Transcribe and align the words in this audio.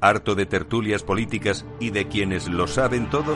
¿Harto 0.00 0.34
de 0.34 0.44
tertulias 0.44 1.02
políticas 1.02 1.64
y 1.80 1.90
de 1.90 2.06
quienes 2.06 2.48
lo 2.48 2.66
saben 2.66 3.08
todo? 3.08 3.34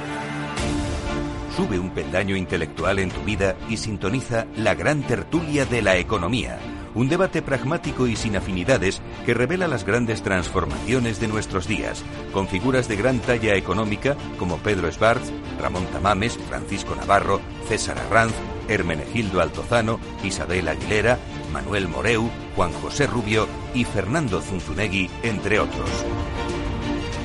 Sube 1.57 1.79
un 1.79 1.91
peldaño 1.91 2.37
intelectual 2.37 2.99
en 2.99 3.11
tu 3.11 3.23
vida 3.23 3.57
y 3.69 3.79
sintoniza 3.79 4.47
la 4.57 4.75
gran 4.75 5.03
tertulia 5.03 5.65
de 5.65 5.83
la 5.83 5.97
economía. 5.97 6.59
Un 6.95 7.09
debate 7.09 7.41
pragmático 7.41 8.07
y 8.07 8.17
sin 8.17 8.37
afinidades 8.37 9.01
que 9.25 9.33
revela 9.33 9.69
las 9.69 9.85
grandes 9.85 10.23
transformaciones 10.23 11.21
de 11.21 11.29
nuestros 11.29 11.67
días, 11.67 12.05
con 12.33 12.47
figuras 12.47 12.89
de 12.89 12.97
gran 12.97 13.21
talla 13.21 13.55
económica 13.55 14.17
como 14.39 14.59
Pedro 14.59 14.91
Schwartz, 14.91 15.33
Ramón 15.61 15.87
Tamames, 15.87 16.39
Francisco 16.49 16.95
Navarro, 16.95 17.41
César 17.69 17.99
Arranz, 17.99 18.35
Hermenegildo 18.69 19.41
Altozano, 19.41 19.99
Isabel 20.25 20.69
Aguilera, 20.69 21.19
Manuel 21.53 21.89
Moreu, 21.89 22.31
Juan 22.57 22.73
José 22.73 23.07
Rubio 23.07 23.49
y 23.75 23.85
Fernando 23.85 24.41
Zunzunegui, 24.41 25.11
entre 25.23 25.61
otros. 25.61 25.91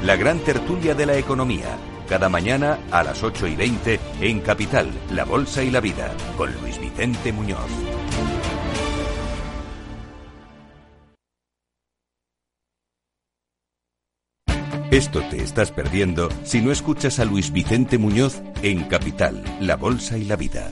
La 0.03 0.15
gran 0.15 0.39
tertulia 0.39 0.93
de 0.93 1.05
la 1.05 1.17
economía, 1.17 1.77
cada 2.07 2.29
mañana 2.29 2.79
a 2.91 3.03
las 3.03 3.23
8 3.23 3.47
y 3.47 3.55
20 3.55 3.99
en 4.21 4.39
Capital, 4.41 4.91
La 5.11 5.25
Bolsa 5.25 5.63
y 5.63 5.71
la 5.71 5.79
Vida, 5.79 6.13
con 6.37 6.53
Luis 6.61 6.79
Vicente 6.79 7.31
Muñoz. 7.31 7.71
Esto 14.91 15.21
te 15.29 15.43
estás 15.43 15.71
perdiendo 15.71 16.29
si 16.43 16.61
no 16.61 16.71
escuchas 16.71 17.19
a 17.19 17.25
Luis 17.25 17.51
Vicente 17.51 17.97
Muñoz 17.97 18.41
en 18.61 18.83
Capital, 18.83 19.43
La 19.59 19.75
Bolsa 19.75 20.17
y 20.17 20.23
la 20.23 20.37
Vida. 20.37 20.71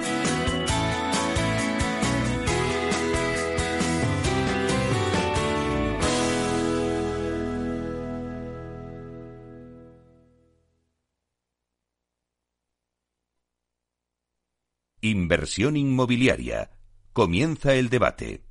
Inversión 15.11 15.75
inmobiliaria. 15.75 16.69
Comienza 17.11 17.73
el 17.73 17.89
debate. 17.89 18.45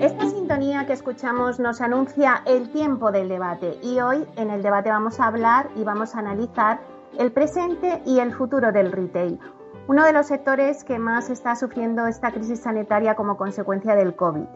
Esta 0.00 0.28
sintonía 0.28 0.84
que 0.86 0.94
escuchamos 0.94 1.60
nos 1.60 1.80
anuncia 1.80 2.42
el 2.44 2.72
tiempo 2.72 3.12
del 3.12 3.28
debate 3.28 3.78
y 3.84 4.00
hoy 4.00 4.26
en 4.34 4.50
el 4.50 4.62
debate 4.62 4.90
vamos 4.90 5.20
a 5.20 5.28
hablar 5.28 5.70
y 5.76 5.84
vamos 5.84 6.16
a 6.16 6.18
analizar 6.18 6.80
el 7.16 7.30
presente 7.30 8.02
y 8.04 8.18
el 8.18 8.34
futuro 8.34 8.72
del 8.72 8.90
retail, 8.90 9.38
uno 9.86 10.04
de 10.04 10.12
los 10.12 10.26
sectores 10.26 10.82
que 10.82 10.98
más 10.98 11.30
está 11.30 11.54
sufriendo 11.54 12.08
esta 12.08 12.32
crisis 12.32 12.58
sanitaria 12.58 13.14
como 13.14 13.36
consecuencia 13.36 13.94
del 13.94 14.16
COVID. 14.16 14.46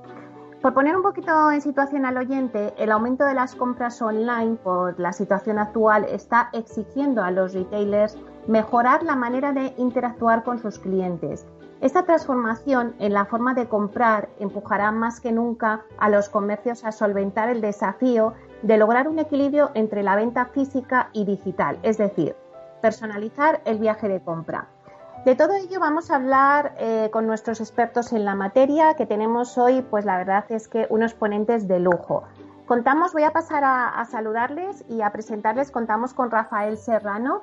Por 0.64 0.72
poner 0.72 0.96
un 0.96 1.02
poquito 1.02 1.52
en 1.52 1.60
situación 1.60 2.06
al 2.06 2.16
oyente, 2.16 2.72
el 2.78 2.90
aumento 2.90 3.26
de 3.26 3.34
las 3.34 3.54
compras 3.54 4.00
online 4.00 4.56
por 4.64 4.98
la 4.98 5.12
situación 5.12 5.58
actual 5.58 6.06
está 6.08 6.48
exigiendo 6.54 7.22
a 7.22 7.30
los 7.30 7.52
retailers 7.52 8.16
mejorar 8.46 9.02
la 9.02 9.14
manera 9.14 9.52
de 9.52 9.74
interactuar 9.76 10.42
con 10.42 10.58
sus 10.58 10.78
clientes. 10.78 11.44
Esta 11.82 12.04
transformación 12.04 12.94
en 12.98 13.12
la 13.12 13.26
forma 13.26 13.52
de 13.52 13.68
comprar 13.68 14.30
empujará 14.38 14.90
más 14.90 15.20
que 15.20 15.32
nunca 15.32 15.82
a 15.98 16.08
los 16.08 16.30
comercios 16.30 16.82
a 16.86 16.92
solventar 16.92 17.50
el 17.50 17.60
desafío 17.60 18.32
de 18.62 18.78
lograr 18.78 19.06
un 19.06 19.18
equilibrio 19.18 19.70
entre 19.74 20.02
la 20.02 20.16
venta 20.16 20.46
física 20.46 21.10
y 21.12 21.26
digital, 21.26 21.78
es 21.82 21.98
decir, 21.98 22.36
personalizar 22.80 23.60
el 23.66 23.80
viaje 23.80 24.08
de 24.08 24.22
compra. 24.22 24.73
De 25.24 25.34
todo 25.34 25.54
ello 25.54 25.80
vamos 25.80 26.10
a 26.10 26.16
hablar 26.16 26.74
eh, 26.78 27.08
con 27.10 27.26
nuestros 27.26 27.58
expertos 27.58 28.12
en 28.12 28.26
la 28.26 28.34
materia 28.34 28.92
que 28.94 29.06
tenemos 29.06 29.56
hoy, 29.56 29.80
pues 29.80 30.04
la 30.04 30.18
verdad 30.18 30.44
es 30.50 30.68
que 30.68 30.86
unos 30.90 31.14
ponentes 31.14 31.66
de 31.66 31.80
lujo. 31.80 32.24
Contamos, 32.66 33.14
voy 33.14 33.22
a 33.22 33.30
pasar 33.30 33.62
a, 33.64 34.04
saludarles 34.04 34.84
y 34.86 35.00
a 35.00 35.10
presentarles, 35.12 35.70
contamos 35.70 36.12
con 36.12 36.30
Rafael 36.30 36.76
Serrano, 36.76 37.40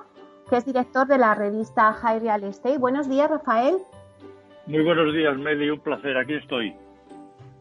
que 0.48 0.58
es 0.58 0.66
director 0.66 1.08
de 1.08 1.18
la 1.18 1.34
revista 1.34 1.92
High 1.94 2.20
Real 2.20 2.44
Estate. 2.44 2.78
Buenos 2.78 3.10
días, 3.10 3.32
Rafael. 3.32 3.78
Muy 4.68 4.84
buenos 4.84 5.12
días, 5.12 5.36
Meli, 5.38 5.72
un 5.72 5.80
placer, 5.80 6.16
aquí 6.18 6.36
estoy. 6.36 6.76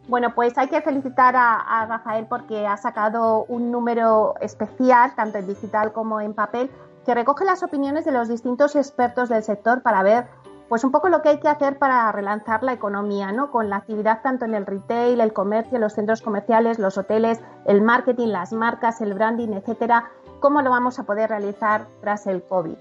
Bueno, 0.07 0.35
pues 0.35 0.59
hay 0.59 0.69
que 0.69 0.83
felicitar 0.83 1.35
a, 1.35 1.55
a, 1.55 1.87
Rafael 1.87 2.27
porque 2.29 2.67
ha 2.67 2.77
sacado 2.77 3.47
un 3.49 3.71
número 3.71 4.35
especial, 4.43 5.15
tanto 5.15 5.39
en 5.39 5.47
digital 5.47 5.95
como 5.95 6.21
en 6.21 6.35
papel, 6.35 6.71
que 7.10 7.15
recoge 7.15 7.44
las 7.44 7.65
opiniones 7.65 8.04
de 8.04 8.12
los 8.12 8.28
distintos 8.28 8.76
expertos 8.76 9.28
del 9.28 9.43
sector 9.43 9.82
para 9.82 10.04
ver 10.04 10.26
pues 10.69 10.84
un 10.84 10.93
poco 10.93 11.09
lo 11.09 11.22
que 11.22 11.31
hay 11.31 11.41
que 11.41 11.48
hacer 11.48 11.76
para 11.76 12.12
relanzar 12.12 12.62
la 12.62 12.72
economía, 12.72 13.32
¿no? 13.32 13.50
Con 13.50 13.69
la 13.69 13.78
actividad 13.78 14.22
tanto 14.22 14.44
en 14.44 14.54
el 14.54 14.65
retail, 14.65 15.21
el 15.21 15.32
comercio, 15.32 15.81
los 15.81 15.94
centros 15.94 16.22
comerciales, 16.22 16.78
los 16.78 16.97
hoteles, 16.98 17.43
el 17.66 17.82
marketing, 17.82 18.28
las 18.28 18.53
marcas, 18.53 19.00
el 19.00 19.15
branding, 19.15 19.48
etcétera, 19.54 20.04
cómo 20.38 20.62
lo 20.62 20.71
vamos 20.71 21.00
a 21.00 21.03
poder 21.03 21.31
realizar 21.31 21.87
tras 22.00 22.28
el 22.28 22.44
COVID. 22.44 22.76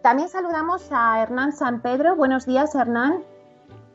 También 0.00 0.30
saludamos 0.30 0.90
a 0.90 1.20
Hernán 1.20 1.52
San 1.52 1.82
Pedro. 1.82 2.16
Buenos 2.16 2.46
días, 2.46 2.74
Hernán. 2.74 3.22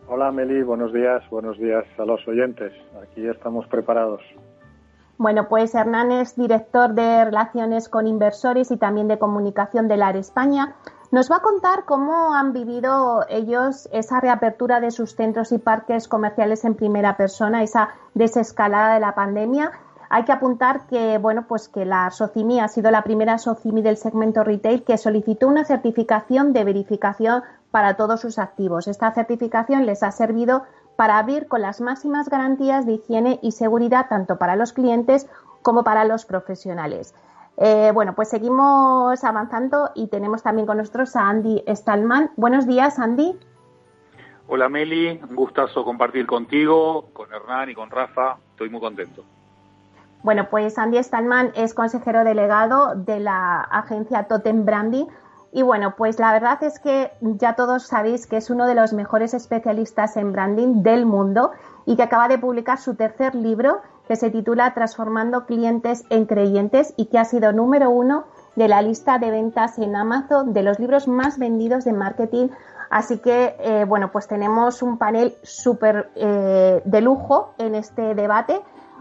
Hola, 0.08 0.32
Meli. 0.32 0.62
Buenos 0.62 0.94
días. 0.94 1.28
Buenos 1.32 1.58
días 1.58 1.86
a 1.98 2.06
los 2.06 2.28
oyentes. 2.28 2.72
Aquí 3.02 3.28
estamos 3.28 3.66
preparados. 3.66 4.22
Bueno, 5.18 5.48
pues 5.48 5.74
Hernán 5.74 6.12
es 6.12 6.36
director 6.36 6.94
de 6.94 7.24
Relaciones 7.24 7.88
con 7.88 8.06
Inversores 8.06 8.70
y 8.72 8.78
también 8.78 9.08
de 9.08 9.18
Comunicación 9.18 9.88
de 9.88 9.96
LAR 9.96 10.18
España. 10.18 10.76
Nos 11.12 11.32
va 11.32 11.38
a 11.38 11.42
contar 11.42 11.86
cómo 11.86 12.34
han 12.34 12.52
vivido 12.52 13.26
ellos 13.30 13.88
esa 13.94 14.20
reapertura 14.20 14.82
de 14.82 14.92
sus 14.92 15.16
centros 15.16 15.54
y 15.54 15.58
parques 15.58 16.10
comerciales 16.10 16.66
en 16.66 16.76
primera 16.76 17.16
persona, 17.16 17.64
esa 17.64 17.90
desescalada 18.14 18.96
de 18.96 19.00
la 19.00 19.16
pandemia. 19.16 19.72
Hay 20.10 20.26
que 20.26 20.34
apuntar 20.34 20.86
que, 20.88 21.18
bueno, 21.18 21.46
pues 21.48 21.70
que 21.70 21.86
la 21.86 22.12
Socimi 22.12 22.60
ha 22.60 22.68
sido 22.68 22.92
la 22.92 23.04
primera 23.04 23.38
Socimi 23.38 23.82
del 23.82 23.96
segmento 23.96 24.44
retail 24.44 24.84
que 24.84 24.98
solicitó 24.98 25.48
una 25.48 25.64
certificación 25.64 26.52
de 26.52 26.66
verificación 26.66 27.44
para 27.72 27.96
todos 27.96 28.20
sus 28.20 28.38
activos. 28.38 28.90
Esta 28.90 29.12
certificación 29.12 29.86
les 29.86 30.04
ha 30.04 30.12
servido 30.12 30.64
para 30.96 31.18
abrir 31.18 31.48
con 31.48 31.62
las 31.62 31.82
máximas 31.82 32.30
garantías 32.30 32.86
de 32.86 32.94
higiene 32.94 33.40
y 33.42 33.52
seguridad 33.52 34.08
tanto 34.10 34.38
para 34.38 34.56
los 34.56 34.74
clientes 34.74 35.28
como 35.62 35.84
para 35.84 36.06
los 36.06 36.26
profesionales. 36.26 37.14
Eh, 37.58 37.92
bueno, 37.94 38.14
pues 38.16 38.30
seguimos 38.30 39.24
avanzando 39.24 39.92
y 39.96 40.08
tenemos 40.08 40.44
también 40.44 40.68
con 40.68 40.78
nosotros 40.78 41.16
a 41.16 41.30
Andy 41.30 41.64
Stallman. 41.68 42.32
Buenos 42.36 42.68
días, 42.68 43.00
Andy. 43.00 43.38
Hola 44.48 44.70
Meli, 44.70 45.20
un 45.28 45.36
gustazo 45.36 45.84
compartir 45.84 46.28
contigo, 46.28 47.08
con 47.14 47.34
Hernán 47.34 47.70
y 47.70 47.74
con 47.74 47.90
Rafa. 47.90 48.38
Estoy 48.52 48.70
muy 48.70 48.80
contento. 48.80 49.24
Bueno, 50.22 50.48
pues 50.50 50.78
Andy 50.78 51.02
Stallman 51.02 51.52
es 51.56 51.74
consejero 51.74 52.24
delegado 52.24 52.96
de 52.96 53.20
la 53.20 53.62
agencia 53.62 54.24
Totem 54.24 54.66
Branding 54.66 55.06
y 55.56 55.62
bueno, 55.62 55.96
pues 55.96 56.20
la 56.20 56.34
verdad 56.34 56.62
es 56.64 56.80
que 56.80 57.14
ya 57.22 57.56
todos 57.56 57.88
sabéis 57.88 58.28
que 58.28 58.36
es 58.36 58.50
uno 58.50 58.68
de 58.68 58.76
los 58.76 58.92
mejores 58.92 59.34
especialistas 59.34 60.18
en 60.18 60.34
branding 60.34 60.84
del 60.84 61.06
mundo 61.06 61.52
y 61.86 61.96
que 61.96 62.04
acaba 62.04 62.28
de 62.28 62.38
publicar 62.38 62.78
su 62.78 62.96
tercer 62.96 63.36
libro 63.36 63.80
que 64.06 64.18
se 64.18 64.30
titula 64.30 64.74
Transformando 64.74 65.46
clientes 65.46 66.04
en 66.10 66.26
creyentes 66.26 66.94
y 66.98 67.06
que 67.06 67.20
ha 67.20 67.24
sido 67.24 67.54
número 67.54 67.90
uno 67.90 68.26
de 68.58 68.68
la 68.68 68.82
lista 68.82 69.18
de 69.18 69.32
ventas 69.32 69.80
en 69.80 69.96
Amazon 69.96 70.52
de 70.52 70.62
los 70.62 70.78
libros 70.78 71.08
más 71.08 71.40
vendidos 71.40 71.86
de 71.86 71.94
marketing. 71.94 72.50
Así 72.90 73.20
que, 73.20 73.56
eh, 73.60 73.86
bueno, 73.86 74.12
pues 74.12 74.28
tenemos 74.28 74.82
un 74.82 74.98
panel 74.98 75.38
súper 75.42 76.12
eh, 76.16 76.82
de 76.84 77.00
lujo 77.00 77.54
en 77.60 77.76
este 77.76 78.14
debate. 78.14 78.60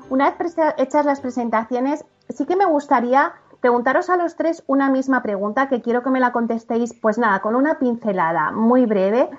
una 0.08 0.30
vez 0.30 0.56
hechas 0.76 1.04
las 1.04 1.18
presentaciones, 1.18 2.04
sí 2.28 2.46
que 2.46 2.54
me 2.54 2.64
gustaría 2.64 3.32
preguntaros 3.64 4.10
a 4.10 4.18
los 4.18 4.36
tres 4.36 4.62
una 4.66 4.90
misma 4.90 5.22
pregunta 5.22 5.70
que 5.70 5.80
quiero 5.80 6.02
que 6.02 6.10
me 6.10 6.20
la 6.20 6.32
contestéis, 6.32 6.92
pues 6.92 7.16
nada, 7.16 7.40
con 7.40 7.56
una 7.56 7.78
pincelada 7.78 8.50
muy 8.50 8.84
breve. 8.84 9.30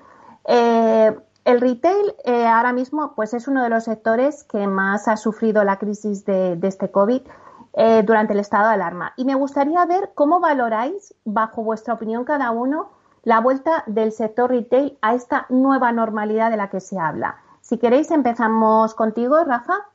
Eh, 0.46 1.16
el 1.44 1.62
retail 1.62 2.16
eh, 2.24 2.48
ahora 2.48 2.74
mismo 2.74 3.14
pues 3.16 3.36
es 3.36 3.48
uno 3.48 3.62
de 3.62 3.70
los 3.70 3.84
sectores 3.84 4.44
que 4.44 4.66
más 4.66 5.08
ha 5.08 5.16
sufrido 5.16 5.64
la 5.64 5.78
crisis 5.78 6.26
de, 6.26 6.58
este 6.64 6.90
COVID 6.90 7.22
eh, 7.74 8.02
durante 8.02 8.34
el 8.34 8.40
estado 8.40 8.70
de 8.70 8.74
alarma. 8.74 9.14
Y 9.16 9.26
me 9.26 9.36
gustaría 9.36 9.86
ver 9.86 10.10
cómo 10.16 10.40
valoráis, 10.40 11.14
bajo 11.24 11.64
vuestra 11.64 11.94
opinión 11.94 12.24
cada 12.26 12.50
uno, 12.50 12.90
la 13.22 13.40
vuelta 13.42 13.84
del 13.86 14.12
sector 14.12 14.50
retail 14.50 14.98
a 15.04 15.14
esta 15.14 15.46
nueva 15.50 15.92
normalidad 15.92 16.50
de 16.50 16.58
la 16.58 16.72
que 16.72 16.80
se 16.80 16.98
habla. 16.98 17.36
Si 17.62 17.78
queréis, 17.78 18.10
empezamos 18.10 18.96
contigo, 18.96 19.44
Rafa. 19.44 19.86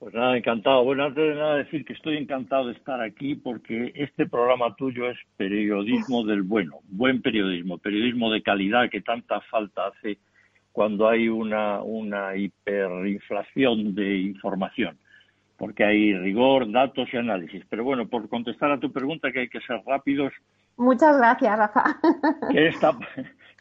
Pues 0.00 0.14
nada, 0.14 0.34
encantado. 0.34 0.82
Bueno, 0.82 1.04
antes 1.04 1.22
de 1.22 1.34
nada 1.34 1.56
decir 1.56 1.84
que 1.84 1.92
estoy 1.92 2.16
encantado 2.16 2.68
de 2.68 2.72
estar 2.72 3.02
aquí 3.02 3.34
porque 3.34 3.92
este 3.94 4.26
programa 4.26 4.74
tuyo 4.74 5.10
es 5.10 5.18
periodismo 5.36 6.24
del 6.24 6.40
bueno, 6.40 6.78
buen 6.88 7.20
periodismo, 7.20 7.76
periodismo 7.76 8.32
de 8.32 8.42
calidad 8.42 8.88
que 8.88 9.02
tanta 9.02 9.42
falta 9.42 9.88
hace 9.88 10.16
cuando 10.72 11.06
hay 11.06 11.28
una, 11.28 11.82
una 11.82 12.34
hiperinflación 12.34 13.94
de 13.94 14.16
información, 14.20 14.96
porque 15.58 15.84
hay 15.84 16.14
rigor, 16.14 16.72
datos 16.72 17.06
y 17.12 17.18
análisis. 17.18 17.62
Pero 17.68 17.84
bueno, 17.84 18.08
por 18.08 18.26
contestar 18.30 18.72
a 18.72 18.80
tu 18.80 18.90
pregunta, 18.90 19.30
que 19.30 19.40
hay 19.40 19.48
que 19.50 19.60
ser 19.60 19.82
rápidos. 19.86 20.32
Muchas 20.78 21.18
gracias, 21.18 21.58
Rafa. 21.58 22.00
¿Qué 22.50 22.68
está, 22.68 22.96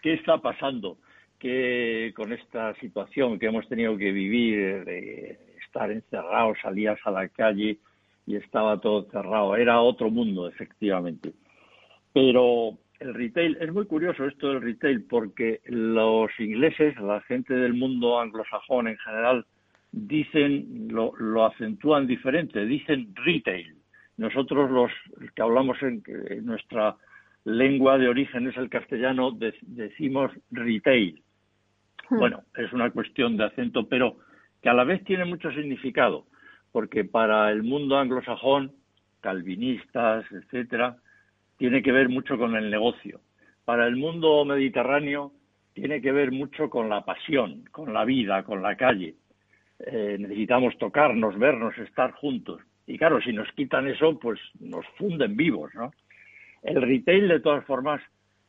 qué 0.01 0.13
está 0.13 0.38
pasando? 0.38 1.00
Que 1.38 2.13
con 2.15 2.31
esta 2.31 2.74
situación 2.75 3.38
que 3.38 3.47
hemos 3.47 3.68
tenido 3.68 3.97
que 3.97 4.13
vivir 4.13 4.86
de 4.86 5.49
estar 5.69 5.92
encerrado, 5.92 6.54
salías 6.62 7.00
a 7.06 7.12
la 7.12 7.30
calle 7.30 7.77
y 8.25 8.36
estaba 8.36 8.81
todo 8.81 9.04
cerrado. 9.12 9.56
Era 9.56 9.80
otro 9.81 10.10
mundo, 10.10 10.48
efectivamente. 10.48 11.33
Pero 12.12 12.77
el 13.00 13.13
retail, 13.13 13.57
es 13.62 13.71
muy 13.71 13.86
curioso 13.86 14.25
esto 14.25 14.50
del 14.50 14.62
retail 14.62 15.04
porque 15.04 15.62
los 15.66 16.31
ingleses, 16.39 17.00
la 17.00 17.21
gente 17.21 17.54
del 17.54 17.74
mundo 17.74 18.19
anglosajón 18.19 18.88
en 18.88 18.98
general, 18.98 19.45
dicen, 19.92 20.88
lo, 20.89 21.13
lo 21.18 21.45
acentúan 21.45 22.07
diferente, 22.07 22.65
dicen 22.65 23.13
retail. 23.15 23.75
Nosotros 24.18 24.69
los 24.69 24.92
que 25.33 25.42
hablamos 25.42 25.81
en, 25.81 26.04
nuestra 26.45 26.98
lengua 27.45 27.98
de 27.98 28.10
origen 28.10 28.48
es 28.48 28.57
el 28.57 28.69
castellano, 28.69 29.38
decimos 29.62 30.31
retail. 30.51 31.22
Hmm. 32.10 32.18
Bueno, 32.18 32.44
es 32.57 32.74
una 32.74 32.89
cuestión 32.92 33.38
de 33.38 33.45
acento, 33.45 33.88
pero 33.88 34.18
que 34.62 34.70
a 34.70 34.74
la 34.74 34.84
vez 34.84 35.04
tiene 35.04 35.26
mucho 35.26 35.52
significado, 35.52 36.26
porque 36.72 37.04
para 37.04 37.52
el 37.52 37.64
mundo 37.64 37.98
anglosajón, 37.98 38.74
calvinistas, 39.22 40.26
etcétera, 40.32 40.98
tiene 41.58 41.82
que 41.84 41.92
ver 41.92 42.10
mucho 42.10 42.38
con 42.38 42.56
el 42.56 42.70
negocio. 42.70 43.20
Para 43.66 43.88
el 43.88 43.98
mundo 43.98 44.44
mediterráneo 44.46 45.34
tiene 45.74 46.02
que 46.02 46.12
ver 46.12 46.32
mucho 46.32 46.70
con 46.70 46.90
la 46.90 47.06
pasión, 47.06 47.66
con 47.72 47.94
la 47.94 48.06
vida, 48.06 48.44
con 48.44 48.62
la 48.62 48.76
calle. 48.76 49.16
Eh, 49.80 50.18
necesitamos 50.20 50.78
tocarnos, 50.78 51.38
vernos, 51.38 51.78
estar 51.78 52.12
juntos. 52.14 52.62
Y 52.88 52.98
claro, 52.98 53.22
si 53.22 53.32
nos 53.32 53.52
quitan 53.54 53.88
eso, 53.88 54.18
pues 54.20 54.40
nos 54.60 54.86
funden 54.98 55.38
vivos, 55.38 55.74
¿no? 55.76 55.92
El 56.64 56.82
retail, 56.82 57.28
de 57.28 57.40
todas 57.40 57.64
formas, 57.66 58.02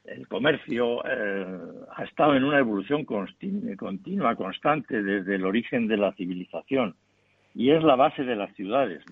el 0.04 0.26
comercio 0.28 1.04
eh, 1.04 1.46
ha 1.94 2.04
estado 2.04 2.34
en 2.34 2.44
una 2.44 2.58
evolución 2.58 3.04
continua, 3.04 4.34
constante 4.34 5.02
desde 5.02 5.36
el 5.36 5.44
origen 5.44 5.86
de 5.86 5.96
la 5.96 6.12
civilización 6.12 6.94
y 7.54 7.70
es 7.70 7.82
la 7.82 7.96
base 7.96 8.24
de 8.24 8.36
las 8.36 8.54
ciudades. 8.54 9.02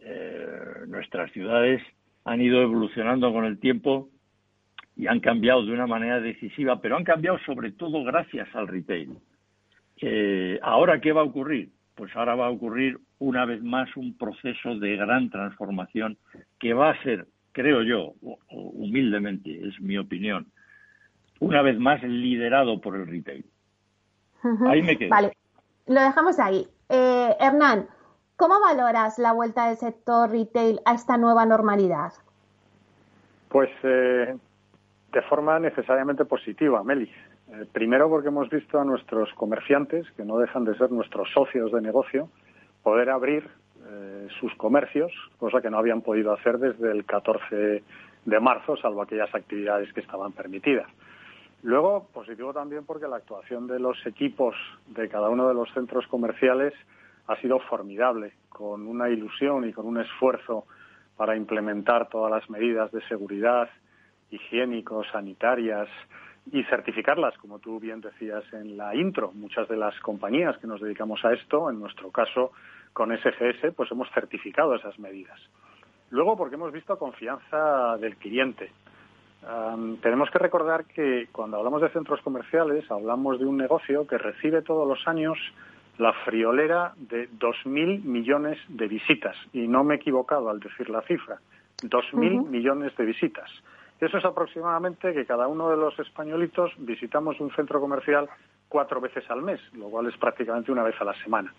Eh, 0.00 0.46
nuestras 0.86 1.30
ciudades 1.32 1.82
han 2.24 2.40
ido 2.40 2.62
evolucionando 2.62 3.32
con 3.32 3.44
el 3.44 3.58
tiempo 3.58 4.08
y 4.96 5.06
han 5.06 5.20
cambiado 5.20 5.64
de 5.64 5.72
una 5.72 5.86
manera 5.86 6.20
decisiva, 6.20 6.80
pero 6.80 6.96
han 6.96 7.04
cambiado 7.04 7.38
sobre 7.40 7.72
todo 7.72 8.04
gracias 8.04 8.48
al 8.54 8.68
retail. 8.68 9.16
ahora, 10.62 11.00
¿qué 11.00 11.12
va 11.12 11.22
a 11.22 11.24
ocurrir? 11.24 11.70
Pues 11.94 12.14
ahora 12.16 12.34
va 12.34 12.46
a 12.46 12.50
ocurrir 12.50 12.98
una 13.18 13.44
vez 13.44 13.62
más 13.62 13.94
un 13.96 14.16
proceso 14.16 14.78
de 14.78 14.96
gran 14.96 15.30
transformación 15.30 16.16
que 16.58 16.72
va 16.72 16.90
a 16.90 17.02
ser 17.02 17.26
creo 17.52 17.82
yo, 17.82 18.14
humildemente, 18.50 19.66
es 19.66 19.80
mi 19.80 19.98
opinión, 19.98 20.46
una 21.40 21.62
vez 21.62 21.78
más 21.78 22.02
liderado 22.02 22.80
por 22.80 22.96
el 22.96 23.06
retail. 23.06 23.44
Ahí 24.66 24.82
me 24.82 24.96
quedo. 24.96 25.10
Vale, 25.10 25.36
lo 25.86 26.00
dejamos 26.00 26.38
ahí. 26.38 26.66
Eh, 26.88 27.36
Hernán, 27.40 27.86
¿cómo 28.36 28.60
valoras 28.60 29.18
la 29.18 29.32
vuelta 29.32 29.68
del 29.68 29.76
sector 29.76 30.30
retail 30.30 30.80
a 30.84 30.94
esta 30.94 31.16
nueva 31.16 31.46
normalidad? 31.46 32.12
Pues 33.48 33.70
eh, 33.82 34.36
de 35.12 35.22
forma 35.22 35.58
necesariamente 35.58 36.24
positiva, 36.24 36.82
Meli. 36.84 37.10
Eh, 37.52 37.66
primero 37.72 38.08
porque 38.08 38.28
hemos 38.28 38.48
visto 38.48 38.80
a 38.80 38.84
nuestros 38.84 39.32
comerciantes, 39.34 40.06
que 40.12 40.24
no 40.24 40.38
dejan 40.38 40.64
de 40.64 40.76
ser 40.76 40.90
nuestros 40.90 41.28
socios 41.32 41.72
de 41.72 41.80
negocio, 41.80 42.28
poder 42.82 43.10
abrir 43.10 43.48
eh, 43.90 44.28
sus 44.38 44.54
comercios, 44.54 45.12
cosa 45.38 45.60
que 45.60 45.70
no 45.70 45.78
habían 45.78 46.02
podido 46.02 46.32
hacer 46.32 46.58
desde 46.58 46.92
el 46.92 47.04
14 47.04 47.82
de 48.24 48.40
marzo, 48.40 48.76
salvo 48.76 49.02
aquellas 49.02 49.34
actividades 49.34 49.92
que 49.92 50.00
estaban 50.00 50.32
permitidas. 50.32 50.86
Luego, 51.62 52.06
positivo 52.12 52.52
también 52.52 52.86
porque 52.86 53.08
la 53.08 53.16
actuación 53.16 53.66
de 53.66 53.80
los 53.80 53.98
equipos 54.06 54.54
de 54.86 55.08
cada 55.08 55.28
uno 55.28 55.48
de 55.48 55.54
los 55.54 55.70
centros 55.74 56.06
comerciales 56.06 56.72
ha 57.26 57.36
sido 57.36 57.58
formidable, 57.60 58.32
con 58.48 58.86
una 58.86 59.08
ilusión 59.08 59.68
y 59.68 59.72
con 59.72 59.86
un 59.86 60.00
esfuerzo 60.00 60.66
para 61.16 61.36
implementar 61.36 62.08
todas 62.08 62.30
las 62.30 62.48
medidas 62.48 62.90
de 62.92 63.02
seguridad, 63.08 63.68
higiénicos, 64.30 65.06
sanitarias 65.12 65.88
y 66.50 66.62
certificarlas, 66.64 67.36
como 67.38 67.58
tú 67.58 67.78
bien 67.78 68.00
decías 68.00 68.44
en 68.52 68.76
la 68.76 68.94
intro. 68.94 69.32
Muchas 69.32 69.68
de 69.68 69.76
las 69.76 69.98
compañías 70.00 70.56
que 70.58 70.66
nos 70.66 70.80
dedicamos 70.80 71.24
a 71.24 71.32
esto, 71.32 71.68
en 71.68 71.78
nuestro 71.78 72.10
caso, 72.10 72.52
con 73.00 73.16
SGS, 73.16 73.72
pues 73.74 73.90
hemos 73.92 74.10
certificado 74.10 74.74
esas 74.74 74.98
medidas. 74.98 75.40
Luego, 76.10 76.36
porque 76.36 76.56
hemos 76.56 76.70
visto 76.70 76.98
confianza 76.98 77.96
del 77.96 78.16
cliente. 78.16 78.70
tenemos 80.02 80.28
que 80.30 80.38
recordar 80.38 80.84
que 80.84 81.28
cuando 81.32 81.56
hablamos 81.56 81.80
de 81.80 81.88
centros 81.88 82.20
comerciales, 82.20 82.84
hablamos 82.90 83.38
de 83.38 83.46
un 83.46 83.56
negocio 83.56 84.06
que 84.06 84.18
recibe 84.18 84.60
todos 84.60 84.86
los 84.86 85.08
años 85.08 85.38
la 85.96 86.12
friolera 86.26 86.92
de 86.98 87.30
2.000 87.30 88.04
millones 88.04 88.58
de 88.68 88.86
visitas. 88.86 89.34
Y 89.54 89.66
no 89.66 89.82
me 89.82 89.94
he 89.94 89.96
equivocado 89.96 90.50
al 90.50 90.60
decir 90.60 90.90
la 90.90 91.00
cifra. 91.00 91.38
2.000 91.78 92.48
millones 92.50 92.94
de 92.98 93.04
visitas. 93.06 93.50
Eso 93.98 94.18
es 94.18 94.24
aproximadamente 94.26 95.14
que 95.14 95.24
cada 95.24 95.48
uno 95.48 95.70
de 95.70 95.78
los 95.78 95.98
españolitos 95.98 96.70
visitamos 96.76 97.40
un 97.40 97.50
centro 97.52 97.80
comercial 97.80 98.28
cuatro 98.68 99.00
veces 99.00 99.24
al 99.30 99.40
mes, 99.40 99.58
lo 99.72 99.88
cual 99.88 100.06
es 100.06 100.18
prácticamente 100.18 100.70
una 100.70 100.82
vez 100.82 101.00
a 101.00 101.04
la 101.04 101.14
semana. 101.22 101.50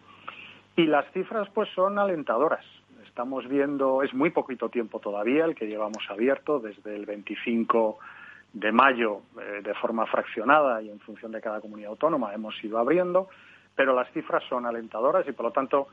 Y 0.76 0.86
las 0.86 1.06
cifras 1.12 1.50
pues 1.54 1.70
son 1.76 2.00
alentadoras. 2.00 2.66
Estamos 3.06 3.48
viendo, 3.48 4.04
es 4.04 4.14
muy 4.14 4.30
poquito 4.30 4.70
tiempo 4.70 5.00
todavía 5.00 5.46
el 5.46 5.56
que 5.56 5.68
llevamos 5.68 6.04
abierto 6.10 6.60
desde 6.60 6.96
el 6.96 7.06
25 7.06 8.00
de 8.54 8.72
mayo 8.72 9.22
eh, 9.40 9.62
de 9.64 9.74
forma 9.76 10.06
fraccionada 10.06 10.82
y 10.82 10.90
en 10.90 11.00
función 11.00 11.32
de 11.32 11.42
cada 11.42 11.62
comunidad 11.62 11.92
autónoma 11.92 12.34
hemos 12.34 12.62
ido 12.64 12.78
abriendo, 12.78 13.30
pero 13.76 13.96
las 13.96 14.12
cifras 14.12 14.44
son 14.50 14.66
alentadoras 14.66 15.28
y 15.28 15.32
por 15.32 15.46
lo 15.48 15.52
tanto 15.52 15.88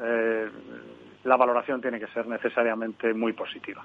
eh, 0.00 0.50
la 1.24 1.36
valoración 1.36 1.80
tiene 1.80 2.00
que 2.00 2.08
ser 2.08 2.26
necesariamente 2.26 3.14
muy 3.14 3.32
positiva. 3.32 3.84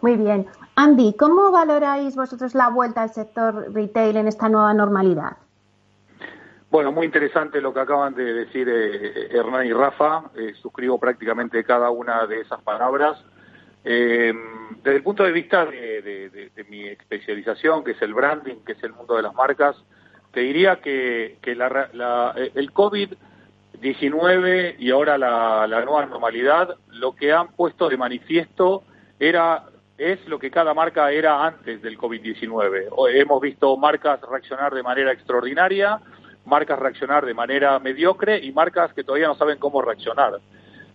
Muy 0.00 0.16
bien. 0.16 0.46
Andy, 0.76 1.14
¿cómo 1.18 1.50
valoráis 1.50 2.14
vosotros 2.14 2.54
la 2.54 2.68
vuelta 2.68 3.02
al 3.02 3.10
sector 3.10 3.72
retail 3.72 4.16
en 4.16 4.28
esta 4.28 4.48
nueva 4.48 4.72
normalidad? 4.74 5.36
Bueno, 6.74 6.90
muy 6.90 7.06
interesante 7.06 7.60
lo 7.60 7.72
que 7.72 7.78
acaban 7.78 8.16
de 8.16 8.34
decir 8.34 8.68
eh, 8.68 9.28
Hernán 9.30 9.64
y 9.64 9.72
Rafa. 9.72 10.24
Eh, 10.34 10.54
suscribo 10.60 10.98
prácticamente 10.98 11.62
cada 11.62 11.90
una 11.90 12.26
de 12.26 12.40
esas 12.40 12.60
palabras. 12.62 13.16
Eh, 13.84 14.32
desde 14.82 14.96
el 14.96 15.04
punto 15.04 15.22
de 15.22 15.30
vista 15.30 15.66
de, 15.66 16.50
mi 16.68 16.88
especialización, 16.88 17.84
que 17.84 17.92
es 17.92 18.02
el 18.02 18.12
branding, 18.12 18.56
que 18.66 18.72
es 18.72 18.82
el 18.82 18.92
mundo 18.92 19.14
de 19.14 19.22
las 19.22 19.32
marcas, 19.34 19.76
te 20.32 20.40
diría 20.40 20.80
que, 20.80 21.38
el 21.44 22.72
COVID-19 22.72 24.74
y 24.76 24.90
ahora 24.90 25.16
la, 25.16 25.68
la 25.68 25.84
nueva 25.84 26.06
normalidad, 26.06 26.74
lo 26.88 27.14
que 27.14 27.32
han 27.32 27.52
puesto 27.52 27.88
de 27.88 27.96
manifiesto 27.96 28.82
era 29.20 29.66
es 29.96 30.26
lo 30.26 30.40
que 30.40 30.50
cada 30.50 30.74
marca 30.74 31.12
era 31.12 31.46
antes 31.46 31.80
del 31.82 31.96
COVID-19. 31.96 32.88
Hemos 33.14 33.40
visto 33.40 33.76
marcas 33.76 34.20
reaccionar 34.28 34.74
de 34.74 34.82
manera 34.82 35.12
extraordinaria, 35.12 36.00
marcas 36.46 36.78
reaccionar 36.78 37.24
de 37.24 37.34
manera 37.34 37.78
mediocre 37.78 38.38
y 38.38 38.52
marcas 38.52 38.92
que 38.92 39.04
todavía 39.04 39.28
no 39.28 39.34
saben 39.36 39.58
cómo 39.58 39.82
reaccionar. 39.82 40.40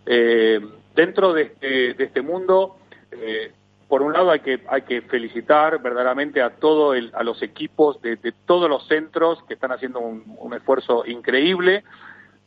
Eh, 0.05 0.59
dentro 0.95 1.33
de 1.33 1.43
este, 1.43 1.93
de 1.93 2.03
este 2.03 2.21
mundo, 2.21 2.77
eh, 3.11 3.51
por 3.89 4.03
un 4.03 4.13
lado 4.13 4.29
hay 4.29 4.41
que, 4.41 4.61
hay 4.69 4.83
que 4.83 5.01
felicitar 5.01 5.81
verdaderamente 5.81 6.43
a 6.43 6.51
todo 6.51 6.93
el, 6.93 7.11
a 7.15 7.23
los 7.23 7.41
equipos 7.41 7.99
de, 8.01 8.17
todos 8.45 8.69
los 8.69 8.87
centros 8.87 9.41
que 9.47 9.55
están 9.55 9.71
haciendo 9.71 9.99
un, 9.99 10.53
esfuerzo 10.53 11.03
increíble. 11.07 11.83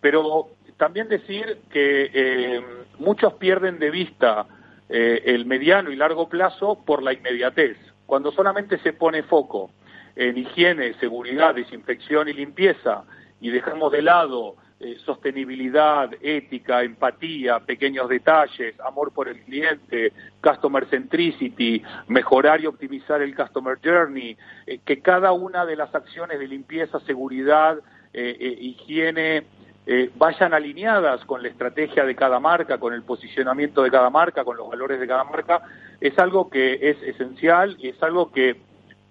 Pero 0.01 0.51
también 0.77 1.09
decir 1.09 1.59
que 1.71 2.11
eh, 2.15 2.65
muchos 2.99 3.35
pierden 3.35 3.81
de 3.81 3.91
vista 3.91 4.47
eh, 4.89 5.23
el 5.27 5.45
mediano 5.45 5.91
y 5.91 5.97
largo 5.97 6.29
plazo 6.29 6.79
por 6.85 7.03
la 7.03 7.13
inmediatez. 7.13 7.77
Cuando 8.07 8.31
solamente 8.31 8.79
se 8.79 8.93
pone 8.93 9.25
foco 9.25 9.71
en 10.17 10.39
higiene, 10.39 10.95
seguridad, 10.95 11.55
desinfección 11.55 12.29
y 12.29 12.33
limpieza 12.33 13.05
y 13.41 13.51
dejamos 13.51 13.93
de 13.93 14.03
lado 14.03 14.57
eh, 14.85 14.99
sostenibilidad, 15.05 16.11
ética, 16.21 16.83
empatía, 16.83 17.61
pequeños 17.61 18.09
detalles, 18.09 18.75
amor 18.81 19.13
por 19.13 19.29
el 19.29 19.41
cliente, 19.43 20.13
customer 20.43 20.87
centricity, 20.87 21.81
mejorar 22.09 22.61
y 22.61 22.67
optimizar 22.67 23.23
el 23.23 23.37
customer 23.37 23.79
journey, 23.81 24.37
eh, 24.67 24.81
que 24.85 25.01
cada 25.01 25.31
una 25.31 25.65
de 25.65 25.77
las 25.77 25.95
acciones 25.95 26.41
de 26.41 26.49
limpieza, 26.49 26.99
seguridad, 27.01 27.79
eh, 28.13 28.57
higiene, 28.61 29.45
vayan 30.17 30.53
alineadas 30.53 31.25
con 31.25 31.43
la 31.43 31.49
estrategia 31.49 32.05
de 32.05 32.15
cada 32.15 32.41
marca, 32.41 32.79
con 32.79 32.93
el 32.93 33.03
posicionamiento 33.03 33.83
de 33.83 33.91
cada 33.91 34.11
marca, 34.11 34.45
con 34.45 34.57
los 34.57 34.69
valores 34.69 34.99
de 34.99 35.07
cada 35.07 35.25
marca, 35.25 35.63
es 36.01 36.17
algo 36.19 36.51
que 36.51 36.79
es 36.91 37.01
esencial 37.03 37.77
y 37.79 37.89
es 37.89 38.03
algo 38.03 38.31
que 38.31 38.61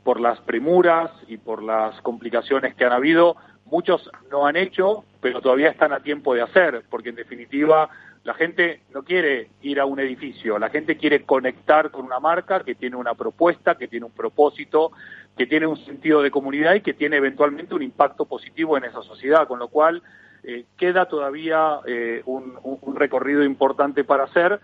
por 0.03 0.20
las 0.20 0.39
premuras 0.41 1.12
y 1.27 1.38
por 1.38 1.62
las 1.62 2.00
complicaciones 2.01 2.75
que 2.75 2.86
han 2.86 2.93
habido, 2.93 3.36
muchos 3.65 4.10
no 4.29 4.46
han 4.46 4.55
hecho, 4.55 5.05
pero 5.22 5.41
todavía 5.41 5.70
están 5.70 5.93
a 5.93 6.01
tiempo 6.01 6.34
de 6.34 6.41
hacer, 6.41 6.84
porque 6.89 7.10
en 7.10 7.15
definitiva 7.15 7.89
la 8.24 8.34
gente 8.36 8.81
no 8.93 9.03
quiere 9.03 9.50
ir 9.62 9.79
a 9.79 9.86
un 9.86 10.00
edificio, 10.00 10.60
la 10.60 10.70
gente 10.70 10.98
quiere 10.98 11.24
conectar 11.24 11.89
con 11.89 12.05
una 12.05 12.20
marca 12.20 12.63
que 12.63 12.75
tiene 12.75 12.96
una 12.96 13.15
propuesta, 13.15 13.75
que 13.75 13.88
tiene 13.88 14.05
un 14.05 14.12
propósito, 14.12 14.91
que 15.38 15.48
tiene 15.48 15.65
un 15.65 15.77
sentido 15.86 16.22
de 16.22 16.29
comunidad 16.29 16.75
y 16.75 16.81
que 16.81 16.93
tiene 16.93 17.17
eventualmente 17.17 17.74
un 17.74 17.81
impacto 17.81 18.25
positivo 18.25 18.77
en 18.77 18.84
esa 18.84 19.01
sociedad, 19.01 19.48
con 19.48 19.60
lo 19.60 19.70
cual 19.70 20.03
eh, 20.43 20.65
queda 20.77 21.05
todavía 21.05 21.79
eh, 21.88 22.22
un, 22.25 22.55
recorrido 22.96 23.43
importante 23.43 24.03
para 24.03 24.25
hacer, 24.25 24.60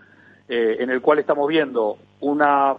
eh, 0.48 0.76
en 0.80 0.90
el 0.90 1.00
cual 1.00 1.18
estamos 1.18 1.48
viendo 1.48 1.98
una 2.20 2.76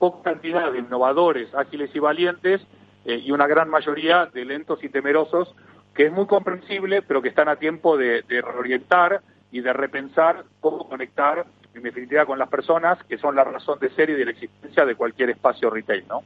poca 0.00 0.32
cantidad 0.32 0.72
de 0.72 0.78
innovadores, 0.78 1.54
ágiles 1.54 1.94
y 1.94 1.98
valientes, 2.00 2.62
eh, 3.04 3.18
y 3.22 3.30
una 3.30 3.46
gran 3.46 3.68
mayoría 3.68 4.26
de 4.26 4.44
lentos 4.46 4.82
y 4.82 4.88
temerosos, 4.88 5.54
que 5.94 6.06
es 6.06 6.12
muy 6.12 6.26
comprensible, 6.26 7.02
pero 7.02 7.20
que 7.20 7.28
están 7.28 7.48
a 7.48 7.56
tiempo 7.56 7.96
de, 7.96 8.24
reorientar 8.28 9.20
y 9.52 9.60
de 9.60 9.72
repensar 9.72 10.44
cómo 10.60 10.88
conectar, 10.88 11.44
en 11.74 11.82
definitiva, 11.82 12.24
con 12.24 12.38
las 12.38 12.48
personas, 12.48 12.98
que 13.04 13.18
son 13.18 13.36
la 13.36 13.44
razón 13.44 13.78
de 13.78 13.90
ser 13.90 14.08
y 14.08 14.14
de 14.14 14.24
la 14.24 14.30
existencia 14.30 14.86
de 14.86 14.94
cualquier 14.94 15.30
espacio 15.30 15.68
retail, 15.70 16.04
¿no? 16.08 16.22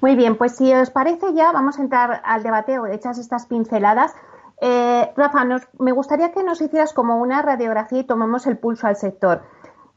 Muy 0.00 0.16
bien, 0.16 0.36
pues 0.36 0.56
si 0.56 0.72
os 0.74 0.90
parece 0.90 1.32
ya, 1.34 1.52
vamos 1.52 1.78
a 1.78 1.82
entrar 1.82 2.20
al 2.24 2.42
debate 2.42 2.78
o 2.78 2.86
hechas 2.86 3.18
estas 3.18 3.46
pinceladas. 3.46 4.14
Eh, 4.60 5.10
Rafa, 5.16 5.46
me 5.78 5.92
gustaría 5.92 6.32
que 6.32 6.42
nos 6.42 6.60
hicieras 6.60 6.92
como 6.92 7.18
una 7.18 7.40
radiografía 7.40 8.00
y 8.00 8.04
tomemos 8.04 8.46
el 8.46 8.58
pulso 8.58 8.86
al 8.86 8.96
sector. 8.96 9.42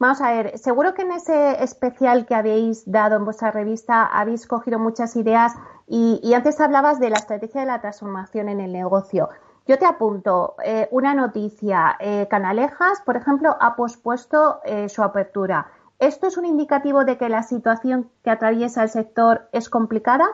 Vamos 0.04 0.20
a 0.20 0.32
ver, 0.32 0.58
seguro 0.58 0.92
que 0.92 1.00
en 1.00 1.12
ese 1.12 1.64
especial 1.64 2.26
que 2.26 2.34
habéis 2.34 2.84
dado 2.84 3.16
en 3.16 3.24
vuestra 3.24 3.50
revista 3.50 4.04
habéis 4.04 4.46
cogido 4.46 4.78
muchas 4.78 5.16
ideas 5.16 5.54
y, 5.88 6.20
antes 6.34 6.60
hablabas 6.60 7.00
de 7.00 7.08
la 7.08 7.16
estrategia 7.16 7.62
de 7.62 7.68
la 7.68 7.80
transformación 7.80 8.50
en 8.50 8.60
el 8.60 8.70
negocio. 8.70 9.30
Yo 9.66 9.78
te 9.78 9.86
apunto 9.86 10.56
eh, 10.62 10.88
una 10.90 11.14
noticia. 11.14 11.96
Eh, 12.00 12.26
Canalejas, 12.28 13.00
por 13.06 13.16
ejemplo, 13.16 13.56
ha 13.58 13.76
pospuesto 13.76 14.60
eh, 14.66 14.90
su 14.90 15.02
apertura. 15.02 15.68
¿Esto 15.98 16.26
es 16.26 16.36
un 16.36 16.44
indicativo 16.44 17.06
de 17.06 17.16
que 17.16 17.30
la 17.30 17.42
situación 17.42 18.10
que 18.22 18.28
atraviesa 18.28 18.82
el 18.82 18.90
sector 18.90 19.48
es 19.52 19.70
complicada? 19.70 20.26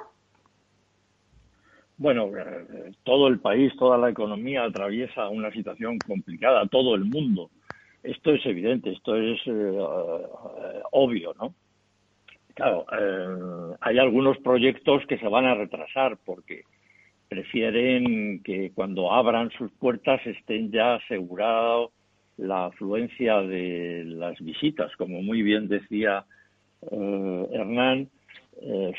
Bueno, 1.96 2.28
todo 3.04 3.28
el 3.28 3.38
país, 3.38 3.72
toda 3.78 3.98
la 3.98 4.10
economía 4.10 4.64
atraviesa 4.64 5.28
una 5.28 5.52
situación 5.52 5.96
complicada, 6.04 6.66
todo 6.66 6.96
el 6.96 7.04
mundo. 7.04 7.50
Esto 8.02 8.32
es 8.32 8.44
evidente, 8.46 8.90
esto 8.92 9.14
es 9.14 9.38
eh, 9.46 9.50
eh, 9.50 10.82
obvio, 10.92 11.34
¿no? 11.38 11.54
Claro, 12.54 12.86
eh, 12.98 13.76
hay 13.80 13.98
algunos 13.98 14.38
proyectos 14.38 15.06
que 15.06 15.18
se 15.18 15.28
van 15.28 15.44
a 15.44 15.54
retrasar 15.54 16.16
porque 16.24 16.62
prefieren 17.28 18.42
que 18.42 18.72
cuando 18.74 19.12
abran 19.12 19.50
sus 19.50 19.70
puertas 19.72 20.26
estén 20.26 20.70
ya 20.72 20.94
asegurado 20.94 21.92
la 22.38 22.66
afluencia 22.66 23.42
de 23.42 24.04
las 24.06 24.40
visitas. 24.40 24.90
Como 24.96 25.22
muy 25.22 25.42
bien 25.42 25.68
decía 25.68 26.24
Hernán, 26.90 28.08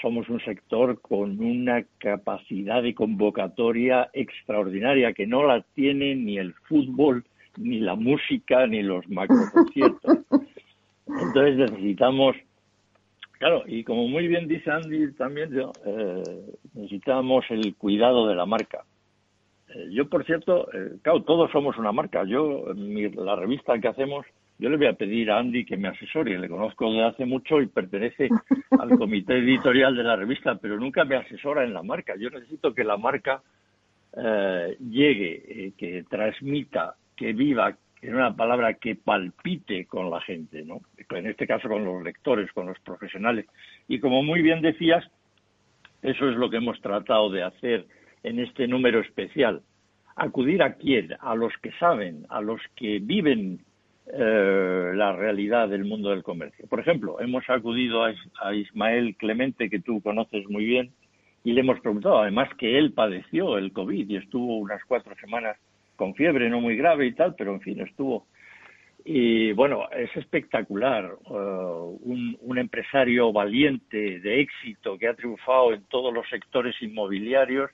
somos 0.02 0.30
un 0.30 0.40
sector 0.42 1.02
con 1.02 1.40
una 1.40 1.84
capacidad 1.98 2.82
de 2.84 2.94
convocatoria 2.94 4.10
extraordinaria 4.14 5.14
que 5.14 5.28
no 5.28 5.44
la 5.44 5.62
tiene 5.74 6.16
ni 6.16 6.38
el 6.38 6.54
fútbol 6.54 7.26
ni 7.58 7.80
la 7.80 7.96
música, 7.96 8.66
ni 8.68 8.82
los 8.82 9.08
macroconciertos. 9.10 10.20
Entonces 11.08 11.58
necesitamos, 11.58 12.36
claro, 13.38 13.64
y 13.68 13.84
como 13.84 14.08
muy 14.08 14.28
bien 14.28 14.48
dice 14.48 14.72
Andy 14.72 15.12
también, 15.14 15.52
yo, 15.52 15.72
eh, 15.86 16.24
necesitamos 16.74 17.46
el 17.50 17.76
cuidado 17.76 18.28
de 18.28 18.36
la 18.36 18.46
marca. 18.46 18.84
Eh, 19.70 19.90
yo, 19.92 20.08
por 20.10 20.26
cierto, 20.26 20.68
eh, 20.74 20.98
claro, 21.02 21.24
todos 21.24 21.52
somos 21.52 21.78
una 21.78 21.92
marca. 21.92 22.24
Yo, 22.24 22.74
la 22.74 23.36
revista 23.36 23.78
que 23.80 23.88
hacemos, 23.88 24.26
yo 24.58 24.70
le 24.70 24.78
voy 24.78 24.88
a 24.88 24.94
pedir 24.94 25.32
a 25.32 25.40
Andy 25.40 25.66
que 25.66 25.78
me 25.78 25.90
asesore. 25.90 26.38
Le 26.40 26.50
conozco 26.50 26.90
desde 26.90 27.06
hace 27.06 27.26
mucho 27.26 27.62
y 27.62 27.68
pertenece 27.68 28.30
al 28.72 28.90
comité 28.98 29.38
editorial 29.38 29.96
de 29.96 30.04
la 30.04 30.16
revista, 30.16 30.56
pero 30.56 30.78
nunca 30.78 31.04
me 31.04 31.16
asesora 31.16 31.64
en 31.64 31.74
la 31.74 31.84
marca. 31.84 32.16
Yo 32.18 32.30
necesito 32.30 32.74
que 32.74 32.84
la 32.84 32.98
marca 32.98 33.42
llegue, 34.14 35.72
que 35.78 36.04
transmita 36.10 36.96
que 37.16 37.34
viva, 37.34 37.78
en 38.02 38.16
una 38.16 38.36
palabra 38.36 38.74
que 38.74 38.96
palpite 38.96 39.86
con 39.86 40.10
la 40.10 40.22
gente, 40.22 40.64
¿no? 40.64 40.82
En 41.12 41.28
este 41.28 41.46
caso 41.46 41.70
con 41.70 41.86
los 41.86 42.04
lectores, 42.04 42.52
con 42.52 42.68
los 42.68 42.80
profesionales. 42.80 43.46
Y 43.88 44.00
como 44.00 44.24
muy 44.24 44.42
bien 44.42 44.62
decías, 44.62 45.06
eso 46.02 46.30
es 46.30 46.36
lo 46.36 46.50
que 46.50 46.58
hemos 46.58 46.82
tratado 46.82 47.30
de 47.30 47.44
hacer 47.44 47.86
en 48.24 48.40
este 48.40 48.68
número 48.68 49.02
especial. 49.02 49.62
Acudir 50.16 50.64
a 50.64 50.74
quién, 50.74 51.16
a 51.20 51.36
los 51.36 51.54
que 51.62 51.72
saben, 51.74 52.26
a 52.30 52.42
los 52.42 52.60
que 52.76 53.00
viven 53.00 53.60
eh, 54.12 54.92
la 54.96 55.16
realidad 55.16 55.70
del 55.70 55.86
mundo 55.86 56.10
del 56.10 56.24
comercio. 56.24 56.66
Por 56.68 56.80
ejemplo, 56.80 57.20
hemos 57.22 57.48
acudido 57.50 58.04
a, 58.04 58.14
a 58.42 58.54
Ismael 58.54 59.16
Clemente, 59.16 59.70
que 59.70 59.80
tú 59.80 60.02
conoces 60.02 60.50
muy 60.50 60.66
bien, 60.66 60.92
y 61.44 61.54
le 61.54 61.62
hemos 61.62 61.80
preguntado, 61.80 62.20
además 62.20 62.50
que 62.58 62.78
él 62.78 62.94
padeció 62.94 63.58
el 63.58 63.72
COVID 63.72 64.10
y 64.10 64.16
estuvo 64.16 64.58
unas 64.58 64.84
cuatro 64.86 65.16
semanas 65.18 65.58
con 66.02 66.16
fiebre 66.16 66.50
no 66.50 66.60
muy 66.60 66.76
grave 66.76 67.06
y 67.06 67.12
tal, 67.12 67.36
pero 67.36 67.54
en 67.54 67.62
fin, 67.62 67.80
estuvo. 67.80 68.26
Y 69.06 69.52
bueno, 69.52 69.88
es 69.92 70.10
espectacular. 70.18 71.14
Uh, 71.30 72.00
un, 72.42 72.58
empresario 72.58 73.32
valiente, 73.32 74.20
de 74.20 74.42
éxito, 74.42 74.98
que 74.98 75.08
ha 75.08 75.14
triunfado 75.14 75.74
en 75.74 75.84
todos 75.84 76.12
los 76.12 76.28
sectores 76.28 76.74
inmobiliarios, 76.82 77.70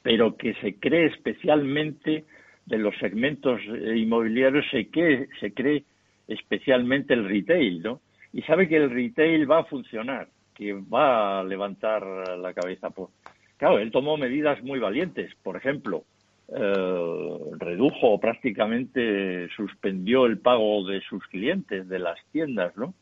pero 0.00 0.34
que 0.38 0.54
se 0.62 0.76
cree 0.76 1.08
especialmente 1.08 2.24
de 2.64 2.78
los 2.78 2.96
segmentos 2.96 3.60
inmobiliarios, 3.66 4.64
se 4.70 4.88
cree, 4.88 5.28
se 5.40 5.52
cree 5.52 5.84
especialmente 6.26 7.12
el 7.12 7.28
retail, 7.28 7.82
¿no? 7.82 8.00
Y 8.32 8.40
sabe 8.42 8.66
que 8.66 8.78
el 8.78 8.88
retail 8.88 9.50
va 9.50 9.58
a 9.58 9.64
funcionar, 9.64 10.28
que 10.54 10.72
va 10.72 11.40
a 11.40 11.44
levantar 11.44 12.02
la 12.38 12.54
cabeza. 12.54 12.88
Por... 12.88 13.10
Claro, 13.58 13.78
él 13.78 13.90
tomó 13.90 14.16
medidas 14.16 14.62
muy 14.62 14.78
valientes. 14.78 15.34
Por 15.42 15.58
ejemplo, 15.58 16.04
eh, 16.52 17.38
redujo 17.58 18.18
prácticamente 18.18 19.48
suspendió 19.54 20.26
el 20.26 20.38
pago 20.38 20.84
de 20.84 21.00
sus 21.02 21.24
clientes 21.28 21.88
de 21.88 21.98
las 22.00 22.18
tiendas, 22.32 22.76
¿no? 22.76 22.92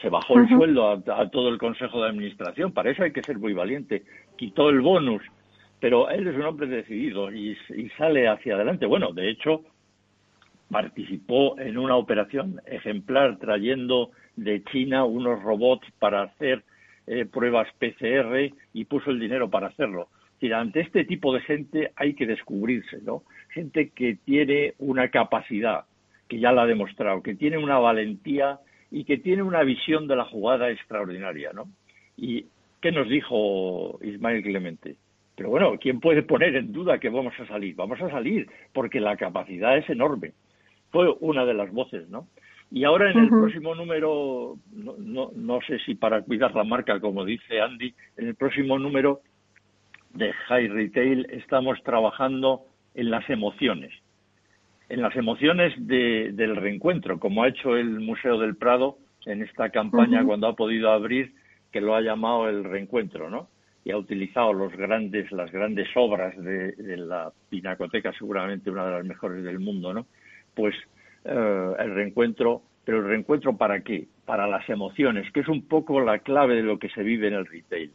Se 0.00 0.08
bajó 0.08 0.38
el 0.38 0.48
sueldo 0.48 0.90
a, 0.90 1.30
todo 1.30 1.48
el 1.48 1.58
Consejo 1.58 2.02
de 2.02 2.08
Administración, 2.08 2.72
para 2.72 2.90
eso 2.90 3.02
hay 3.02 3.12
que 3.12 3.22
ser 3.22 3.38
muy 3.38 3.52
valiente. 3.52 4.04
Quitó 4.36 4.68
el 4.70 4.80
bonus, 4.80 5.22
pero 5.80 6.10
él 6.10 6.26
es 6.26 6.36
un 6.36 6.42
hombre 6.42 6.66
decidido 6.66 7.32
y, 7.32 7.56
sale 7.96 8.28
hacia 8.28 8.54
adelante. 8.54 8.86
Bueno, 8.86 9.12
de 9.12 9.30
hecho, 9.30 9.62
participó 10.70 11.58
en 11.58 11.78
una 11.78 11.96
operación 11.96 12.60
ejemplar 12.66 13.38
trayendo 13.38 14.10
de 14.36 14.62
China 14.64 15.04
unos 15.04 15.42
robots 15.42 15.86
para 15.98 16.22
hacer 16.22 16.62
eh, 17.06 17.24
pruebas 17.24 17.68
PCR 17.78 18.52
y 18.74 18.84
puso 18.84 19.10
el 19.10 19.20
dinero 19.20 19.48
para 19.48 19.68
hacerlo 19.68 20.08
ante 20.54 20.80
este 20.80 21.04
tipo 21.04 21.32
de 21.32 21.40
gente 21.40 21.92
hay 21.96 22.14
que 22.14 22.26
descubrirse, 22.26 22.98
¿no? 23.02 23.22
Gente 23.50 23.90
que 23.90 24.16
tiene 24.24 24.74
una 24.78 25.08
capacidad, 25.08 25.84
que 26.28 26.38
ya 26.38 26.52
la 26.52 26.62
ha 26.62 26.66
demostrado, 26.66 27.22
que 27.22 27.34
tiene 27.34 27.58
una 27.58 27.78
valentía 27.78 28.58
y 28.90 29.04
que 29.04 29.18
tiene 29.18 29.42
una 29.42 29.62
visión 29.62 30.06
de 30.06 30.16
la 30.16 30.24
jugada 30.24 30.70
extraordinaria, 30.70 31.52
¿no? 31.52 31.66
¿Y 32.16 32.46
qué 32.80 32.92
nos 32.92 33.08
dijo 33.08 33.98
Ismael 34.02 34.42
Clemente? 34.42 34.96
Pero 35.36 35.50
bueno, 35.50 35.76
¿quién 35.78 36.00
puede 36.00 36.22
poner 36.22 36.56
en 36.56 36.72
duda 36.72 36.98
que 36.98 37.10
vamos 37.10 37.34
a 37.38 37.46
salir? 37.46 37.74
Vamos 37.74 38.00
a 38.00 38.10
salir, 38.10 38.48
porque 38.72 39.00
la 39.00 39.16
capacidad 39.16 39.76
es 39.76 39.88
enorme. 39.90 40.32
Fue 40.90 41.14
una 41.20 41.44
de 41.44 41.54
las 41.54 41.70
voces, 41.72 42.08
¿no? 42.08 42.28
Y 42.70 42.84
ahora 42.84 43.10
en 43.12 43.18
el 43.18 43.28
próximo 43.28 43.74
número, 43.74 44.56
no, 44.72 44.94
no, 44.98 45.30
no 45.36 45.60
sé 45.66 45.78
si 45.80 45.94
para 45.94 46.22
cuidar 46.22 46.54
la 46.54 46.64
marca, 46.64 46.98
como 46.98 47.24
dice 47.24 47.60
Andy, 47.60 47.94
en 48.16 48.28
el 48.28 48.34
próximo 48.34 48.78
número 48.78 49.20
de 50.16 50.32
High 50.32 50.68
Retail 50.68 51.26
estamos 51.30 51.82
trabajando 51.82 52.62
en 52.94 53.10
las 53.10 53.28
emociones, 53.28 53.92
en 54.88 55.02
las 55.02 55.14
emociones 55.16 55.74
del 55.78 56.56
reencuentro, 56.56 57.18
como 57.18 57.42
ha 57.42 57.48
hecho 57.48 57.76
el 57.76 58.00
Museo 58.00 58.38
del 58.38 58.56
Prado 58.56 58.98
en 59.26 59.42
esta 59.42 59.70
campaña 59.70 60.24
cuando 60.24 60.46
ha 60.46 60.56
podido 60.56 60.90
abrir, 60.90 61.34
que 61.72 61.80
lo 61.80 61.94
ha 61.94 62.00
llamado 62.00 62.48
el 62.48 62.64
reencuentro, 62.64 63.28
¿no? 63.28 63.48
Y 63.84 63.90
ha 63.90 63.98
utilizado 63.98 64.52
los 64.52 64.72
grandes, 64.72 65.30
las 65.30 65.52
grandes 65.52 65.88
obras 65.94 66.34
de, 66.42 66.74
la 66.96 67.32
Pinacoteca, 67.48 68.12
seguramente 68.12 68.70
una 68.70 68.86
de 68.86 68.92
las 68.92 69.04
mejores 69.04 69.44
del 69.44 69.58
mundo, 69.58 69.92
¿no? 69.92 70.06
Pues 70.54 70.74
eh, 71.24 71.72
el 71.78 71.94
reencuentro, 71.94 72.62
pero 72.84 72.98
el 72.98 73.04
reencuentro 73.04 73.56
para 73.56 73.80
qué? 73.80 74.06
Para 74.24 74.46
las 74.46 74.68
emociones, 74.68 75.30
que 75.32 75.40
es 75.40 75.48
un 75.48 75.66
poco 75.66 76.00
la 76.00 76.20
clave 76.20 76.56
de 76.56 76.62
lo 76.62 76.78
que 76.78 76.88
se 76.88 77.02
vive 77.02 77.28
en 77.28 77.34
el 77.34 77.46
retail 77.46 77.92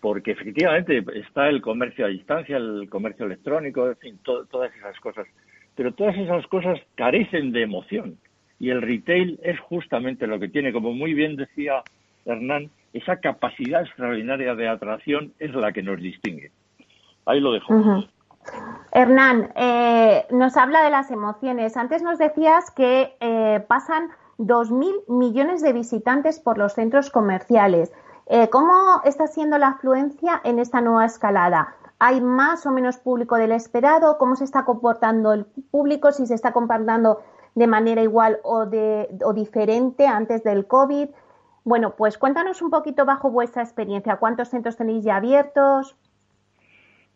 porque 0.00 0.32
efectivamente 0.32 1.04
está 1.14 1.48
el 1.48 1.60
comercio 1.60 2.06
a 2.06 2.08
distancia, 2.08 2.56
el 2.56 2.88
comercio 2.88 3.26
electrónico, 3.26 3.88
en 3.88 3.96
fin, 3.96 4.18
todas 4.22 4.74
esas 4.76 4.98
cosas. 5.00 5.26
Pero 5.74 5.92
todas 5.92 6.16
esas 6.16 6.46
cosas 6.46 6.78
carecen 6.94 7.52
de 7.52 7.62
emoción. 7.62 8.18
Y 8.60 8.70
el 8.70 8.82
retail 8.82 9.38
es 9.42 9.58
justamente 9.60 10.26
lo 10.26 10.38
que 10.40 10.48
tiene, 10.48 10.72
como 10.72 10.92
muy 10.92 11.14
bien 11.14 11.36
decía 11.36 11.82
Hernán, 12.24 12.70
esa 12.92 13.16
capacidad 13.16 13.82
extraordinaria 13.82 14.54
de 14.54 14.68
atracción 14.68 15.32
es 15.38 15.54
la 15.54 15.72
que 15.72 15.82
nos 15.82 16.00
distingue. 16.00 16.50
Ahí 17.26 17.40
lo 17.40 17.52
dejo. 17.52 18.08
Hernán, 18.92 19.52
eh, 19.54 20.24
nos 20.30 20.56
habla 20.56 20.82
de 20.82 20.90
las 20.90 21.10
emociones. 21.10 21.76
Antes 21.76 22.02
nos 22.02 22.18
decías 22.18 22.70
que 22.70 23.14
eh, 23.20 23.62
pasan 23.68 24.08
2.000 24.38 25.08
millones 25.08 25.62
de 25.62 25.72
visitantes 25.72 26.40
por 26.40 26.58
los 26.58 26.72
centros 26.72 27.10
comerciales. 27.10 27.92
Eh, 28.30 28.50
¿Cómo 28.50 29.00
está 29.04 29.26
siendo 29.26 29.56
la 29.56 29.68
afluencia 29.68 30.40
en 30.44 30.58
esta 30.58 30.82
nueva 30.82 31.06
escalada? 31.06 31.74
¿Hay 31.98 32.20
más 32.20 32.66
o 32.66 32.70
menos 32.70 32.98
público 32.98 33.36
del 33.36 33.52
esperado? 33.52 34.18
¿Cómo 34.18 34.36
se 34.36 34.44
está 34.44 34.66
comportando 34.66 35.32
el 35.32 35.46
público? 35.70 36.12
¿Si 36.12 36.26
se 36.26 36.34
está 36.34 36.52
comportando 36.52 37.22
de 37.54 37.66
manera 37.66 38.02
igual 38.02 38.38
o, 38.44 38.66
de, 38.66 39.08
o 39.24 39.32
diferente 39.32 40.06
antes 40.06 40.44
del 40.44 40.66
COVID? 40.66 41.08
Bueno, 41.64 41.94
pues 41.96 42.18
cuéntanos 42.18 42.60
un 42.60 42.70
poquito 42.70 43.06
bajo 43.06 43.30
vuestra 43.30 43.62
experiencia. 43.62 44.16
¿Cuántos 44.16 44.48
centros 44.48 44.76
tenéis 44.76 45.04
ya 45.04 45.16
abiertos? 45.16 45.96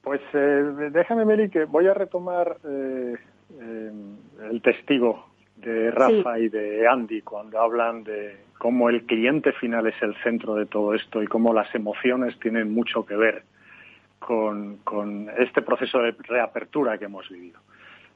Pues 0.03 0.23
eh, 0.33 0.91
déjame, 0.93 1.27
Meli, 1.27 1.51
que 1.51 1.67
voy 1.67 1.89
a 1.89 1.95
retomar 1.95 2.57
eh, 2.65 3.17
el 3.61 4.63
testigo 4.63 5.27
de 5.57 5.91
Rafa 5.91 6.39
y 6.39 6.49
de 6.49 6.89
Andy 6.89 7.21
cuando 7.21 7.61
hablan 7.61 8.03
de 8.03 8.45
cómo 8.63 8.89
el 8.89 9.03
cliente 9.07 9.51
final 9.55 9.89
es 9.89 10.01
el 10.03 10.15
centro 10.23 10.55
de 10.55 10.67
todo 10.67 10.95
esto 10.95 11.21
y 11.21 11.27
cómo 11.27 11.53
las 11.53 11.75
emociones 11.75 12.39
tienen 12.39 12.73
mucho 12.73 13.05
que 13.05 13.17
ver 13.17 13.43
con, 14.21 14.79
este 15.37 15.63
proceso 15.63 15.99
de 15.99 16.13
reapertura 16.13 16.97
que 16.97 17.07
hemos 17.07 17.29
vivido. 17.29 17.59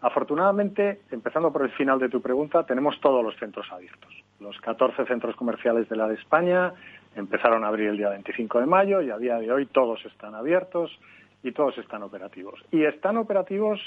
Afortunadamente, 0.02 1.00
empezando 1.10 1.52
por 1.52 1.62
el 1.62 1.70
final 1.70 1.98
de 1.98 2.08
tu 2.08 2.22
pregunta, 2.22 2.64
tenemos 2.64 3.00
todos 3.00 3.24
los 3.24 3.36
centros 3.40 3.66
abiertos. 3.72 4.14
Los 4.38 4.56
14 4.60 5.06
centros 5.06 5.34
comerciales 5.34 5.88
de 5.88 5.96
la 5.96 6.06
de 6.06 6.14
España 6.14 6.72
empezaron 7.16 7.64
a 7.64 7.66
abrir 7.66 7.88
el 7.88 7.96
día 7.96 8.10
25 8.10 8.60
de 8.60 8.66
mayo 8.66 9.02
y 9.02 9.10
a 9.10 9.18
día 9.18 9.38
de 9.38 9.50
hoy 9.50 9.66
todos 9.66 10.06
están 10.06 10.36
abiertos 10.36 10.96
y 11.42 11.50
todos 11.50 11.76
están 11.78 12.04
operativos. 12.04 12.64
Y 12.70 12.84
están 12.84 13.16
operativos 13.16 13.80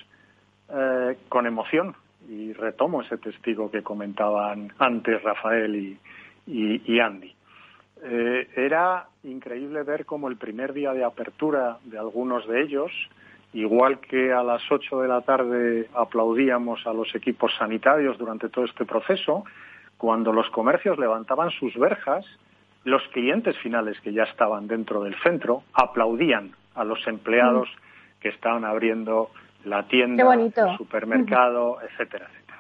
eh, 0.68 1.16
con 1.30 1.48
emoción. 1.48 1.96
Y 2.28 2.52
retomo 2.52 3.02
ese 3.02 3.18
testigo 3.18 3.72
que 3.72 3.82
comentaban 3.82 4.74
antes 4.78 5.24
Rafael 5.24 5.74
y, 5.74 5.98
y, 6.50 7.00
Andy. 7.00 7.34
Eh, 8.04 8.48
era 8.56 9.08
increíble 9.24 9.84
ver 9.84 10.06
cómo 10.06 10.30
el 10.30 10.38
primer 10.38 10.74
día 10.74 10.94
de 10.94 11.04
apertura 11.04 11.78
de 11.84 12.00
algunos 12.00 12.48
de 12.48 12.62
ellos, 12.62 12.92
igual 13.54 14.00
que 14.00 14.32
a 14.32 14.42
las 14.42 14.62
8 14.70 15.02
de 15.02 15.08
la 15.08 15.22
tarde 15.22 15.90
aplaudíamos 15.94 16.86
a 16.88 16.94
los 16.94 17.14
equipos 17.14 17.52
sanitarios 17.58 18.18
durante 18.18 18.50
todo 18.50 18.66
este 18.66 18.86
proceso, 18.86 19.44
cuando 19.98 20.32
los 20.32 20.50
comercios 20.52 20.98
levantaban 20.98 21.52
sus 21.52 21.76
verjas, 21.76 22.26
los 22.86 23.04
clientes 23.10 23.58
finales 23.58 24.00
que 24.00 24.14
ya 24.14 24.24
estaban 24.24 24.68
dentro 24.68 25.04
del 25.04 25.16
centro 25.22 25.64
aplaudían 25.74 26.52
a 26.76 26.86
los 26.86 27.06
empleados 27.08 27.68
mm. 27.68 28.22
que 28.22 28.30
estaban 28.30 28.64
abriendo 28.64 29.30
la 29.66 29.84
tienda, 29.88 30.34
el 30.34 30.78
supermercado, 30.78 31.80
etcétera, 31.82 32.28
etcétera. 32.32 32.60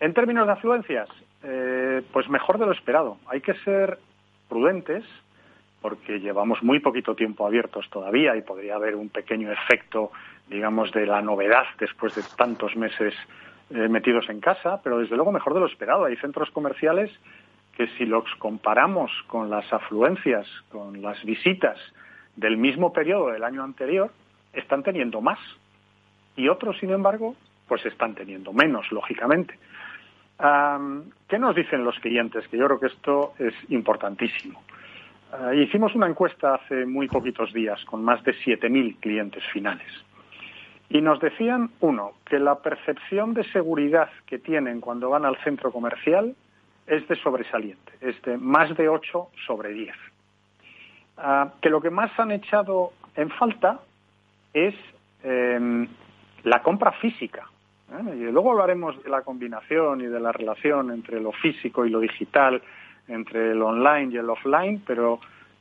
En 0.00 0.14
términos 0.14 0.46
de 0.46 0.52
afluencias, 0.52 1.08
eh, 1.42 2.02
pues 2.12 2.28
mejor 2.28 2.58
de 2.58 2.66
lo 2.66 2.72
esperado. 2.72 3.18
Hay 3.28 3.40
que 3.40 3.54
ser 3.54 3.98
prudentes 4.48 5.04
porque 5.80 6.18
llevamos 6.18 6.62
muy 6.62 6.80
poquito 6.80 7.14
tiempo 7.14 7.46
abiertos 7.46 7.88
todavía 7.90 8.36
y 8.36 8.42
podría 8.42 8.74
haber 8.74 8.96
un 8.96 9.08
pequeño 9.08 9.52
efecto, 9.52 10.10
digamos, 10.48 10.90
de 10.92 11.06
la 11.06 11.22
novedad 11.22 11.64
después 11.78 12.14
de 12.14 12.22
tantos 12.36 12.74
meses 12.76 13.14
eh, 13.70 13.88
metidos 13.88 14.28
en 14.28 14.40
casa, 14.40 14.80
pero 14.82 14.98
desde 14.98 15.14
luego 15.14 15.30
mejor 15.30 15.54
de 15.54 15.60
lo 15.60 15.66
esperado. 15.66 16.06
Hay 16.06 16.16
centros 16.16 16.50
comerciales 16.50 17.10
que 17.76 17.86
si 17.96 18.06
los 18.06 18.24
comparamos 18.38 19.12
con 19.28 19.50
las 19.50 19.72
afluencias, 19.72 20.48
con 20.70 21.00
las 21.00 21.22
visitas 21.24 21.78
del 22.34 22.56
mismo 22.56 22.92
periodo 22.92 23.28
del 23.28 23.44
año 23.44 23.62
anterior, 23.62 24.10
están 24.52 24.82
teniendo 24.82 25.20
más. 25.20 25.38
Y 26.36 26.48
otros, 26.48 26.76
sin 26.78 26.90
embargo, 26.90 27.36
pues 27.68 27.84
están 27.86 28.14
teniendo 28.14 28.52
menos, 28.52 28.90
lógicamente. 28.90 29.58
¿Qué 30.38 31.38
nos 31.38 31.54
dicen 31.56 31.84
los 31.84 31.98
clientes? 31.98 32.46
Que 32.48 32.58
yo 32.58 32.66
creo 32.66 32.80
que 32.80 32.86
esto 32.86 33.34
es 33.38 33.54
importantísimo. 33.70 34.62
Ah, 35.32 35.54
hicimos 35.54 35.94
una 35.94 36.06
encuesta 36.06 36.54
hace 36.54 36.86
muy 36.86 37.08
poquitos 37.08 37.52
días 37.52 37.84
con 37.84 38.02
más 38.04 38.22
de 38.24 38.34
7.000 38.34 38.98
clientes 39.00 39.44
finales. 39.52 39.88
Y 40.88 41.02
nos 41.02 41.20
decían, 41.20 41.70
uno, 41.80 42.12
que 42.24 42.38
la 42.38 42.60
percepción 42.60 43.34
de 43.34 43.44
seguridad 43.52 44.08
que 44.26 44.38
tienen 44.38 44.80
cuando 44.80 45.10
van 45.10 45.26
al 45.26 45.36
centro 45.44 45.70
comercial 45.70 46.34
es 46.86 47.06
de 47.08 47.16
sobresaliente, 47.16 47.92
es 48.00 48.20
de 48.22 48.38
más 48.38 48.74
de 48.74 48.88
8 48.88 49.28
sobre 49.46 49.70
10. 49.74 49.94
Ah, 51.18 51.52
que 51.60 51.68
lo 51.68 51.82
que 51.82 51.90
más 51.90 52.10
han 52.18 52.30
echado 52.30 52.92
en 53.16 53.28
falta 53.30 53.80
es 54.54 54.74
em, 55.22 55.88
la 56.44 56.62
compra 56.62 56.92
física, 56.92 57.50
Y 57.90 58.30
luego 58.30 58.52
hablaremos 58.52 59.02
de 59.02 59.08
la 59.08 59.22
combinación 59.22 60.02
y 60.02 60.06
de 60.06 60.20
la 60.20 60.32
relación 60.32 60.90
entre 60.90 61.20
lo 61.20 61.32
físico 61.32 61.86
y 61.86 61.90
lo 61.90 62.00
digital, 62.00 62.62
entre 63.08 63.52
el 63.52 63.62
online 63.62 64.12
y 64.12 64.18
el 64.18 64.28
offline, 64.28 64.82
pero 64.86 65.20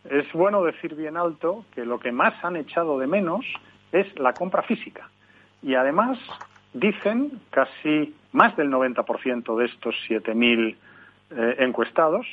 es 0.09 0.31
bueno 0.33 0.63
decir 0.63 0.95
bien 0.95 1.15
alto 1.15 1.65
que 1.73 1.85
lo 1.85 1.99
que 1.99 2.11
más 2.11 2.33
han 2.43 2.57
echado 2.57 2.99
de 2.99 3.07
menos 3.07 3.45
es 3.91 4.07
la 4.19 4.33
compra 4.33 4.61
física. 4.63 5.09
Y 5.61 5.75
además 5.75 6.19
dicen 6.73 7.39
casi 7.49 8.13
más 8.33 8.55
del 8.57 8.69
90% 8.69 9.57
de 9.57 9.65
estos 9.65 9.95
7.000 10.07 10.75
eh, 11.29 11.55
encuestados 11.59 12.25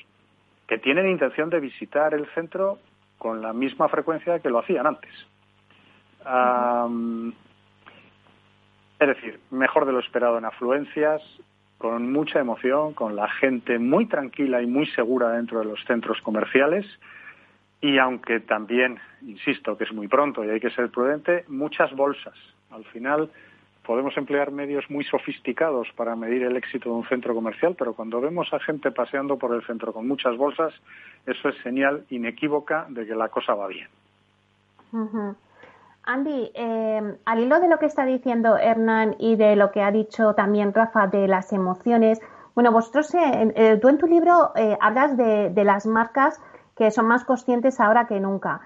que 0.67 0.79
tienen 0.79 1.09
intención 1.09 1.51
de 1.51 1.61
visitar 1.61 2.15
el 2.15 2.27
centro 2.35 2.79
con 3.19 3.43
la 3.43 3.53
misma 3.53 3.89
frecuencia 3.89 4.41
que 4.41 4.51
lo 4.51 4.59
hacían 4.59 4.87
antes. 4.87 5.13
Es 8.99 9.09
decir, 9.09 9.41
mejor 9.51 9.87
de 9.87 9.93
lo 9.93 9.99
esperado 9.99 10.39
en 10.39 10.45
afluencias, 10.45 11.21
con 11.79 12.13
mucha 12.13 12.41
emoción, 12.41 12.95
con 12.95 13.17
la 13.17 13.29
gente 13.29 13.79
muy 13.79 14.07
tranquila 14.07 14.63
y 14.63 14.67
muy 14.67 14.87
segura 14.87 15.31
dentro 15.31 15.59
de 15.59 15.67
los 15.67 15.85
centros 15.85 16.21
comerciales. 16.23 16.87
Y 17.81 17.99
aunque 17.99 18.41
también, 18.41 18.99
insisto, 19.23 19.77
que 19.77 19.85
es 19.85 19.93
muy 19.93 20.09
pronto 20.09 20.45
y 20.45 20.51
hay 20.51 20.61
que 20.61 20.71
ser 20.71 20.91
prudente, 20.91 21.45
muchas 21.49 21.93
bolsas. 21.93 22.35
Al 22.71 22.85
final 22.87 23.31
podemos 23.85 24.17
emplear 24.17 24.51
medios 24.51 24.89
muy 24.89 25.05
sofisticados 25.05 25.89
para 25.95 26.17
medir 26.17 26.45
el 26.45 26.57
éxito 26.57 26.89
de 26.89 26.95
un 26.97 27.07
centro 27.07 27.35
comercial, 27.35 27.75
pero 27.79 27.93
cuando 27.93 28.21
vemos 28.21 28.53
a 28.55 28.61
gente 28.61 28.91
paseando 28.91 29.37
por 29.37 29.55
el 29.55 29.63
centro 29.67 29.93
con 29.93 30.09
muchas 30.09 30.37
bolsas, 30.37 30.73
eso 31.27 31.49
es 31.51 31.57
señal 31.63 32.05
inequívoca 32.09 32.87
de 32.89 33.07
que 33.07 33.15
la 33.15 33.29
cosa 33.29 33.55
va 33.55 33.67
bien. 33.67 33.89
Andy, 36.07 36.51
eh, 36.55 37.19
al 37.25 37.39
hilo 37.39 37.61
de 37.61 37.69
lo 37.69 37.79
que 37.79 37.87
está 37.87 38.05
diciendo 38.05 38.57
Hernán 38.59 39.17
y 39.19 39.37
de 39.37 39.57
lo 39.57 39.71
que 39.73 39.83
ha 39.83 39.91
dicho 39.91 40.35
también 40.35 40.75
Rafa 40.75 41.07
de 41.07 41.29
las 41.29 41.53
emociones, 41.53 42.21
bueno, 42.55 42.73
vosotros, 42.73 43.13
eh, 43.15 43.53
eh, 43.57 43.79
tú 43.81 43.89
en 43.89 43.99
tu 43.99 44.07
libro 44.07 44.53
hablas 44.81 45.17
de, 45.17 45.53
las 45.65 45.87
marcas 45.87 46.41
que 46.77 46.91
son 46.91 47.07
más 47.07 47.25
conscientes 47.25 47.81
ahora 47.81 48.07
que 48.07 48.21
nunca. 48.21 48.61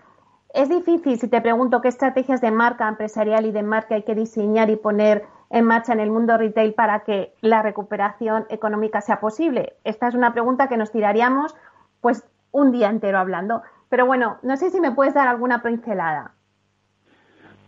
Es 0.53 0.69
difícil, 0.69 1.19
si 1.19 1.29
te 1.29 1.41
pregunto 1.41 1.81
qué 1.81 1.89
estrategias 1.89 2.41
de 2.41 2.51
marca 2.51 2.89
empresarial 2.89 3.47
y 3.47 3.53
de 3.53 3.63
marca 3.63 3.95
hay 3.95 4.03
que 4.03 4.15
diseñar 4.15 4.69
y 4.71 4.77
poner 4.77 5.27
en 5.51 5.65
marcha 5.65 5.93
en 5.93 6.01
el 6.01 6.11
mundo 6.11 6.37
retail 6.37 6.75
para 6.75 7.01
que 7.01 7.35
la 7.41 7.63
recuperación 7.63 8.47
económica 8.49 9.01
sea 9.01 9.21
posible. 9.21 9.77
Esta 9.85 10.09
es 10.09 10.15
una 10.15 10.33
pregunta 10.33 10.69
que 10.69 10.77
nos 10.77 10.91
tiraríamos 10.91 11.55
pues 12.01 12.25
un 12.51 12.73
día 12.73 12.91
entero 12.91 13.19
hablando. 13.19 13.63
Pero 13.89 14.07
bueno, 14.07 14.39
no 14.43 14.57
sé 14.57 14.71
si 14.71 14.81
me 14.81 14.93
puedes 14.93 15.15
dar 15.15 15.29
alguna 15.29 15.63
pincelada. 15.63 16.33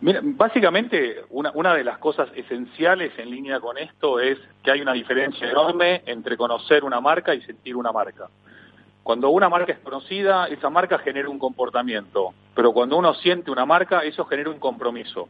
Mira, 0.01 0.19
básicamente 0.23 1.23
una, 1.29 1.51
una 1.53 1.75
de 1.75 1.83
las 1.83 1.99
cosas 1.99 2.27
esenciales 2.35 3.11
en 3.19 3.29
línea 3.29 3.59
con 3.59 3.77
esto 3.77 4.19
es 4.19 4.39
que 4.63 4.71
hay 4.71 4.81
una 4.81 4.93
diferencia 4.93 5.47
enorme 5.47 6.01
entre 6.07 6.37
conocer 6.37 6.83
una 6.83 6.99
marca 6.99 7.35
y 7.35 7.41
sentir 7.43 7.75
una 7.75 7.91
marca. 7.91 8.27
Cuando 9.03 9.29
una 9.29 9.47
marca 9.47 9.73
es 9.73 9.79
conocida, 9.79 10.47
esa 10.47 10.71
marca 10.71 10.97
genera 10.97 11.29
un 11.29 11.37
comportamiento, 11.37 12.33
pero 12.55 12.71
cuando 12.71 12.97
uno 12.97 13.13
siente 13.13 13.51
una 13.51 13.65
marca, 13.67 13.99
eso 13.99 14.25
genera 14.25 14.49
un 14.49 14.57
compromiso. 14.57 15.29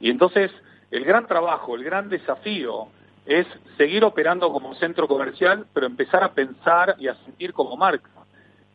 Y 0.00 0.10
entonces 0.10 0.50
el 0.90 1.04
gran 1.04 1.28
trabajo, 1.28 1.76
el 1.76 1.84
gran 1.84 2.08
desafío 2.08 2.88
es 3.26 3.46
seguir 3.76 4.04
operando 4.04 4.52
como 4.52 4.74
centro 4.74 5.06
comercial, 5.06 5.66
pero 5.72 5.86
empezar 5.86 6.24
a 6.24 6.32
pensar 6.32 6.96
y 6.98 7.06
a 7.06 7.14
sentir 7.24 7.52
como 7.52 7.76
marca. 7.76 8.10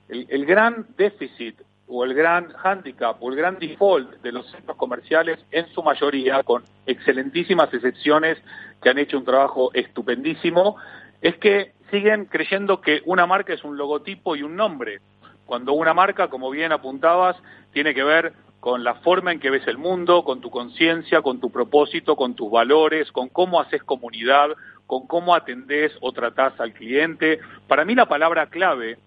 El, 0.08 0.28
el 0.30 0.46
gran 0.46 0.88
déficit 0.98 1.60
o 1.90 2.04
el 2.04 2.14
gran 2.14 2.54
handicap 2.64 3.22
o 3.22 3.30
el 3.30 3.36
gran 3.36 3.58
default 3.58 4.22
de 4.22 4.32
los 4.32 4.50
centros 4.52 4.78
comerciales, 4.78 5.40
en 5.52 5.68
su 5.74 5.82
mayoría, 5.82 6.44
con 6.44 6.64
excelentísimas 6.86 7.74
excepciones 7.74 8.38
que 8.82 8.90
han 8.90 9.00
hecho 9.00 9.18
un 9.18 9.26
trabajo 9.26 9.72
estupendísimo, 9.74 10.78
es 11.22 11.36
que 11.38 11.74
siguen 11.90 12.26
creyendo 12.26 12.80
que 12.80 13.02
una 13.06 13.26
marca 13.26 13.54
es 13.54 13.64
un 13.64 13.76
logotipo 13.76 14.36
y 14.36 14.44
un 14.44 14.56
nombre, 14.56 15.00
cuando 15.46 15.74
una 15.74 15.96
marca, 15.96 16.28
como 16.28 16.52
bien 16.52 16.72
apuntabas, 16.72 17.36
tiene 17.74 17.96
que 17.96 18.04
ver 18.04 18.34
con 18.60 18.84
la 18.84 18.96
forma 18.96 19.32
en 19.32 19.40
que 19.40 19.50
ves 19.50 19.66
el 19.68 19.80
mundo, 19.80 20.24
con 20.24 20.42
tu 20.42 20.52
conciencia, 20.52 21.24
con 21.24 21.40
tu 21.40 21.50
propósito, 21.50 22.16
con 22.16 22.36
tus 22.36 22.52
valores, 22.52 23.12
con 23.12 23.30
cómo 23.30 23.60
haces 23.60 23.82
comunidad, 23.84 24.50
con 24.86 25.08
cómo 25.08 25.34
atendés 25.34 25.92
o 26.02 26.12
tratás 26.12 26.60
al 26.60 26.74
cliente. 26.74 27.40
Para 27.68 27.84
mí 27.84 27.96
la 27.96 28.08
palabra 28.08 28.48
clave 28.48 29.00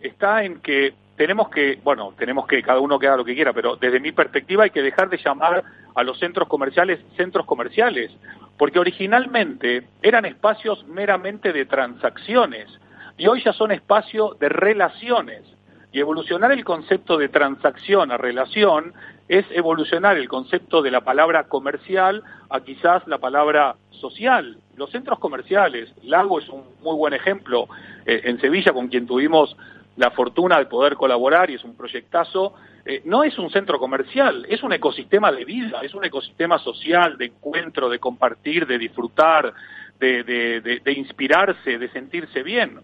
está 0.00 0.42
en 0.42 0.60
que 0.60 0.94
tenemos 1.16 1.48
que, 1.48 1.78
bueno, 1.82 2.12
tenemos 2.18 2.46
que, 2.46 2.62
cada 2.62 2.80
uno 2.80 2.98
que 2.98 3.06
haga 3.06 3.18
lo 3.18 3.24
que 3.24 3.34
quiera, 3.34 3.52
pero 3.52 3.76
desde 3.76 4.00
mi 4.00 4.12
perspectiva 4.12 4.64
hay 4.64 4.70
que 4.70 4.82
dejar 4.82 5.08
de 5.08 5.18
llamar 5.18 5.62
a 5.94 6.02
los 6.02 6.18
centros 6.18 6.48
comerciales 6.48 7.00
centros 7.16 7.46
comerciales, 7.46 8.10
porque 8.58 8.78
originalmente 8.78 9.86
eran 10.02 10.24
espacios 10.24 10.84
meramente 10.86 11.52
de 11.52 11.66
transacciones 11.66 12.68
y 13.16 13.26
hoy 13.26 13.42
ya 13.44 13.52
son 13.52 13.72
espacios 13.72 14.38
de 14.38 14.48
relaciones. 14.48 15.42
Y 15.92 16.00
evolucionar 16.00 16.50
el 16.50 16.64
concepto 16.64 17.16
de 17.16 17.28
transacción 17.28 18.10
a 18.10 18.16
relación 18.16 18.92
es 19.28 19.46
evolucionar 19.52 20.16
el 20.16 20.28
concepto 20.28 20.82
de 20.82 20.90
la 20.90 21.02
palabra 21.02 21.44
comercial 21.44 22.24
a 22.50 22.60
quizás 22.60 23.06
la 23.06 23.18
palabra 23.18 23.76
social. 23.90 24.58
Los 24.76 24.90
centros 24.90 25.20
comerciales, 25.20 25.94
Lago 26.02 26.40
es 26.40 26.48
un 26.48 26.64
muy 26.82 26.96
buen 26.96 27.14
ejemplo, 27.14 27.68
eh, 28.06 28.22
en 28.24 28.40
Sevilla 28.40 28.72
con 28.72 28.88
quien 28.88 29.06
tuvimos 29.06 29.56
la 29.96 30.10
fortuna 30.10 30.58
de 30.58 30.66
poder 30.66 30.94
colaborar 30.96 31.50
y 31.50 31.54
es 31.54 31.64
un 31.64 31.76
proyectazo, 31.76 32.54
eh, 32.84 33.02
no 33.04 33.24
es 33.24 33.38
un 33.38 33.50
centro 33.50 33.78
comercial, 33.78 34.46
es 34.48 34.62
un 34.62 34.72
ecosistema 34.72 35.32
de 35.32 35.44
vida, 35.44 35.80
es 35.82 35.94
un 35.94 36.04
ecosistema 36.04 36.58
social, 36.58 37.16
de 37.16 37.26
encuentro, 37.26 37.88
de 37.88 37.98
compartir, 37.98 38.66
de 38.66 38.78
disfrutar, 38.78 39.54
de, 39.98 40.24
de, 40.24 40.80
de, 40.80 40.92
inspirarse, 40.92 41.78
de 41.78 41.88
sentirse 41.90 42.42
bien. 42.42 42.80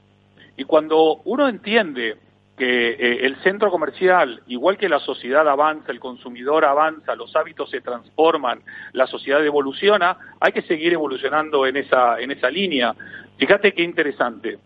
Y 0.56 0.64
cuando 0.64 1.20
uno 1.24 1.48
entiende 1.48 2.16
que 2.56 2.90
eh, 2.90 3.26
el 3.26 3.36
centro 3.42 3.70
comercial, 3.70 4.42
igual 4.46 4.76
que 4.76 4.88
la 4.88 5.00
sociedad 5.00 5.48
avanza, 5.48 5.92
el 5.92 6.00
consumidor 6.00 6.64
avanza, 6.64 7.14
los 7.14 7.34
hábitos 7.34 7.70
se 7.70 7.80
transforman, 7.80 8.60
la 8.92 9.06
sociedad 9.06 9.44
evoluciona, 9.44 10.16
hay 10.38 10.52
que 10.52 10.62
seguir 10.62 10.92
evolucionando 10.92 11.66
en 11.66 11.76
esa, 11.78 12.20
en 12.20 12.30
esa 12.30 12.50
línea. 12.50 12.94
Fíjate 13.38 13.72
qué 13.72 13.82
interesante. 13.82 14.58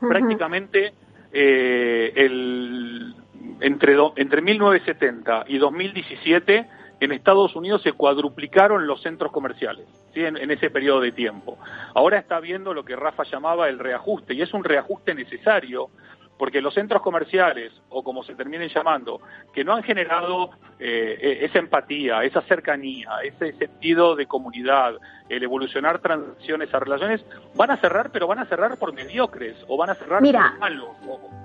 Prácticamente 0.00 0.92
eh, 1.32 2.12
el, 2.16 3.14
entre, 3.60 3.96
entre 4.16 4.42
1970 4.42 5.44
y 5.48 5.58
2017 5.58 6.68
en 7.00 7.12
Estados 7.12 7.54
Unidos 7.54 7.82
se 7.82 7.92
cuadruplicaron 7.92 8.86
los 8.86 9.02
centros 9.02 9.30
comerciales 9.30 9.86
¿sí? 10.14 10.24
en, 10.24 10.36
en, 10.36 10.50
ese 10.50 10.70
periodo 10.70 11.00
de 11.00 11.12
tiempo. 11.12 11.58
Ahora 11.94 12.18
está 12.18 12.40
viendo 12.40 12.74
lo 12.74 12.84
que 12.84 12.96
Rafa 12.96 13.22
llamaba 13.24 13.68
el 13.68 13.78
reajuste 13.78 14.34
y 14.34 14.42
es 14.42 14.52
un 14.52 14.64
reajuste 14.64 15.14
necesario 15.14 15.90
porque 16.38 16.60
los 16.60 16.74
centros 16.74 17.02
comerciales, 17.02 17.72
o 17.88 18.02
como 18.02 18.22
se 18.22 18.34
terminen 18.34 18.68
llamando, 18.68 19.20
que 19.52 19.64
no 19.64 19.74
han 19.74 19.82
generado 19.82 20.50
eh, 20.78 21.40
esa 21.42 21.58
empatía, 21.58 22.22
esa 22.22 22.40
cercanía, 22.42 23.10
ese 23.24 23.52
sentido 23.54 24.14
de 24.14 24.26
comunidad, 24.26 24.94
el 25.28 25.42
evolucionar 25.42 25.98
transacciones 25.98 26.72
a 26.72 26.78
relaciones, 26.78 27.24
van 27.54 27.72
a 27.72 27.76
cerrar, 27.76 28.10
pero 28.10 28.26
van 28.26 28.38
a 28.38 28.46
cerrar 28.46 28.78
por 28.78 28.94
mediocres, 28.94 29.56
o 29.66 29.76
van 29.76 29.90
a 29.90 29.94
cerrar 29.94 30.22
Mira, 30.22 30.50
por 30.52 30.60
malos. 30.60 30.88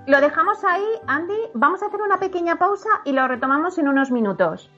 Lo 0.06 0.20
dejamos 0.20 0.62
ahí, 0.64 0.86
Andy, 1.06 1.34
vamos 1.54 1.82
a 1.82 1.86
hacer 1.86 2.00
una 2.00 2.18
pequeña 2.18 2.56
pausa 2.56 2.88
y 3.04 3.12
lo 3.12 3.26
retomamos 3.26 3.76
en 3.78 3.88
unos 3.88 4.10
minutos. 4.10 4.70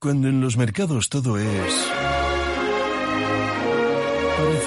Cuando 0.00 0.28
en 0.28 0.40
los 0.40 0.56
mercados 0.56 1.08
todo 1.08 1.38
es 1.38 2.07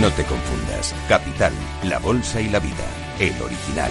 No 0.00 0.10
te 0.10 0.24
confundas. 0.24 0.94
Capital, 1.08 1.52
la 1.84 1.98
bolsa 1.98 2.40
y 2.40 2.48
la 2.48 2.58
vida. 2.58 2.84
El 3.20 3.40
original. 3.40 3.90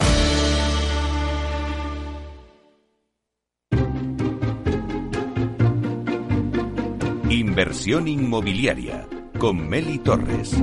Inversión 7.31 8.09
inmobiliaria 8.09 9.07
con 9.39 9.69
Meli 9.69 9.99
Torres. 9.99 10.61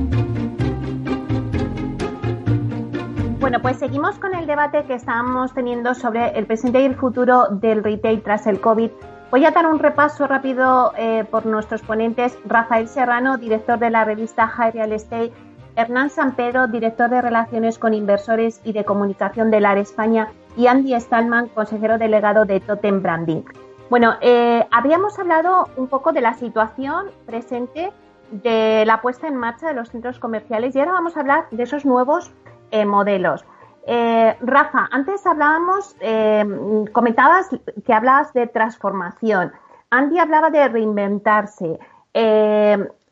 Bueno, 3.40 3.62
pues 3.62 3.78
seguimos 3.78 4.18
con 4.18 4.34
el 4.34 4.46
debate 4.46 4.84
que 4.84 4.92
estábamos 4.92 5.54
teniendo 5.54 5.94
sobre 5.94 6.38
el 6.38 6.44
presente 6.44 6.82
y 6.82 6.84
el 6.84 6.94
futuro 6.94 7.46
del 7.52 7.82
retail 7.82 8.20
tras 8.20 8.46
el 8.46 8.60
COVID. 8.60 8.90
Voy 9.30 9.46
a 9.46 9.50
dar 9.50 9.66
un 9.66 9.78
repaso 9.78 10.26
rápido 10.26 10.92
eh, 10.98 11.24
por 11.30 11.46
nuestros 11.46 11.80
ponentes. 11.80 12.38
Rafael 12.44 12.86
Serrano, 12.86 13.38
director 13.38 13.78
de 13.78 13.88
la 13.88 14.04
revista 14.04 14.46
High 14.46 14.72
Real 14.72 14.92
Estate. 14.92 15.32
Hernán 15.74 16.10
San 16.10 16.36
Pedro, 16.36 16.66
director 16.66 17.08
de 17.08 17.22
Relaciones 17.22 17.78
con 17.78 17.94
Inversores 17.94 18.60
y 18.62 18.74
de 18.74 18.84
Comunicación 18.84 19.50
de 19.50 19.60
LAR 19.60 19.78
España. 19.78 20.32
Y 20.54 20.66
Andy 20.66 21.00
Stallman, 21.00 21.48
consejero 21.48 21.96
delegado 21.96 22.44
de 22.44 22.60
Totem 22.60 23.00
Branding. 23.00 23.44
Bueno, 23.90 24.16
eh, 24.20 24.66
habíamos 24.70 25.18
hablado 25.18 25.66
un 25.76 25.88
poco 25.88 26.12
de 26.12 26.20
la 26.20 26.34
situación 26.34 27.06
presente 27.24 27.90
de 28.30 28.84
la 28.84 29.00
puesta 29.00 29.26
en 29.26 29.36
marcha 29.36 29.68
de 29.68 29.72
los 29.72 29.88
centros 29.88 30.18
comerciales 30.18 30.76
y 30.76 30.78
ahora 30.78 30.92
vamos 30.92 31.16
a 31.16 31.20
hablar 31.20 31.46
de 31.50 31.62
esos 31.62 31.86
nuevos 31.86 32.30
eh, 32.70 32.84
modelos. 32.84 33.46
Eh, 33.86 34.36
Rafa, 34.42 34.88
antes 34.90 35.26
hablábamos, 35.26 35.96
comentabas 36.92 37.48
que 37.86 37.94
hablabas 37.94 38.34
de 38.34 38.46
transformación. 38.46 39.52
Andy 39.88 40.18
hablaba 40.18 40.50
de 40.50 40.68
reinventarse. 40.68 41.78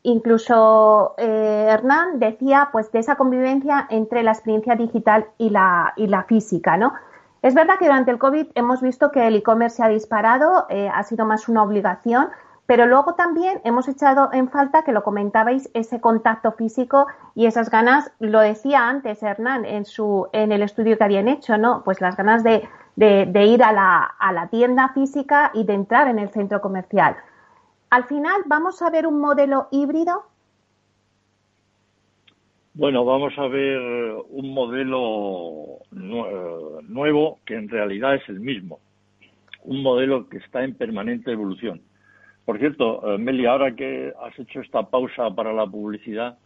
incluso 0.03 1.15
Hernán 1.17 2.19
decía 2.19 2.69
pues 2.71 2.91
de 2.91 2.99
esa 2.99 3.15
convivencia 3.15 3.87
entre 3.89 4.21
la 4.21 4.33
experiencia 4.33 4.75
digital 4.75 5.25
y 5.39 5.49
la, 5.49 5.93
y 5.95 6.05
la 6.05 6.23
física, 6.25 6.77
¿no? 6.77 6.93
Es 7.41 7.53
verdad 7.53 7.75
que 7.77 7.85
durante 7.85 8.11
el 8.11 8.17
COVID 8.17 8.47
hemos 8.55 8.81
visto 8.81 9.11
que 9.11 9.27
el 9.27 9.35
e-commerce 9.35 9.77
se 9.77 9.83
ha 9.83 9.87
disparado, 9.87 10.65
eh, 10.69 10.89
ha 10.93 11.03
sido 11.03 11.25
más 11.25 11.47
una 11.47 11.63
obligación, 11.63 12.29
pero 12.65 12.85
luego 12.85 13.13
también 13.13 13.61
hemos 13.63 13.87
echado 13.87 14.29
en 14.33 14.49
falta, 14.49 14.83
que 14.83 14.91
lo 14.91 15.03
comentabais, 15.03 15.69
ese 15.73 16.01
contacto 16.01 16.51
físico 16.51 17.07
y 17.33 17.45
esas 17.45 17.69
ganas, 17.69 18.11
lo 18.19 18.39
decía 18.41 18.89
antes 18.89 19.23
Hernán 19.23 19.63
en, 19.63 19.85
su, 19.85 20.27
en 20.33 20.51
el 20.51 20.61
estudio 20.61 20.97
que 20.97 21.03
habían 21.03 21.29
hecho, 21.29 21.57
¿no? 21.57 21.83
Pues 21.83 22.01
las 22.01 22.17
ganas 22.17 22.43
de, 22.43 22.67
de 22.95 23.45
ir 23.45 23.63
a 23.63 23.71
la, 23.71 24.03
a 24.19 24.33
la 24.33 24.47
tienda 24.47 24.89
física 24.89 25.51
y 25.53 25.63
de 25.63 25.75
entrar 25.75 26.09
en 26.09 26.19
el 26.19 26.29
centro 26.29 26.59
comercial. 26.59 27.15
Al 27.89 28.03
final, 28.03 28.41
¿vamos 28.47 28.81
a 28.81 28.89
ver 28.89 29.07
un 29.07 29.21
modelo 29.21 29.69
híbrido 29.71 30.25
bueno, 32.77 33.03
vamos 33.03 33.33
a 33.37 33.47
ver 33.47 33.79
un 34.29 34.53
modelo 34.53 35.79
nuevo 35.91 37.39
que 37.43 37.55
en 37.55 37.69
realidad 37.69 38.15
es 38.15 38.29
el 38.29 38.39
mismo, 38.39 38.79
un 39.63 39.81
modelo 39.81 40.29
que 40.29 40.37
está 40.37 40.63
en 40.63 40.75
permanente 40.75 41.31
evolución. 41.31 41.81
Por 42.45 42.59
cierto, 42.59 43.15
eh, 43.15 43.17
Meli, 43.17 43.47
ahora 43.47 43.75
que 43.75 44.13
has 44.21 44.37
hecho 44.37 44.61
esta 44.61 44.83
pausa 44.83 45.31
para 45.31 45.51
la 45.53 45.65
publicidad, 45.65 46.37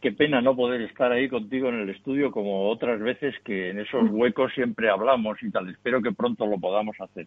qué 0.00 0.12
pena 0.12 0.40
no 0.40 0.54
poder 0.54 0.80
estar 0.82 1.10
ahí 1.10 1.28
contigo 1.28 1.68
en 1.68 1.80
el 1.80 1.90
estudio 1.90 2.30
como 2.30 2.70
otras 2.70 3.00
veces 3.00 3.34
que 3.44 3.70
en 3.70 3.80
esos 3.80 4.08
huecos 4.10 4.52
siempre 4.54 4.88
hablamos 4.88 5.42
y 5.42 5.50
tal. 5.50 5.68
Espero 5.70 6.00
que 6.00 6.12
pronto 6.12 6.46
lo 6.46 6.58
podamos 6.58 6.94
hacer. 7.00 7.26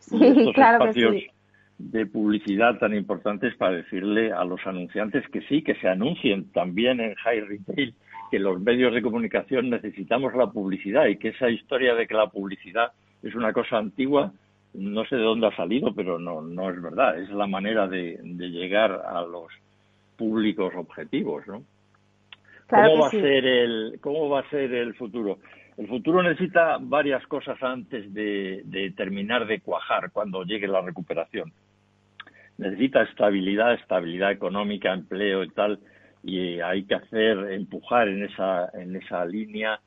Sí, 0.00 0.18
claro 0.54 0.86
que 0.86 0.92
sí 0.92 1.30
de 1.78 2.06
publicidad 2.06 2.78
tan 2.78 2.94
importantes 2.94 3.54
para 3.56 3.76
decirle 3.76 4.32
a 4.32 4.44
los 4.44 4.66
anunciantes 4.66 5.28
que 5.28 5.42
sí, 5.42 5.62
que 5.62 5.74
se 5.74 5.88
anuncien 5.88 6.50
también 6.52 7.00
en 7.00 7.14
High 7.14 7.40
Retail, 7.40 7.94
que 8.30 8.38
los 8.38 8.60
medios 8.60 8.94
de 8.94 9.02
comunicación 9.02 9.70
necesitamos 9.70 10.34
la 10.34 10.46
publicidad 10.46 11.06
y 11.06 11.16
que 11.16 11.28
esa 11.28 11.50
historia 11.50 11.94
de 11.94 12.06
que 12.06 12.14
la 12.14 12.28
publicidad 12.28 12.92
es 13.22 13.34
una 13.34 13.52
cosa 13.52 13.76
antigua, 13.78 14.32
no 14.74 15.04
sé 15.04 15.16
de 15.16 15.22
dónde 15.22 15.48
ha 15.48 15.56
salido, 15.56 15.94
pero 15.94 16.18
no, 16.18 16.40
no 16.40 16.70
es 16.70 16.80
verdad. 16.80 17.18
Es 17.20 17.30
la 17.30 17.46
manera 17.46 17.86
de, 17.86 18.18
llegar 18.22 18.92
a 18.92 19.22
los 19.22 19.52
públicos 20.16 20.72
objetivos, 20.76 21.46
¿no? 21.46 21.62
¿Cómo 22.68 23.00
va 23.00 23.06
a 23.06 23.10
ser 23.10 23.46
el 23.46 23.98
cómo 24.00 24.28
va 24.28 24.40
a 24.40 24.50
ser 24.50 24.74
el 24.74 24.94
futuro? 24.94 25.38
El 25.76 25.86
futuro 25.86 26.20
necesita 26.22 26.78
varias 26.80 27.24
cosas 27.28 27.62
antes 27.62 28.12
de 28.12 28.92
terminar 28.96 29.46
de 29.46 29.60
cuajar 29.60 30.10
cuando 30.10 30.42
llegue 30.42 30.66
la 30.66 30.80
recuperación 30.80 31.52
necesita 32.58 33.02
estabilidad, 33.02 33.74
estabilidad 33.74 34.30
económica, 34.30 34.92
empleo 34.92 35.44
y 35.44 35.50
tal, 35.50 35.78
y 36.22 36.60
hay 36.60 36.84
que 36.84 36.94
hacer, 36.94 37.52
empujar 37.52 38.08
en 38.08 38.24
esa, 38.24 38.70
en 38.74 38.96
esa 38.96 39.24
línea. 39.24 39.80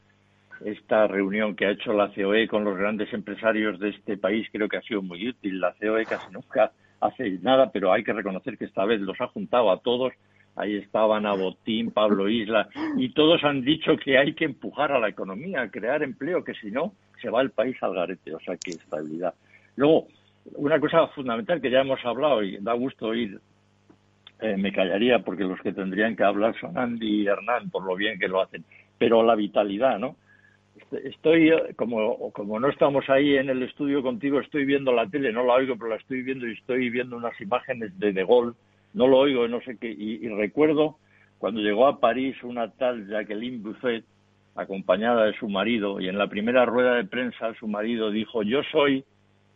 Esta 0.63 1.07
reunión 1.07 1.55
que 1.55 1.65
ha 1.65 1.71
hecho 1.71 1.93
la 1.93 2.13
COE 2.13 2.47
con 2.47 2.63
los 2.63 2.77
grandes 2.77 3.11
empresarios 3.13 3.79
de 3.79 3.89
este 3.89 4.17
país 4.17 4.47
creo 4.51 4.67
que 4.67 4.77
ha 4.77 4.81
sido 4.81 5.01
muy 5.01 5.27
útil. 5.27 5.59
La 5.59 5.73
COE 5.73 6.05
casi 6.05 6.31
nunca 6.31 6.71
hace 6.99 7.29
nada, 7.41 7.71
pero 7.71 7.91
hay 7.91 8.03
que 8.03 8.13
reconocer 8.13 8.57
que 8.57 8.65
esta 8.65 8.85
vez 8.85 9.01
los 9.01 9.19
ha 9.21 9.27
juntado 9.27 9.71
a 9.71 9.79
todos. 9.79 10.13
Ahí 10.55 10.75
estaban 10.75 11.25
Abotín, 11.25 11.91
Pablo 11.91 12.27
Isla, 12.27 12.67
y 12.97 13.09
todos 13.13 13.43
han 13.45 13.61
dicho 13.61 13.95
que 13.95 14.17
hay 14.17 14.33
que 14.33 14.43
empujar 14.43 14.91
a 14.91 14.99
la 14.99 15.07
economía, 15.07 15.69
crear 15.69 16.03
empleo, 16.03 16.43
que 16.43 16.53
si 16.55 16.69
no, 16.69 16.93
se 17.21 17.29
va 17.29 17.41
el 17.41 17.51
país 17.51 17.77
al 17.81 17.93
garete. 17.93 18.33
O 18.33 18.39
sea, 18.41 18.57
que 18.57 18.71
estabilidad. 18.71 19.33
Luego, 19.77 20.07
una 20.55 20.79
cosa 20.79 21.07
fundamental 21.07 21.61
que 21.61 21.71
ya 21.71 21.81
hemos 21.81 22.03
hablado 22.05 22.43
y 22.43 22.57
da 22.57 22.73
gusto 22.73 23.07
oír, 23.07 23.39
eh, 24.41 24.55
me 24.57 24.71
callaría 24.71 25.19
porque 25.19 25.43
los 25.43 25.59
que 25.61 25.73
tendrían 25.73 26.15
que 26.15 26.23
hablar 26.23 26.55
son 26.59 26.77
Andy 26.77 27.23
y 27.23 27.27
Hernán 27.27 27.69
por 27.69 27.83
lo 27.83 27.95
bien 27.95 28.19
que 28.19 28.27
lo 28.27 28.41
hacen, 28.41 28.63
pero 28.97 29.23
la 29.23 29.35
vitalidad, 29.35 29.99
¿no? 29.99 30.15
Este, 30.77 31.09
estoy, 31.09 31.51
como, 31.75 32.31
como 32.31 32.59
no 32.59 32.69
estamos 32.69 33.09
ahí 33.09 33.35
en 33.35 33.49
el 33.49 33.63
estudio 33.63 34.01
contigo, 34.01 34.39
estoy 34.39 34.65
viendo 34.65 34.93
la 34.93 35.07
tele, 35.07 35.33
no 35.33 35.43
la 35.43 35.55
oigo, 35.55 35.75
pero 35.75 35.89
la 35.89 35.97
estoy 35.97 36.21
viendo 36.21 36.47
y 36.47 36.53
estoy 36.53 36.89
viendo 36.89 37.17
unas 37.17 37.39
imágenes 37.41 37.97
de 37.99 38.13
De 38.13 38.25
Gaulle, 38.25 38.55
no 38.93 39.07
lo 39.07 39.17
oigo, 39.17 39.47
no 39.47 39.59
sé 39.61 39.77
qué, 39.77 39.91
y, 39.91 40.25
y 40.25 40.29
recuerdo 40.29 40.97
cuando 41.37 41.61
llegó 41.61 41.87
a 41.87 41.99
París 41.99 42.35
una 42.43 42.69
tal 42.71 43.07
Jacqueline 43.07 43.61
Buffet, 43.61 44.03
acompañada 44.55 45.25
de 45.25 45.33
su 45.33 45.47
marido, 45.47 45.99
y 45.99 46.07
en 46.07 46.17
la 46.17 46.27
primera 46.27 46.65
rueda 46.65 46.95
de 46.95 47.05
prensa 47.05 47.53
su 47.55 47.67
marido 47.67 48.11
dijo, 48.11 48.43
yo 48.43 48.61
soy 48.71 49.03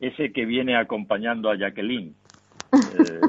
ese 0.07 0.33
que 0.33 0.45
viene 0.45 0.75
acompañando 0.75 1.49
a 1.49 1.57
Jacqueline. 1.57 2.15
Eh, 2.75 3.19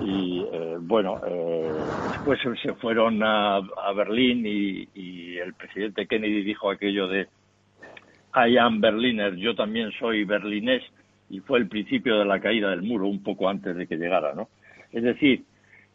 y 0.00 0.44
eh, 0.52 0.76
bueno, 0.80 1.20
eh, 1.26 1.72
después 2.12 2.38
se 2.62 2.74
fueron 2.74 3.20
a, 3.22 3.60
Berlín 3.94 4.44
y, 4.46 5.36
el 5.36 5.54
presidente 5.54 6.06
Kennedy 6.06 6.42
dijo 6.42 6.70
aquello 6.70 7.08
de 7.08 7.28
I 8.34 8.56
am 8.56 8.80
Berliner, 8.80 9.34
yo 9.36 9.54
también 9.54 9.90
soy 9.98 10.24
berlinés, 10.24 10.82
y 11.30 11.40
fue 11.40 11.58
el 11.58 11.68
principio 11.68 12.18
de 12.18 12.24
la 12.24 12.40
caída 12.40 12.70
del 12.70 12.82
muro, 12.82 13.06
un 13.06 13.22
poco 13.22 13.48
antes 13.48 13.76
de 13.76 13.86
que 13.86 13.96
llegara, 13.96 14.34
¿no? 14.34 14.48
Es 14.92 15.02
decir, 15.02 15.44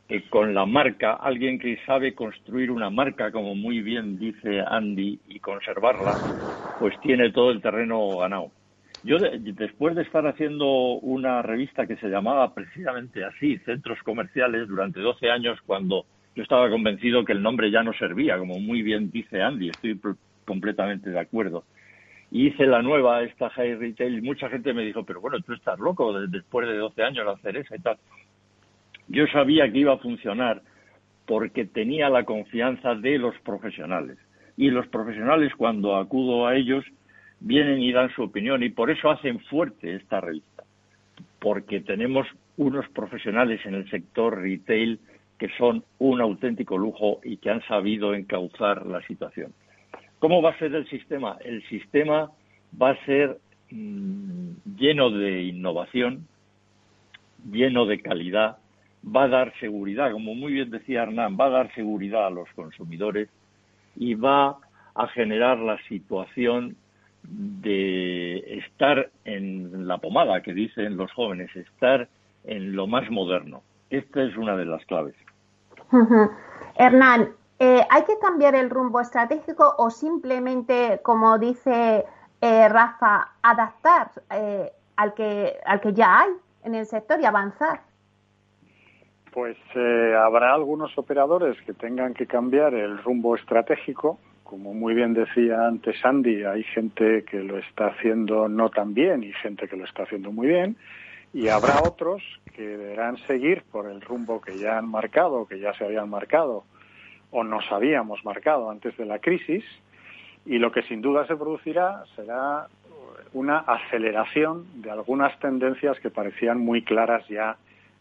que 0.08 0.28
con 0.30 0.54
la 0.54 0.66
marca, 0.66 1.14
alguien 1.14 1.60
que 1.60 1.78
sabe 1.86 2.14
construir 2.14 2.72
una 2.72 2.90
marca, 2.90 3.32
como 3.32 3.56
muy 3.56 3.82
bien 3.82 4.18
dice 4.18 4.62
Andy, 4.66 5.20
y 5.28 5.40
conservarla, 5.40 6.76
pues 6.80 7.00
tiene 7.02 7.32
todo 7.32 7.52
el 7.52 7.62
terreno 7.62 8.18
ganado. 8.18 8.52
Yo, 9.04 9.18
después 9.20 9.96
de 9.96 10.04
estar 10.04 10.26
haciendo 10.26 10.66
una 11.00 11.42
revista 11.42 11.86
que 11.86 11.98
se 11.98 12.08
llamaba 12.08 12.54
precisamente 12.54 13.26
así, 13.26 13.58
Centros 13.60 14.02
Comerciales, 14.04 14.68
durante 14.70 15.02
12 15.02 15.30
años, 15.30 15.60
cuando 15.66 16.06
yo 16.36 16.44
estaba 16.44 16.70
convencido 16.70 17.26
que 17.26 17.34
el 17.34 17.42
nombre 17.42 17.70
ya 17.70 17.84
no 17.84 17.92
servía, 17.94 18.38
como 18.38 18.60
muy 18.60 18.82
bien 18.82 19.12
dice 19.12 19.42
Andy, 19.42 19.70
estoy 19.70 20.00
completamente 20.46 21.10
de 21.10 21.20
acuerdo. 21.20 21.66
Hice 22.32 22.66
la 22.66 22.82
nueva, 22.82 23.24
esta 23.24 23.50
High 23.50 23.76
Retail, 23.76 24.18
y 24.18 24.22
mucha 24.22 24.50
gente 24.50 24.74
me 24.74 24.84
dijo, 24.84 25.04
pero 25.04 25.20
bueno, 25.20 25.38
tú 25.42 25.54
estás 25.54 25.78
loco 25.80 26.20
después 26.28 26.68
de 26.68 26.78
12 26.78 27.04
años 27.04 27.28
hacer 27.28 27.58
esa 27.58 27.76
y 27.76 27.80
tal. 27.80 27.98
Yo 29.10 29.28
sabía 29.28 29.70
que 29.70 29.80
iba 29.80 29.94
a 29.94 29.98
funcionar 29.98 30.62
porque 31.26 31.66
tenía 31.66 32.10
la 32.10 32.24
confianza 32.24 32.96
de 32.96 33.18
los 33.18 33.38
profesionales. 33.40 34.18
Y 34.56 34.70
los 34.70 34.88
profesionales, 34.88 35.52
cuando 35.58 35.98
acudo 35.98 36.48
a 36.48 36.56
ellos, 36.56 36.86
vienen 37.44 37.82
y 37.82 37.92
dan 37.92 38.10
su 38.16 38.24
opinión 38.24 38.64
y 38.64 38.70
por 38.70 38.90
eso 38.90 39.12
hacen 39.12 39.40
fuerte 39.42 39.96
esta 39.96 40.22
revista, 40.22 40.64
porque 41.40 41.82
tenemos 41.82 42.26
unos 42.58 42.88
profesionales 42.90 43.60
en 43.66 43.76
el 43.76 43.90
sector 43.90 44.42
retail 44.42 45.00
que 45.38 45.50
son 45.58 45.84
un 46.00 46.22
auténtico 46.22 46.78
lujo 46.78 47.20
y 47.24 47.38
que 47.38 47.50
han 47.50 47.62
sabido 47.64 48.14
encauzar 48.14 48.86
la 48.86 49.02
situación. 49.08 49.54
¿Cómo 50.20 50.42
va 50.42 50.52
a 50.52 50.58
ser 50.58 50.74
el 50.74 50.88
sistema? 50.88 51.38
El 51.44 51.62
sistema 51.68 52.32
va 52.82 52.92
a 52.92 53.06
ser 53.06 53.38
mm, 53.72 54.52
lleno 54.78 55.10
de 55.10 55.44
innovación, 55.44 56.26
lleno 57.52 57.86
de 57.86 58.00
calidad, 58.00 58.58
va 59.06 59.24
a 59.24 59.28
dar 59.28 59.54
seguridad, 59.60 60.14
como 60.14 60.34
muy 60.34 60.54
bien 60.54 60.70
decía 60.70 61.04
Hernán, 61.04 61.36
va 61.38 61.48
a 61.48 61.50
dar 61.50 61.76
seguridad 61.76 62.28
a 62.28 62.30
los 62.30 62.48
consumidores 62.56 63.28
y 63.98 64.14
va 64.14 64.60
a 64.96 65.08
generar 65.08 65.58
la 65.58 65.78
situación 65.90 66.78
de 67.24 68.58
estar 68.58 69.10
en 69.26 69.88
la 69.88 69.98
pomada, 69.98 70.42
que 70.42 70.54
dicen 70.54 70.98
los 70.98 71.12
jóvenes, 71.14 71.56
estar 71.56 72.08
en 72.44 72.76
lo 72.76 72.88
más 72.88 73.10
moderno. 73.10 73.64
Esta 73.90 74.24
es 74.24 74.36
una 74.38 74.56
de 74.56 74.66
las 74.66 74.86
claves. 74.86 75.16
Hernán, 76.78 77.30
eh, 77.60 77.82
¿hay 77.90 78.04
que 78.04 78.18
cambiar 78.20 78.56
el 78.56 78.70
rumbo 78.70 79.00
estratégico 79.00 79.76
o 79.78 79.90
simplemente, 79.90 81.00
como 81.04 81.38
dice 81.38 82.04
eh, 82.42 82.70
Rafa, 82.70 83.36
adaptar 83.42 84.10
eh, 84.32 84.72
al, 84.98 85.14
que, 85.14 85.58
al 85.66 85.80
que 85.80 85.94
ya 85.94 86.22
hay 86.22 86.32
en 86.64 86.76
el 86.76 86.86
sector 86.86 87.22
y 87.22 87.26
avanzar? 87.26 87.82
Pues 89.32 89.58
habrá 90.20 90.54
algunos 90.54 90.96
operadores 90.98 91.58
que 91.66 91.74
tengan 91.74 92.14
que 92.14 92.28
cambiar 92.28 92.74
el 92.76 93.02
rumbo 93.02 93.36
estratégico. 93.36 94.20
Como 94.44 94.74
muy 94.74 94.94
bien 94.94 95.14
decía 95.14 95.68
antes 95.68 96.04
Andy, 96.04 96.44
hay 96.44 96.64
gente 96.64 97.24
que 97.24 97.40
lo 97.40 97.58
está 97.58 97.88
haciendo 97.88 98.48
no 98.48 98.70
tan 98.70 98.94
bien 98.94 99.24
y 99.24 99.34
gente 99.34 99.68
que 99.68 99.78
lo 99.78 99.86
está 99.86 100.04
haciendo 100.04 100.32
muy 100.32 100.48
bien. 100.48 100.76
Y 101.34 101.48
habrá 101.48 101.82
otros 101.84 102.22
que 102.56 102.62
deberán 102.62 103.18
seguir 103.28 103.64
por 103.72 103.90
el 103.90 104.02
rumbo 104.02 104.42
que 104.42 104.58
ya 104.58 104.78
han 104.78 104.88
marcado, 104.88 105.48
que 105.48 105.60
ya 105.60 105.74
se 105.74 105.86
habían 105.86 106.10
marcado 106.10 106.64
o 107.32 107.44
nos 107.44 107.70
habíamos 107.72 108.24
marcado 108.24 108.70
antes 108.70 108.96
de 108.98 109.06
la 109.06 109.20
crisis. 109.20 109.64
Y 110.46 110.60
lo 110.60 110.72
que 110.72 110.84
sin 110.84 111.02
duda 111.02 111.26
se 111.26 111.36
producirá 111.36 112.04
será 112.16 112.68
una 113.34 113.58
aceleración 113.58 114.66
de 114.82 114.92
algunas 114.92 115.38
tendencias 115.40 116.00
que 116.00 116.10
parecían 116.10 116.60
muy 116.60 116.84
claras 116.84 117.28
ya 117.28 117.58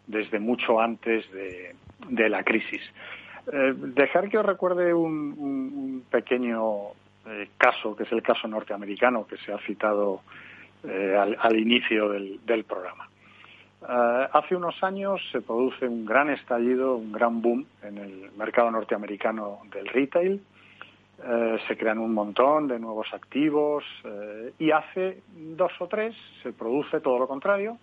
desde 0.06 0.38
mucho 0.38 0.80
antes 0.80 1.24
de, 1.32 2.28
la 2.28 2.42
crisis. 2.44 2.82
Eh, 3.50 3.74
dejar 3.76 4.28
que 4.28 4.38
os 4.38 4.46
recuerde 4.46 4.94
un, 4.94 6.04
pequeño 6.10 6.92
eh, 7.26 7.48
caso, 7.56 7.96
que 7.96 8.04
es 8.04 8.12
el 8.12 8.22
caso 8.22 8.46
norteamericano, 8.46 9.26
que 9.26 9.36
se 9.38 9.52
ha 9.52 9.58
citado 9.58 10.20
eh, 10.84 11.16
al, 11.16 11.58
inicio 11.58 12.10
del 12.10 12.64
programa. 12.64 13.08
Hace 13.84 14.54
unos 14.54 14.80
años 14.84 15.20
se 15.32 15.40
produce 15.40 15.88
un 15.88 16.06
gran 16.06 16.30
estallido, 16.30 16.94
un 16.94 17.10
gran 17.10 17.42
boom 17.42 17.66
en 17.82 17.98
el 17.98 18.30
mercado 18.36 18.70
norteamericano 18.70 19.58
del 19.74 19.88
retail. 19.88 20.40
Se 21.66 21.76
crean 21.76 21.98
un 21.98 22.14
montón 22.14 22.68
de 22.68 22.78
nuevos 22.78 23.08
activos 23.12 23.82
y 24.56 24.70
hace 24.70 25.22
dos 25.34 25.72
o 25.80 25.88
tres 25.88 26.14
se 26.44 26.52
produce 26.52 27.00
todo 27.00 27.18
lo 27.18 27.26
contrario, 27.26 27.78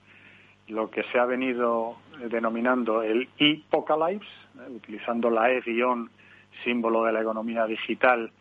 lo 0.69 0.89
que 0.89 1.03
se 1.11 1.19
ha 1.19 1.25
venido 1.25 1.97
denominando 2.29 3.01
el 3.01 3.27
e-pocalypse, 3.37 4.29
utilizando 4.69 5.29
la 5.29 5.51
E- 5.51 5.63
símbolo 6.63 7.03
de 7.03 7.13
la 7.13 7.21
economía 7.21 7.65
digital, 7.65 8.31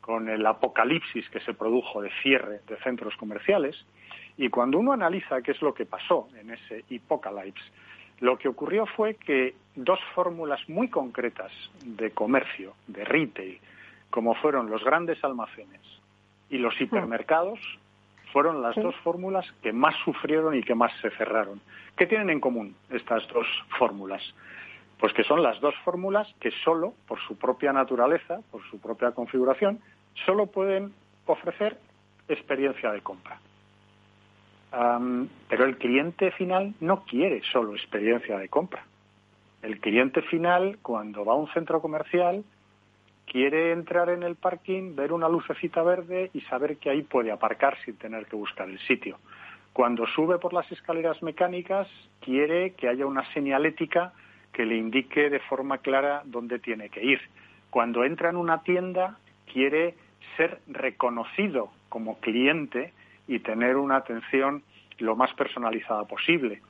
con 0.00 0.28
el 0.28 0.44
apocalipsis 0.46 1.28
que 1.28 1.40
se 1.40 1.52
produjo 1.52 2.00
de 2.00 2.10
cierre 2.22 2.60
de 2.66 2.76
centros 2.78 3.14
comerciales. 3.16 3.76
Y 4.36 4.48
cuando 4.48 4.78
uno 4.78 4.92
analiza 4.92 5.42
qué 5.42 5.52
es 5.52 5.60
lo 5.60 5.74
que 5.74 5.84
pasó 5.84 6.28
en 6.40 6.50
ese 6.50 6.84
Hipocalypse, 6.88 7.64
lo 8.20 8.38
que 8.38 8.48
ocurrió 8.48 8.86
fue 8.86 9.14
que 9.14 9.54
dos 9.74 10.00
fórmulas 10.14 10.66
muy 10.68 10.88
concretas 10.88 11.52
de 11.84 12.10
comercio, 12.10 12.74
de 12.86 13.04
retail, 13.04 13.58
como 14.10 14.34
fueron 14.34 14.70
los 14.70 14.82
grandes 14.82 15.22
almacenes 15.22 15.80
y 16.50 16.58
los 16.58 16.80
hipermercados, 16.80 17.60
fueron 18.32 18.62
las 18.62 18.76
dos 18.76 18.94
fórmulas 19.04 19.46
que 19.62 19.72
más 19.72 19.94
sufrieron 20.04 20.54
y 20.54 20.62
que 20.62 20.74
más 20.74 20.92
se 21.00 21.10
cerraron. 21.10 21.60
¿Qué 21.96 22.06
tienen 22.06 22.30
en 22.30 22.40
común 22.40 22.74
estas 22.90 23.26
dos 23.28 23.46
fórmulas? 23.78 24.22
Pues 24.98 25.12
que 25.12 25.24
son 25.24 25.42
las 25.42 25.60
dos 25.60 25.74
fórmulas 25.84 26.32
que 26.40 26.50
solo, 26.64 26.94
por 27.06 27.20
su 27.20 27.36
propia 27.36 27.72
naturaleza, 27.72 28.40
por 28.50 28.62
su 28.70 28.80
propia 28.80 29.12
configuración, 29.12 29.80
solo 30.26 30.46
pueden 30.46 30.92
ofrecer 31.26 31.78
experiencia 32.28 32.90
de 32.92 33.00
compra 33.00 33.38
pero 35.48 35.64
el 35.64 35.78
cliente 35.78 36.30
final 36.32 36.74
no 36.80 37.04
quiere 37.04 37.42
solo 37.52 37.74
experiencia 37.74 38.38
de 38.38 38.48
compra. 38.48 38.84
El 39.62 39.80
cliente 39.80 40.22
final, 40.22 40.78
cuando 40.82 41.24
va 41.24 41.32
a 41.32 41.36
un 41.36 41.48
centro 41.48 41.80
comercial, 41.80 42.44
quiere 43.30 43.72
entrar 43.72 44.08
en 44.08 44.22
el 44.22 44.36
parking, 44.36 44.96
ver 44.96 45.12
una 45.12 45.28
lucecita 45.28 45.82
verde 45.82 46.30
y 46.32 46.40
saber 46.42 46.78
que 46.78 46.90
ahí 46.90 47.02
puede 47.02 47.30
aparcar 47.30 47.76
sin 47.84 47.96
tener 47.96 48.26
que 48.26 48.36
buscar 48.36 48.68
el 48.68 48.78
sitio. 48.80 49.18
Cuando 49.72 50.06
sube 50.06 50.38
por 50.38 50.52
las 50.52 50.70
escaleras 50.72 51.22
mecánicas, 51.22 51.86
quiere 52.20 52.72
que 52.72 52.88
haya 52.88 53.06
una 53.06 53.30
señalética 53.32 54.12
que 54.52 54.64
le 54.64 54.76
indique 54.76 55.30
de 55.30 55.38
forma 55.40 55.78
clara 55.78 56.22
dónde 56.24 56.58
tiene 56.58 56.88
que 56.88 57.04
ir. 57.04 57.20
Cuando 57.70 58.02
entra 58.02 58.30
en 58.30 58.36
una 58.36 58.62
tienda, 58.62 59.18
quiere 59.52 59.94
ser 60.36 60.60
reconocido 60.66 61.70
como 61.88 62.18
cliente 62.18 62.92
y 63.28 63.40
tener 63.40 63.76
una 63.76 63.96
atención 63.96 64.62
lo 64.98 65.14
más 65.14 65.32
personalizada 65.34 66.04
posible. 66.04 66.60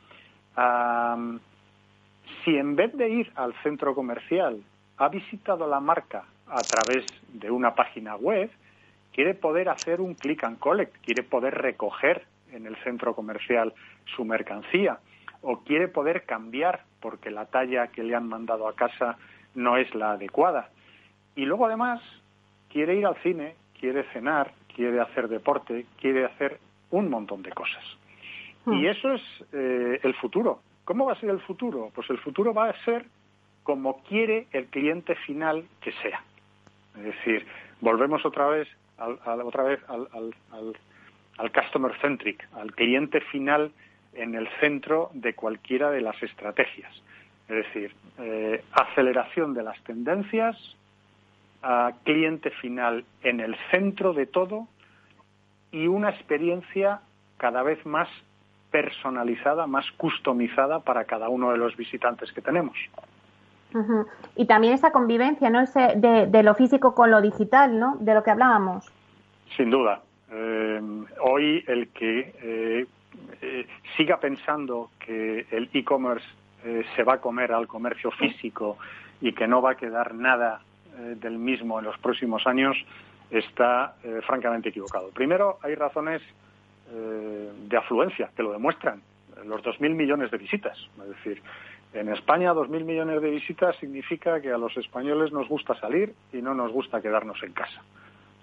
si 2.44 2.56
en 2.56 2.76
vez 2.76 2.92
de 2.94 3.08
ir 3.08 3.32
al 3.36 3.54
centro 3.62 3.94
comercial 3.94 4.60
ha 4.98 5.08
visitado 5.08 5.66
la 5.66 5.80
marca 5.80 6.24
a 6.50 6.60
través 6.62 7.04
de 7.32 7.50
una 7.50 7.74
página 7.74 8.16
web, 8.16 8.50
quiere 9.12 9.34
poder 9.34 9.68
hacer 9.68 10.00
un 10.00 10.14
click 10.14 10.44
and 10.44 10.58
collect, 10.58 10.96
quiere 11.04 11.22
poder 11.22 11.54
recoger 11.54 12.26
en 12.52 12.66
el 12.66 12.76
centro 12.76 13.14
comercial 13.14 13.74
su 14.16 14.24
mercancía 14.24 14.98
o 15.42 15.60
quiere 15.60 15.88
poder 15.88 16.24
cambiar 16.24 16.84
porque 17.00 17.30
la 17.30 17.46
talla 17.46 17.88
que 17.88 18.02
le 18.02 18.14
han 18.14 18.28
mandado 18.28 18.68
a 18.68 18.74
casa 18.74 19.16
no 19.54 19.76
es 19.76 19.94
la 19.94 20.12
adecuada. 20.12 20.70
Y 21.36 21.44
luego 21.44 21.66
además 21.66 22.00
quiere 22.70 22.96
ir 22.96 23.06
al 23.06 23.16
cine, 23.22 23.54
quiere 23.78 24.04
cenar, 24.12 24.52
quiere 24.74 25.00
hacer 25.00 25.28
deporte, 25.28 25.86
quiere 26.00 26.24
hacer 26.24 26.58
un 26.90 27.10
montón 27.10 27.42
de 27.42 27.52
cosas. 27.52 27.84
Y 28.66 28.70
hmm. 28.70 28.86
eso 28.86 29.12
es 29.12 29.22
eh, 29.52 30.00
el 30.02 30.14
futuro. 30.14 30.60
¿Cómo 30.84 31.06
va 31.06 31.12
a 31.12 31.20
ser 31.20 31.30
el 31.30 31.40
futuro? 31.40 31.90
Pues 31.94 32.08
el 32.10 32.18
futuro 32.18 32.54
va 32.54 32.70
a 32.70 32.84
ser 32.84 33.06
como 33.62 34.02
quiere 34.04 34.46
el 34.52 34.66
cliente 34.66 35.14
final 35.14 35.64
que 35.80 35.92
sea. 35.92 36.22
Es 36.96 37.04
decir, 37.04 37.46
volvemos 37.80 38.24
otra 38.24 38.48
vez 38.48 38.68
al, 38.98 39.40
otra 39.42 39.62
vez 39.62 39.80
al, 39.88 40.08
al, 40.50 41.52
customer 41.52 41.92
centric, 42.00 42.46
al 42.54 42.72
cliente 42.72 43.20
final 43.20 43.70
en 44.14 44.34
el 44.34 44.48
centro 44.60 45.10
de 45.14 45.34
cualquiera 45.34 45.90
de 45.90 46.00
las 46.00 46.20
estrategias. 46.22 46.92
Es 47.48 47.56
decir, 47.66 47.94
eh, 48.18 48.64
aceleración 48.72 49.54
de 49.54 49.62
las 49.62 49.80
tendencias, 49.84 50.56
a 51.62 51.92
cliente 52.04 52.50
final 52.50 53.04
en 53.22 53.40
el 53.40 53.56
centro 53.70 54.12
de 54.12 54.26
todo 54.26 54.68
y 55.72 55.86
una 55.86 56.10
experiencia 56.10 57.00
cada 57.36 57.62
vez 57.62 57.84
más 57.84 58.08
personalizada, 58.70 59.66
más 59.66 59.90
customizada 59.92 60.80
para 60.80 61.04
cada 61.04 61.28
uno 61.28 61.50
de 61.52 61.58
los 61.58 61.76
visitantes 61.76 62.32
que 62.32 62.42
tenemos. 62.42 62.76
Y 64.36 64.46
también 64.46 64.74
esa 64.74 64.92
convivencia, 64.92 65.50
¿no? 65.50 65.60
Ese 65.60 65.94
de, 65.96 66.42
lo 66.42 66.54
físico 66.54 66.94
con 66.94 67.10
lo 67.10 67.20
digital, 67.20 67.78
¿no? 67.78 67.96
De 68.00 68.14
lo 68.14 68.22
que 68.22 68.30
hablábamos. 68.30 68.90
Sin 69.56 69.70
duda. 69.70 70.02
Eh, 70.30 70.80
hoy 71.22 71.64
el 71.66 71.88
que 71.88 72.34
eh, 72.42 72.86
eh, 73.40 73.66
siga 73.96 74.18
pensando 74.18 74.90
que 74.98 75.46
el 75.50 75.70
e-commerce 75.72 76.26
se 76.96 77.02
va 77.02 77.14
a 77.14 77.20
comer 77.20 77.52
al 77.52 77.66
comercio 77.66 78.10
físico 78.10 78.78
y 79.20 79.32
que 79.32 79.46
no 79.46 79.62
va 79.62 79.72
a 79.72 79.74
quedar 79.76 80.14
nada 80.14 80.60
del 80.98 81.38
mismo 81.38 81.78
en 81.78 81.84
los 81.84 81.96
próximos 81.98 82.46
años 82.48 82.76
está 83.30 83.94
francamente 84.26 84.70
equivocado. 84.70 85.10
Primero, 85.10 85.58
hay 85.62 85.76
razones 85.76 86.20
eh, 86.90 87.52
de 87.68 87.76
afluencia, 87.76 88.30
que 88.34 88.42
lo 88.42 88.52
demuestran. 88.52 89.02
Los 89.44 89.62
2.000 89.62 89.94
millones 89.94 90.30
de 90.30 90.38
visitas. 90.38 90.78
Es 91.02 91.08
decir, 91.08 91.42
en 91.94 92.08
España 92.10 92.52
2.000 92.52 92.84
millones 92.84 93.22
de 93.22 93.30
visitas 93.30 93.76
significa 93.76 94.40
que 94.40 94.52
a 94.52 94.58
los 94.58 94.76
españoles 94.76 95.32
nos 95.32 95.48
gusta 95.48 95.74
salir 95.80 96.14
y 96.32 96.42
no 96.42 96.54
nos 96.54 96.70
gusta 96.70 97.00
quedarnos 97.00 97.42
en 97.42 97.52
casa. 97.52 97.82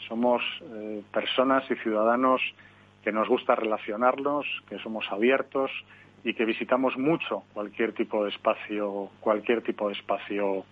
Somos 0.08 0.42
eh, 0.64 1.04
personas 1.14 1.70
y 1.70 1.76
ciudadanos 1.76 2.42
que 3.04 3.12
nos 3.12 3.28
gusta 3.28 3.56
relacionarnos, 3.56 4.46
que 4.68 4.80
somos 4.80 5.06
abiertos 5.12 5.72
y 6.24 6.34
que 6.34 6.44
visitamos 6.44 6.98
mucho 6.98 7.44
cualquier 7.54 7.94
tipo 7.94 8.24
de 8.24 8.32
espacio, 8.32 9.10
cualquier 9.20 9.62
tipo 9.62 9.88
de 9.88 9.94
espacio 9.94 10.66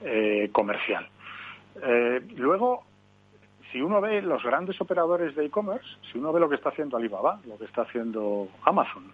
eh, 0.00 0.50
comercial. 0.52 1.08
luego, 2.36 2.84
si 3.72 3.82
uno 3.82 4.00
ve 4.00 4.22
los 4.22 4.44
grandes 4.44 4.80
operadores 4.80 5.34
de 5.34 5.46
e-commerce, 5.46 5.88
si 6.12 6.18
uno 6.18 6.32
ve 6.32 6.38
lo 6.38 6.48
que 6.48 6.54
está 6.54 6.68
haciendo 6.68 6.96
Alibaba, 6.96 7.40
lo 7.44 7.58
que 7.58 7.64
está 7.64 7.82
haciendo 7.82 8.46
Amazon, 8.62 9.10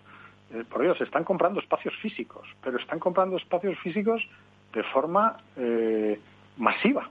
eh, 0.53 0.65
por 0.69 0.85
ellos 0.85 1.01
están 1.01 1.25
comprando 1.25 1.61
espacios 1.61 1.95
físicos, 1.97 2.47
pero 2.63 2.79
están 2.79 2.99
comprando 2.99 3.37
espacios 3.37 3.79
físicos 3.79 4.23
de 4.73 4.83
forma 4.85 5.37
eh, 5.57 6.21
masiva. 6.57 7.09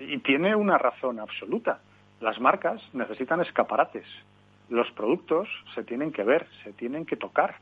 Eh, 0.00 0.14
y 0.14 0.18
tiene 0.18 0.54
una 0.54 0.78
razón 0.78 1.20
absoluta. 1.20 1.80
Las 2.20 2.40
marcas 2.40 2.82
necesitan 2.92 3.40
escaparates. 3.40 4.06
Los 4.68 4.90
productos 4.92 5.48
se 5.74 5.84
tienen 5.84 6.12
que 6.12 6.24
ver, 6.24 6.46
se 6.64 6.72
tienen 6.72 7.06
que 7.06 7.16
tocar. 7.16 7.56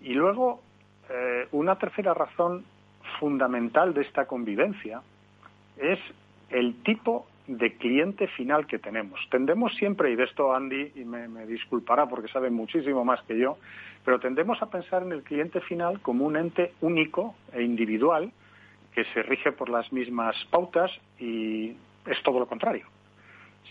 Y 0.00 0.14
luego 0.14 0.60
eh, 1.08 1.46
una 1.52 1.76
tercera 1.76 2.14
razón 2.14 2.64
fundamental 3.20 3.94
de 3.94 4.02
esta 4.02 4.26
convivencia 4.26 5.02
es 5.76 5.98
el 6.50 6.82
tipo 6.82 7.26
de 7.46 7.76
cliente 7.76 8.28
final 8.28 8.66
que 8.66 8.78
tenemos. 8.78 9.20
Tendemos 9.30 9.74
siempre, 9.74 10.10
y 10.10 10.16
de 10.16 10.24
esto 10.24 10.54
Andy 10.54 10.92
y 10.94 11.04
me, 11.04 11.46
disculpará 11.46 12.06
porque 12.06 12.28
sabe 12.28 12.50
muchísimo 12.50 13.04
más 13.04 13.22
que 13.22 13.38
yo, 13.38 13.58
pero 14.04 14.20
tendemos 14.20 14.62
a 14.62 14.70
pensar 14.70 15.02
en 15.02 15.12
el 15.12 15.22
cliente 15.22 15.60
final 15.60 16.00
como 16.00 16.24
un 16.24 16.36
ente 16.36 16.72
único 16.80 17.34
e 17.52 17.62
individual 17.62 18.32
que 18.94 19.04
se 19.06 19.22
rige 19.22 19.52
por 19.52 19.68
las 19.68 19.92
mismas 19.92 20.36
pautas 20.50 20.90
y 21.18 21.74
es 22.06 22.22
todo 22.22 22.38
lo 22.38 22.46
contrario. 22.46 22.86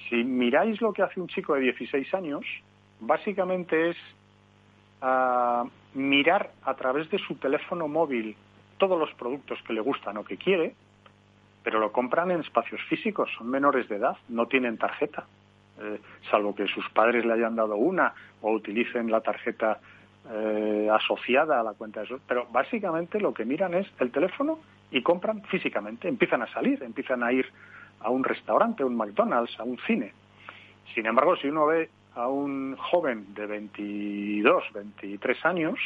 Si 0.10 0.24
miráis 0.24 0.82
lo 0.82 0.94
que 0.94 1.04
hace 1.04 1.22
un 1.22 1.28
chico 1.28 1.54
de 1.54 1.62
16 1.62 2.14
años, 2.14 2.46
básicamente 3.00 3.92
es 3.92 3.98
uh, 5.02 5.70
mirar 5.94 6.52
a 6.64 6.74
través 6.76 7.10
de 7.10 7.20
su 7.20 7.36
teléfono 7.36 7.88
móvil 7.88 8.36
todos 8.78 9.00
los 9.00 9.14
productos 9.14 9.60
que 9.66 9.74
le 9.74 9.82
gustan 9.82 10.18
o 10.18 10.26
que 10.26 10.38
quiere, 10.38 10.74
pero 11.64 11.80
lo 11.80 11.92
compran 11.92 12.32
en 12.32 12.42
espacios 12.42 12.82
físicos, 12.90 13.30
son 13.38 13.50
menores 13.50 13.88
de 13.88 13.98
edad, 13.98 14.18
no 14.30 14.48
tienen 14.48 14.78
tarjeta, 14.78 15.26
eh, 15.80 16.00
salvo 16.30 16.56
que 16.56 16.68
sus 16.68 16.88
padres 16.90 17.26
le 17.26 17.34
hayan 17.34 17.56
dado 17.56 17.76
una 17.76 18.14
o 18.42 18.52
utilicen 18.52 19.12
la 19.12 19.22
tarjeta 19.22 19.80
eh, 20.30 20.90
asociada 20.92 21.60
a 21.60 21.64
la 21.64 21.74
cuenta 21.74 22.02
de 22.02 22.08
esos. 22.08 22.22
Pero 22.28 22.48
básicamente 22.52 23.20
lo 23.20 23.34
que 23.34 23.46
miran 23.46 23.74
es 23.74 23.88
el 24.00 24.12
teléfono 24.12 24.60
y 24.92 25.02
compran 25.02 25.44
físicamente, 25.44 26.08
empiezan 26.08 26.42
a 26.42 26.48
salir, 26.54 26.82
empiezan 26.84 27.24
a 27.24 27.32
ir 27.32 27.48
a 28.02 28.10
un 28.10 28.24
restaurante, 28.24 28.84
a 28.84 28.86
un 28.86 28.96
McDonald's, 28.96 29.60
a 29.60 29.64
un 29.64 29.78
cine. 29.88 30.14
Sin 30.94 31.06
embargo, 31.06 31.36
si 31.38 31.48
uno 31.48 31.68
ve 31.68 31.90
a 32.16 32.28
un 32.28 32.76
joven 32.76 33.34
de 33.34 33.46
22, 33.46 34.64
23 34.74 35.46
años, 35.46 35.80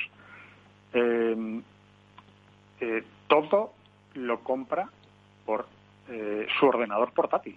eh, 0.94 1.62
eh, 2.80 3.04
todo 3.28 3.74
lo 4.16 4.40
compra 4.40 4.90
por 5.46 5.68
eh, 6.10 6.48
su 6.60 6.66
ordenador 6.66 7.12
portátil, 7.14 7.56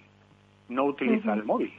no 0.68 0.84
utiliza 0.84 1.32
el 1.34 1.44
móvil. 1.44 1.72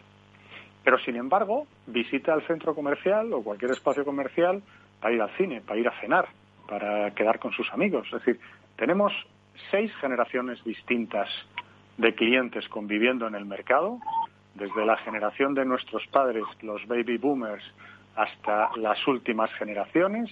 Pero, 0.83 0.97
sin 0.99 1.15
embargo, 1.15 1.67
visita 1.87 2.33
el 2.33 2.41
centro 2.43 2.73
comercial 2.73 3.31
o 3.33 3.43
cualquier 3.43 3.71
espacio 3.71 4.05
comercial 4.05 4.61
para 5.01 5.13
ir 5.13 5.21
al 5.21 5.29
cine, 5.31 5.61
para 5.61 5.79
ir 5.79 5.87
a 5.87 5.99
cenar, 5.99 6.27
para 6.67 7.11
quedar 7.11 7.39
con 7.39 7.51
sus 7.51 7.71
amigos. 7.73 8.07
Es 8.07 8.23
decir, 8.23 8.39
tenemos 8.75 9.11
seis 9.71 9.91
generaciones 9.97 10.63
distintas 10.63 11.29
de 11.97 12.15
clientes 12.15 12.67
conviviendo 12.69 13.27
en 13.27 13.35
el 13.35 13.45
mercado, 13.45 13.99
desde 14.55 14.85
la 14.85 14.97
generación 14.97 15.53
de 15.53 15.65
nuestros 15.65 16.05
padres, 16.07 16.43
los 16.61 16.85
baby 16.87 17.17
boomers, 17.17 17.63
hasta 18.15 18.69
las 18.77 19.05
últimas 19.07 19.51
generaciones, 19.53 20.29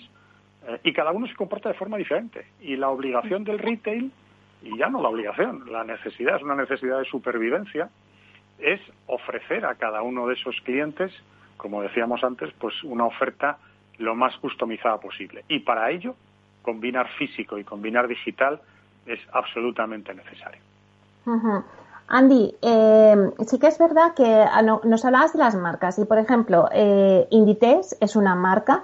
eh, 0.68 0.80
y 0.84 0.94
cada 0.94 1.12
uno 1.12 1.28
se 1.28 1.36
comporta 1.36 1.70
de 1.70 1.76
forma 1.76 1.98
diferente. 1.98 2.46
Y 2.62 2.76
la 2.76 2.90
obligación 2.90 3.44
del 3.44 3.60
retail, 3.60 4.12
y 4.62 4.78
ya 4.78 4.90
no 4.90 5.02
la 5.02 5.10
obligación, 5.10 5.72
la 5.72 5.84
necesidad, 5.84 6.38
es 6.38 6.44
una 6.44 6.56
necesidad 6.56 7.00
de 7.00 7.06
supervivencia, 7.06 7.90
es 8.60 8.82
ofrecer 9.06 9.66
a 9.66 9.76
cada 9.76 10.02
uno 10.02 10.28
de 10.28 10.34
esos 10.34 10.56
clientes, 10.64 11.12
como 11.58 11.82
decíamos 11.82 12.24
antes, 12.24 12.52
pues 12.60 12.84
una 12.84 13.06
oferta 13.06 13.58
lo 13.98 14.16
más 14.16 14.36
customizada 14.38 15.00
posible. 15.00 15.44
Y 15.48 15.60
para 15.60 15.92
ello, 15.92 16.16
combinar 16.62 17.08
físico 17.18 17.58
y 17.58 17.64
combinar 17.64 18.08
digital 18.08 18.60
es 19.06 19.20
absolutamente 19.32 20.14
necesario. 20.14 20.62
Andy, 22.10 22.56
eh, 22.62 23.32
sí 23.46 23.60
que 23.60 23.68
es 23.68 23.78
verdad 23.78 24.14
que 24.16 24.26
ah, 24.26 24.62
nos 24.62 25.06
hablabas 25.06 25.34
de 25.34 25.40
las 25.40 25.56
marcas 25.56 26.00
y, 26.00 26.06
por 26.06 26.18
ejemplo, 26.18 26.70
eh, 26.72 27.28
Inditex 27.32 27.98
es 28.00 28.16
una 28.16 28.36
marca 28.36 28.84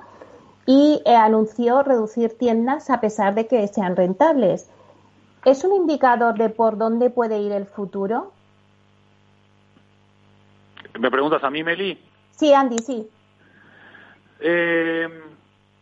y 0.65 1.01
eh, 1.05 1.15
anunció 1.15 1.83
reducir 1.83 2.37
tiendas 2.37 2.89
a 2.89 2.99
pesar 2.99 3.33
de 3.35 3.47
que 3.47 3.67
sean 3.67 3.95
rentables. 3.95 4.69
¿Es 5.45 5.63
un 5.63 5.73
indicador 5.73 6.35
de 6.35 6.49
por 6.49 6.77
dónde 6.77 7.09
puede 7.09 7.39
ir 7.39 7.51
el 7.51 7.65
futuro? 7.65 8.31
¿Me 10.99 11.11
preguntas 11.11 11.43
a 11.43 11.49
mí, 11.49 11.63
Meli? 11.63 11.99
Sí, 12.31 12.53
Andy, 12.53 12.77
sí. 12.79 13.09
Eh, 14.39 15.07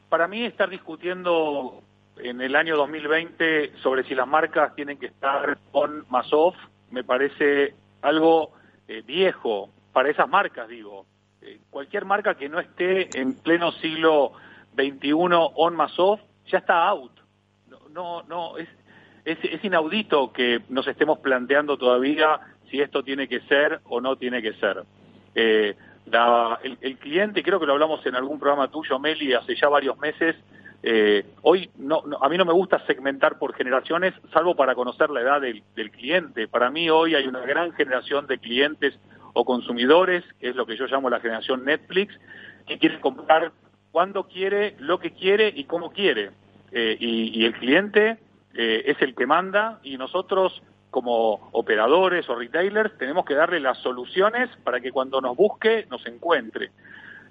para 0.09 0.28
mí 0.28 0.45
estar 0.45 0.70
discutiendo 0.70 1.82
en 2.18 2.41
el 2.41 2.55
año 2.55 2.76
2020 2.76 3.78
sobre 3.82 4.03
si 4.03 4.16
las 4.16 4.28
marcas 4.28 4.76
tienen 4.76 4.97
que 4.97 5.07
estar 5.07 5.57
on 5.72 6.05
más 6.09 6.32
off 6.32 6.55
me 6.91 7.03
parece 7.03 7.74
algo 8.01 8.51
eh, 8.88 9.01
viejo 9.01 9.70
para 9.93 10.09
esas 10.09 10.30
marcas, 10.30 10.68
digo. 10.68 11.05
Eh, 11.41 11.59
cualquier 11.70 12.05
marca 12.05 12.36
que 12.36 12.49
no 12.49 12.59
esté 12.59 13.18
en 13.20 13.34
pleno 13.34 13.72
siglo 13.72 14.34
XXI 14.76 15.14
on 15.14 15.76
más 15.76 15.97
off 15.97 16.20
ya 16.47 16.59
está 16.59 16.88
out. 16.88 17.12
No, 17.68 17.89
no, 17.89 18.24
no 18.24 18.57
es, 18.57 18.68
es, 19.26 19.63
inaudito 19.63 20.32
que 20.32 20.61
nos 20.69 20.88
estemos 20.88 21.19
planteando 21.19 21.78
todavía 21.78 22.39
si 22.69 22.82
esto 22.82 23.03
tiene 23.03 23.28
que 23.28 23.41
ser 23.41 23.80
o 23.86 24.01
no 24.01 24.15
tiene 24.15 24.41
que 24.41 24.53
ser. 24.53 24.84
Eh, 25.36 25.76
el, 26.82 26.97
cliente, 26.97 27.43
creo 27.43 27.59
que 27.59 27.65
lo 27.65 27.74
hablamos 27.74 28.05
en 28.05 28.15
algún 28.15 28.39
programa 28.39 28.69
tuyo, 28.69 28.99
Meli, 28.99 29.34
hace 29.34 29.55
ya 29.55 29.69
varios 29.69 29.97
meses, 29.99 30.36
eh, 30.84 31.26
hoy 31.43 31.69
no, 31.78 32.03
a 32.19 32.28
mí 32.28 32.38
no 32.38 32.45
me 32.45 32.53
gusta 32.53 32.84
segmentar 32.88 33.38
por 33.38 33.53
generaciones, 33.53 34.13
salvo 34.34 34.55
para 34.55 34.74
conocer 34.74 35.09
la 35.11 35.22
edad 35.22 35.41
del, 35.41 35.91
cliente. 35.91 36.47
Para 36.47 36.72
mí 36.72 36.89
hoy 36.89 37.15
hay 37.15 37.28
una 37.28 37.41
gran 37.41 37.74
generación 37.74 38.26
de 38.26 38.39
clientes 38.39 38.97
o 39.34 39.45
consumidores, 39.45 40.24
que 40.39 40.49
es 40.49 40.55
lo 40.55 40.65
que 40.65 40.76
yo 40.76 40.88
llamo 40.88 41.09
la 41.09 41.19
generación 41.19 41.63
Netflix, 41.65 42.17
que 42.65 42.80
quiere 42.80 42.99
comprar 42.99 43.51
cuando 43.91 44.28
quiere, 44.28 44.76
lo 44.80 44.99
que 44.99 45.11
quiere 45.11 45.53
y 45.55 45.65
cómo 45.65 45.91
quiere. 45.91 46.32
Eh, 46.72 46.97
y, 46.99 47.45
el 47.45 47.53
cliente 47.53 48.17
eh, 48.54 48.84
es 48.86 49.02
el 49.02 49.16
que 49.16 49.26
manda 49.26 49.80
y 49.84 49.97
nosotros 49.97 50.62
como 50.89 51.49
operadores 51.54 52.30
o 52.30 52.36
retailers 52.36 52.97
tenemos 52.97 53.26
que 53.26 53.34
darle 53.34 53.60
las 53.60 53.78
soluciones 53.80 54.49
para 54.64 54.82
que 54.82 54.91
cuando 54.91 55.22
nos 55.22 55.36
busque 55.36 55.88
nos 55.89 56.06
encuentre. 56.06 56.72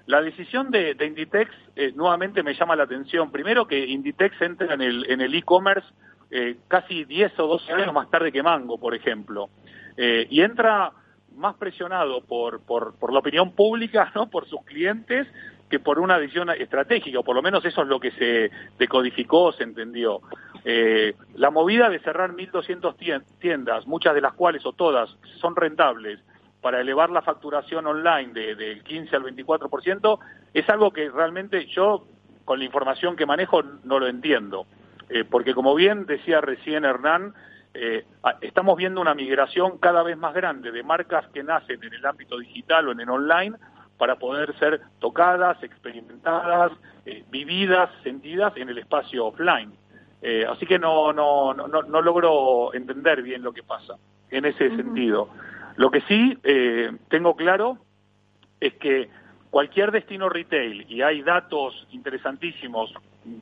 La 0.07 0.21
decisión 0.21 0.71
de, 0.71 0.97
Inditex 0.99 1.51
eh, 1.75 1.91
nuevamente 1.95 2.41
me 2.41 2.55
llama 2.55 2.75
la 2.75 2.83
atención. 2.83 3.31
Primero 3.31 3.67
que 3.67 3.85
Inditex 3.85 4.41
entra 4.41 4.73
en 4.73 4.81
el 4.81 5.05
en 5.09 5.21
el 5.21 5.33
e-commerce 5.35 5.87
eh, 6.31 6.55
casi 6.69 7.03
10 7.03 7.39
o 7.39 7.47
12 7.47 7.73
años 7.73 7.93
más 7.93 8.09
tarde 8.09 8.31
que 8.31 8.41
Mango, 8.41 8.79
por 8.79 8.95
ejemplo. 8.95 9.49
Eh, 9.97 10.27
y 10.29 10.41
entra 10.41 10.93
más 11.35 11.55
presionado 11.55 12.21
por, 12.21 12.61
por, 12.61 12.95
por 12.95 13.11
la 13.11 13.19
opinión 13.19 13.51
pública, 13.51 14.11
¿no? 14.15 14.29
por 14.29 14.47
sus 14.47 14.63
clientes, 14.63 15.27
que 15.69 15.79
por 15.79 15.99
una 15.99 16.17
decisión 16.17 16.49
estratégica, 16.49 17.19
o 17.19 17.23
por 17.23 17.35
lo 17.35 17.41
menos 17.41 17.63
eso 17.65 17.81
es 17.81 17.87
lo 17.87 17.99
que 17.99 18.11
se 18.11 18.49
decodificó, 18.79 19.51
se 19.51 19.63
entendió. 19.63 20.21
Eh, 20.63 21.15
la 21.35 21.49
movida 21.49 21.89
de 21.89 21.99
cerrar 21.99 22.33
1.200 22.33 22.95
tiendas, 23.39 23.87
muchas 23.87 24.13
de 24.13 24.21
las 24.21 24.33
cuales 24.33 24.65
o 24.65 24.73
todas 24.73 25.09
son 25.39 25.55
rentables, 25.55 26.19
para 26.61 26.79
elevar 26.79 27.09
la 27.09 27.23
facturación 27.23 27.87
online 27.87 28.33
del 28.33 28.57
de 28.57 28.81
15 28.81 29.15
al 29.15 29.23
24%, 29.23 30.19
es 30.53 30.69
algo 30.69 30.91
que 30.91 31.09
realmente 31.09 31.65
yo, 31.65 32.05
con 32.45 32.59
la 32.59 32.65
información 32.65 33.15
que 33.15 33.25
manejo, 33.25 33.63
no 33.83 33.99
lo 33.99 34.07
entiendo. 34.07 34.67
Eh, 35.09 35.25
porque 35.25 35.55
como 35.55 35.73
bien 35.73 36.05
decía 36.05 36.39
recién 36.39 36.85
Hernán, 36.85 37.33
eh, 37.73 38.05
estamos 38.41 38.77
viendo 38.77 39.01
una 39.01 39.15
migración 39.15 39.79
cada 39.79 40.03
vez 40.03 40.17
más 40.17 40.35
grande 40.35 40.71
de 40.71 40.83
marcas 40.83 41.25
que 41.33 41.41
nacen 41.41 41.83
en 41.83 41.93
el 41.93 42.05
ámbito 42.05 42.37
digital 42.37 42.87
o 42.87 42.91
en 42.91 42.99
el 42.99 43.09
online 43.09 43.55
para 43.97 44.17
poder 44.17 44.55
ser 44.59 44.81
tocadas, 44.99 45.61
experimentadas, 45.63 46.71
vividas, 47.29 47.89
sentidas 48.03 48.53
en 48.55 48.69
el 48.69 48.77
espacio 48.77 49.25
offline. 49.27 49.71
Eh, 50.21 50.45
así 50.47 50.65
que 50.65 50.77
no, 50.77 51.11
no, 51.13 51.53
no, 51.53 51.67
no, 51.67 52.01
logro 52.01 52.73
entender 52.73 53.23
bien 53.23 53.41
lo 53.41 53.53
que 53.53 53.63
pasa 53.63 53.95
en 54.29 54.45
ese 54.45 54.75
sentido. 54.75 55.29
Lo 55.77 55.89
que 55.89 56.01
sí 56.01 56.37
eh, 56.43 56.91
tengo 57.09 57.35
claro 57.35 57.79
es 58.59 58.73
que 58.75 59.09
cualquier 59.49 59.91
destino 59.91 60.29
retail, 60.29 60.85
y 60.87 61.01
hay 61.01 61.23
datos 61.23 61.87
interesantísimos 61.91 62.93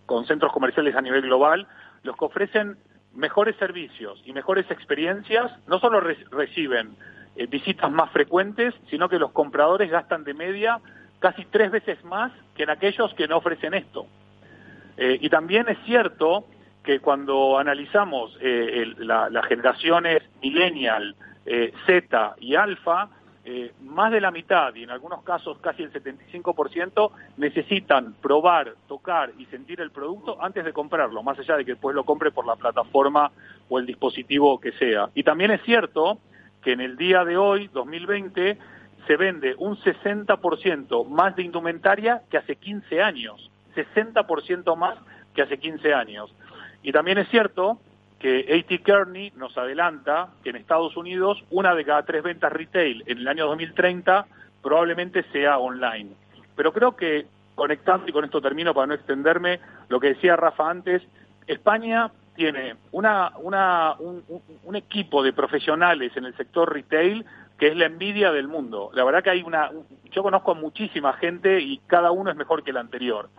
con 0.05 0.25
centros 0.25 0.53
comerciales 0.53 0.95
a 0.95 1.01
nivel 1.01 1.23
global, 1.23 1.67
los 2.03 2.15
que 2.15 2.25
ofrecen 2.25 2.77
mejores 3.13 3.57
servicios 3.57 4.21
y 4.25 4.31
mejores 4.31 4.69
experiencias, 4.71 5.51
no 5.67 5.79
solo 5.79 5.99
reciben 5.99 6.95
eh, 7.35 7.45
visitas 7.47 7.91
más 7.91 8.09
frecuentes, 8.11 8.73
sino 8.89 9.09
que 9.09 9.19
los 9.19 9.31
compradores 9.31 9.91
gastan 9.91 10.23
de 10.23 10.33
media 10.33 10.79
casi 11.19 11.43
tres 11.45 11.71
veces 11.71 12.01
más 12.05 12.31
que 12.55 12.63
en 12.63 12.69
aquellos 12.69 13.13
que 13.15 13.27
no 13.27 13.37
ofrecen 13.37 13.73
esto. 13.73 14.07
y 14.97 15.29
también 15.29 15.67
es 15.69 15.77
cierto 15.85 16.45
que 16.83 16.99
cuando 16.99 17.57
analizamos 17.57 18.37
eh, 18.41 18.93
las 18.97 19.45
generaciones 19.45 20.23
millennial, 20.41 21.15
eh, 21.45 21.73
Z 21.85 22.35
y 22.39 22.55
alfa, 22.55 23.09
eh, 23.45 23.71
más 23.81 24.11
de 24.11 24.21
la 24.21 24.29
mitad 24.29 24.75
y 24.75 24.83
en 24.83 24.91
algunos 24.91 25.23
casos 25.23 25.57
casi 25.59 25.81
el 25.81 25.91
75% 25.91 27.11
necesitan 27.37 28.13
probar, 28.21 28.75
tocar 28.87 29.31
y 29.39 29.45
sentir 29.45 29.81
el 29.81 29.91
producto 29.91 30.37
antes 30.39 30.63
de 30.63 30.73
comprarlo, 30.73 31.23
más 31.23 31.39
allá 31.39 31.57
de 31.57 31.65
que 31.65 31.71
después 31.71 31.95
lo 31.95 32.03
compre 32.03 32.31
por 32.31 32.45
la 32.45 32.57
plataforma 32.57 33.31
o 33.67 33.79
el 33.79 33.85
dispositivo 33.85 34.59
que 34.59 34.73
sea. 34.73 35.09
Y 35.15 35.23
también 35.23 35.51
es 35.51 35.63
cierto 35.63 36.19
que 36.61 36.73
en 36.73 36.81
el 36.81 36.97
día 36.97 37.23
de 37.25 37.37
hoy, 37.37 37.69
2020, 37.73 38.57
se 39.07 39.17
vende 39.17 39.55
un 39.57 39.77
60% 39.77 41.07
más 41.07 41.35
de 41.35 41.43
indumentaria 41.43 42.21
que 42.29 42.37
hace 42.37 42.57
15 42.57 43.01
años, 43.01 43.49
60% 43.75 44.75
más 44.75 44.99
que 45.33 45.41
hace 45.41 45.57
15 45.57 45.93
años. 45.93 46.31
Y 46.83 46.91
también 46.91 47.17
es 47.17 47.27
cierto 47.29 47.79
que 48.19 48.39
A.T. 48.39 48.79
Kearney 48.83 49.31
nos 49.35 49.57
adelanta 49.57 50.29
que 50.43 50.49
en 50.49 50.57
Estados 50.57 50.97
Unidos 50.97 51.43
una 51.49 51.73
de 51.73 51.85
cada 51.85 52.03
tres 52.03 52.21
ventas 52.23 52.51
retail 52.51 53.03
en 53.07 53.19
el 53.19 53.27
año 53.27 53.47
2030 53.47 54.25
probablemente 54.61 55.23
sea 55.31 55.57
online. 55.57 56.11
Pero 56.55 56.73
creo 56.73 56.95
que 56.95 57.25
conectando, 57.55 58.07
y 58.07 58.11
con 58.11 58.25
esto 58.25 58.41
termino 58.41 58.73
para 58.73 58.87
no 58.87 58.93
extenderme, 58.93 59.59
lo 59.89 59.99
que 59.99 60.09
decía 60.09 60.35
Rafa 60.35 60.69
antes, 60.69 61.01
España 61.47 62.11
tiene 62.35 62.75
una, 62.91 63.33
una, 63.37 63.95
un, 63.99 64.23
un, 64.63 64.75
equipo 64.75 65.21
de 65.23 65.33
profesionales 65.33 66.15
en 66.15 66.23
el 66.23 66.35
sector 66.37 66.71
retail 66.71 67.25
que 67.57 67.67
es 67.67 67.75
la 67.75 67.85
envidia 67.85 68.31
del 68.31 68.47
mundo. 68.47 68.91
La 68.93 69.03
verdad 69.03 69.21
que 69.21 69.31
hay 69.31 69.43
una, 69.43 69.69
yo 70.11 70.23
conozco 70.23 70.51
a 70.51 70.55
muchísima 70.55 71.11
gente 71.13 71.59
y 71.59 71.79
cada 71.87 72.11
uno 72.11 72.31
es 72.31 72.37
mejor 72.37 72.63
que 72.63 72.71
el 72.71 72.77
anterior. 72.77 73.29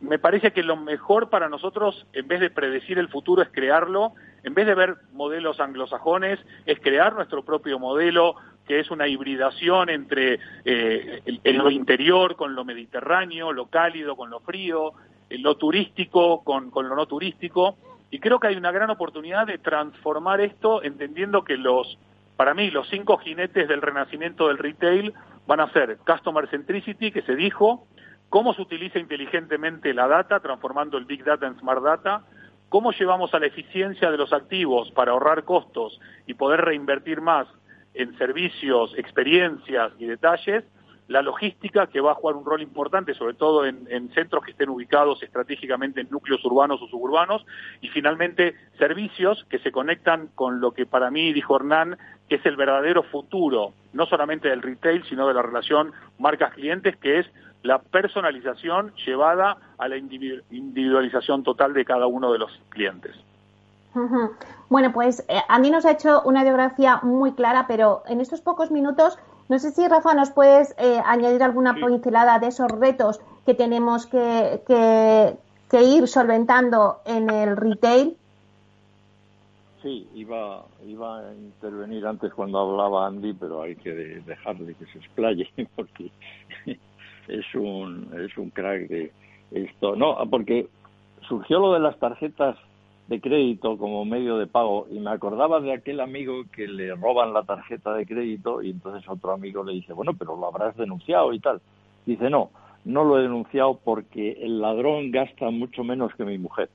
Me 0.00 0.18
parece 0.18 0.52
que 0.52 0.62
lo 0.62 0.76
mejor 0.76 1.28
para 1.28 1.48
nosotros, 1.48 2.06
en 2.12 2.28
vez 2.28 2.40
de 2.40 2.50
predecir 2.50 2.98
el 2.98 3.08
futuro, 3.08 3.42
es 3.42 3.48
crearlo. 3.48 4.12
En 4.44 4.54
vez 4.54 4.66
de 4.66 4.74
ver 4.74 4.96
modelos 5.12 5.58
anglosajones, 5.58 6.38
es 6.66 6.78
crear 6.80 7.14
nuestro 7.14 7.44
propio 7.44 7.78
modelo, 7.80 8.36
que 8.66 8.78
es 8.78 8.90
una 8.90 9.08
hibridación 9.08 9.88
entre 9.88 10.38
eh, 10.64 11.22
lo 11.44 11.70
interior 11.70 12.36
con 12.36 12.54
lo 12.54 12.64
mediterráneo, 12.64 13.52
lo 13.52 13.66
cálido 13.66 14.14
con 14.14 14.30
lo 14.30 14.40
frío, 14.40 14.92
lo 15.30 15.56
turístico 15.56 16.44
con, 16.44 16.70
con 16.70 16.88
lo 16.88 16.94
no 16.94 17.06
turístico. 17.06 17.76
Y 18.10 18.20
creo 18.20 18.38
que 18.38 18.48
hay 18.48 18.56
una 18.56 18.70
gran 18.70 18.90
oportunidad 18.90 19.46
de 19.46 19.58
transformar 19.58 20.40
esto 20.40 20.82
entendiendo 20.82 21.42
que 21.42 21.56
los, 21.56 21.98
para 22.36 22.54
mí, 22.54 22.70
los 22.70 22.88
cinco 22.88 23.18
jinetes 23.18 23.68
del 23.68 23.82
renacimiento 23.82 24.48
del 24.48 24.58
retail 24.58 25.12
van 25.46 25.60
a 25.60 25.72
ser 25.72 25.98
Customer 26.06 26.48
Centricity, 26.48 27.10
que 27.10 27.22
se 27.22 27.34
dijo, 27.34 27.86
cómo 28.28 28.54
se 28.54 28.62
utiliza 28.62 28.98
inteligentemente 28.98 29.94
la 29.94 30.06
data, 30.06 30.40
transformando 30.40 30.98
el 30.98 31.04
Big 31.04 31.24
Data 31.24 31.46
en 31.46 31.58
Smart 31.58 31.82
Data, 31.82 32.22
cómo 32.68 32.92
llevamos 32.92 33.32
a 33.34 33.38
la 33.38 33.46
eficiencia 33.46 34.10
de 34.10 34.18
los 34.18 34.32
activos 34.32 34.90
para 34.92 35.12
ahorrar 35.12 35.44
costos 35.44 36.00
y 36.26 36.34
poder 36.34 36.60
reinvertir 36.60 37.20
más 37.20 37.46
en 37.94 38.16
servicios, 38.18 38.94
experiencias 38.96 39.92
y 39.98 40.06
detalles, 40.06 40.64
la 41.08 41.22
logística 41.22 41.86
que 41.86 42.02
va 42.02 42.12
a 42.12 42.14
jugar 42.14 42.36
un 42.36 42.44
rol 42.44 42.60
importante, 42.60 43.14
sobre 43.14 43.32
todo 43.32 43.64
en, 43.64 44.10
centros 44.12 44.44
que 44.44 44.50
estén 44.50 44.68
ubicados 44.68 45.22
estratégicamente 45.22 46.02
en 46.02 46.10
núcleos 46.10 46.44
urbanos 46.44 46.82
o 46.82 46.88
suburbanos, 46.88 47.46
y 47.80 47.88
finalmente 47.88 48.54
servicios 48.78 49.44
que 49.48 49.58
se 49.60 49.72
conectan 49.72 50.28
con 50.34 50.60
lo 50.60 50.72
que 50.72 50.84
para 50.84 51.10
mí 51.10 51.32
dijo 51.32 51.56
Hernán, 51.56 51.96
que 52.28 52.36
es 52.36 52.44
el 52.44 52.56
verdadero 52.56 53.02
futuro, 53.04 53.72
no 53.94 54.04
solamente 54.04 54.50
del 54.50 54.60
retail, 54.60 55.02
sino 55.04 55.26
de 55.26 55.32
la 55.32 55.40
relación 55.40 55.92
marcas-clientes, 56.18 56.96
que 56.98 57.20
es 57.20 57.26
la 57.62 57.78
personalización 57.78 58.92
llevada 59.06 59.56
a 59.78 59.88
la 59.88 59.96
individualización 59.96 61.42
total 61.42 61.74
de 61.74 61.84
cada 61.84 62.06
uno 62.06 62.32
de 62.32 62.38
los 62.38 62.50
clientes. 62.68 63.16
Bueno, 64.68 64.92
pues 64.92 65.24
eh, 65.28 65.40
Andy 65.48 65.70
nos 65.70 65.84
ha 65.84 65.92
hecho 65.92 66.22
una 66.22 66.44
biografía 66.44 67.00
muy 67.02 67.32
clara, 67.32 67.66
pero 67.66 68.02
en 68.06 68.20
estos 68.20 68.40
pocos 68.40 68.70
minutos 68.70 69.18
no 69.48 69.58
sé 69.58 69.70
si, 69.70 69.86
Rafa, 69.88 70.14
nos 70.14 70.30
puedes 70.30 70.74
eh, 70.78 71.00
añadir 71.04 71.42
alguna 71.42 71.74
pincelada 71.74 72.38
de 72.38 72.48
esos 72.48 72.70
retos 72.70 73.18
que 73.46 73.54
tenemos 73.54 74.06
que, 74.06 74.60
que, 74.66 75.82
ir 75.82 76.06
solventando 76.06 76.98
en 77.06 77.30
el 77.30 77.56
retail. 77.56 78.14
Sí, 79.82 80.06
iba, 80.14 80.66
iba 80.86 81.20
a 81.20 81.34
intervenir 81.34 82.06
antes 82.06 82.34
cuando 82.34 82.58
hablaba 82.58 83.06
Andy, 83.06 83.32
pero 83.32 83.62
hay 83.62 83.76
que 83.76 83.94
dejarle 83.94 84.74
que 84.74 84.84
se 84.86 84.98
explaye 84.98 85.48
porque 85.76 86.10
es 87.28 87.54
un, 87.54 88.10
es 88.18 88.36
un 88.36 88.50
crack 88.50 88.88
de 88.88 89.12
esto. 89.50 89.96
No, 89.96 90.16
porque 90.30 90.68
surgió 91.28 91.58
lo 91.60 91.74
de 91.74 91.80
las 91.80 91.98
tarjetas 91.98 92.56
de 93.08 93.20
crédito 93.20 93.78
como 93.78 94.04
medio 94.04 94.36
de 94.36 94.46
pago 94.46 94.86
y 94.90 95.00
me 95.00 95.10
acordaba 95.10 95.60
de 95.60 95.72
aquel 95.72 96.00
amigo 96.00 96.44
que 96.54 96.68
le 96.68 96.94
roban 96.94 97.32
la 97.32 97.42
tarjeta 97.42 97.94
de 97.94 98.06
crédito 98.06 98.62
y 98.62 98.70
entonces 98.70 99.08
otro 99.08 99.32
amigo 99.32 99.64
le 99.64 99.72
dice, 99.72 99.94
bueno, 99.94 100.12
pero 100.16 100.36
lo 100.36 100.46
habrás 100.46 100.76
denunciado 100.76 101.32
y 101.32 101.40
tal. 101.40 101.60
Dice, 102.04 102.28
no, 102.28 102.50
no 102.84 103.04
lo 103.04 103.18
he 103.18 103.22
denunciado 103.22 103.80
porque 103.82 104.32
el 104.42 104.60
ladrón 104.60 105.10
gasta 105.10 105.50
mucho 105.50 105.84
menos 105.84 106.14
que 106.14 106.24
mi 106.24 106.38
mujer. 106.38 106.68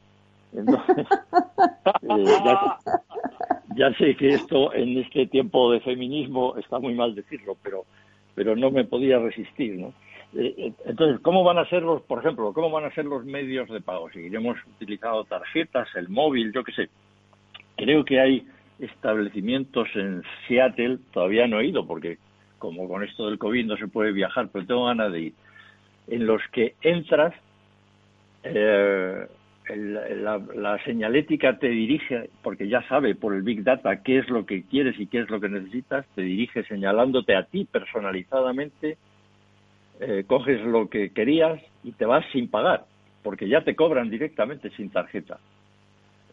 Entonces, 0.54 0.98
eh, 2.02 2.26
ya, 2.46 2.78
ya, 3.76 3.94
sé 3.98 4.16
que 4.16 4.30
esto 4.30 4.74
en 4.74 4.98
este 5.00 5.28
tiempo 5.28 5.72
de 5.72 5.82
feminismo 5.82 6.56
está 6.58 6.80
muy 6.80 6.96
mal 6.96 7.14
decirlo, 7.14 7.58
pero, 7.64 7.86
pero 8.34 8.56
no 8.56 8.72
me 8.72 8.86
podía 8.86 9.20
resistir, 9.20 9.80
¿no? 9.80 9.94
Eh, 10.36 10.56
eh, 10.58 10.74
entonces, 10.86 11.20
¿cómo 11.22 11.44
van 11.44 11.60
a 11.60 11.70
ser 11.70 11.84
los, 11.84 12.02
por 12.04 12.20
ejemplo, 12.20 12.54
cómo 12.54 12.72
van 12.72 12.86
a 12.86 12.94
ser 12.94 13.06
los 13.06 13.24
medios 13.26 13.70
de 13.70 13.82
pago? 13.82 14.10
Seguiremos 14.12 14.58
utilizando 14.76 15.24
tarjetas, 15.26 15.88
el 15.96 16.10
móvil, 16.10 16.52
yo 16.52 16.64
qué 16.64 16.72
sé. 16.72 16.90
Creo 17.76 18.04
que 18.04 18.20
hay 18.20 18.48
establecimientos 18.80 19.88
en 19.96 20.24
Seattle, 20.48 21.00
todavía 21.12 21.48
no 21.48 21.60
he 21.60 21.68
ido 21.68 21.86
porque 21.86 22.18
como 22.58 22.88
con 22.88 23.04
esto 23.04 23.28
del 23.28 23.38
COVID 23.38 23.66
no 23.66 23.78
se 23.78 23.88
puede 23.88 24.12
viajar, 24.12 24.50
pero 24.52 24.66
tengo 24.66 24.86
ganas 24.86 25.12
de 25.12 25.20
ir, 25.20 25.34
en 26.08 26.26
los 26.26 26.42
que 26.52 26.76
entras, 26.82 27.34
eh, 28.44 29.28
la, 29.76 30.38
la, 30.38 30.84
señalética 30.84 31.58
te 31.60 31.68
dirige, 31.68 32.30
porque 32.42 32.68
ya 32.68 32.82
sabe 32.88 33.16
por 33.16 33.34
el 33.34 33.42
Big 33.42 33.64
Data 33.64 34.02
qué 34.02 34.20
es 34.20 34.30
lo 34.30 34.46
que 34.46 34.64
quieres 34.64 35.00
y 35.00 35.08
qué 35.08 35.20
es 35.20 35.30
lo 35.30 35.40
que 35.40 35.50
necesitas, 35.50 36.06
te 36.16 36.22
dirige 36.22 36.64
señalándote 36.64 37.36
a 37.36 37.44
ti 37.44 37.66
personalizadamente 37.66 38.98
eh, 40.00 40.24
coges 40.26 40.62
lo 40.62 40.90
que 40.90 41.12
querías 41.12 41.62
y 41.84 41.92
te 41.92 42.06
vas 42.06 42.26
sin 42.32 42.50
pagar, 42.50 42.86
porque 43.22 43.48
ya 43.48 43.64
te 43.64 43.76
cobran 43.76 44.10
directamente 44.10 44.70
sin 44.72 44.90
tarjeta. 44.90 45.40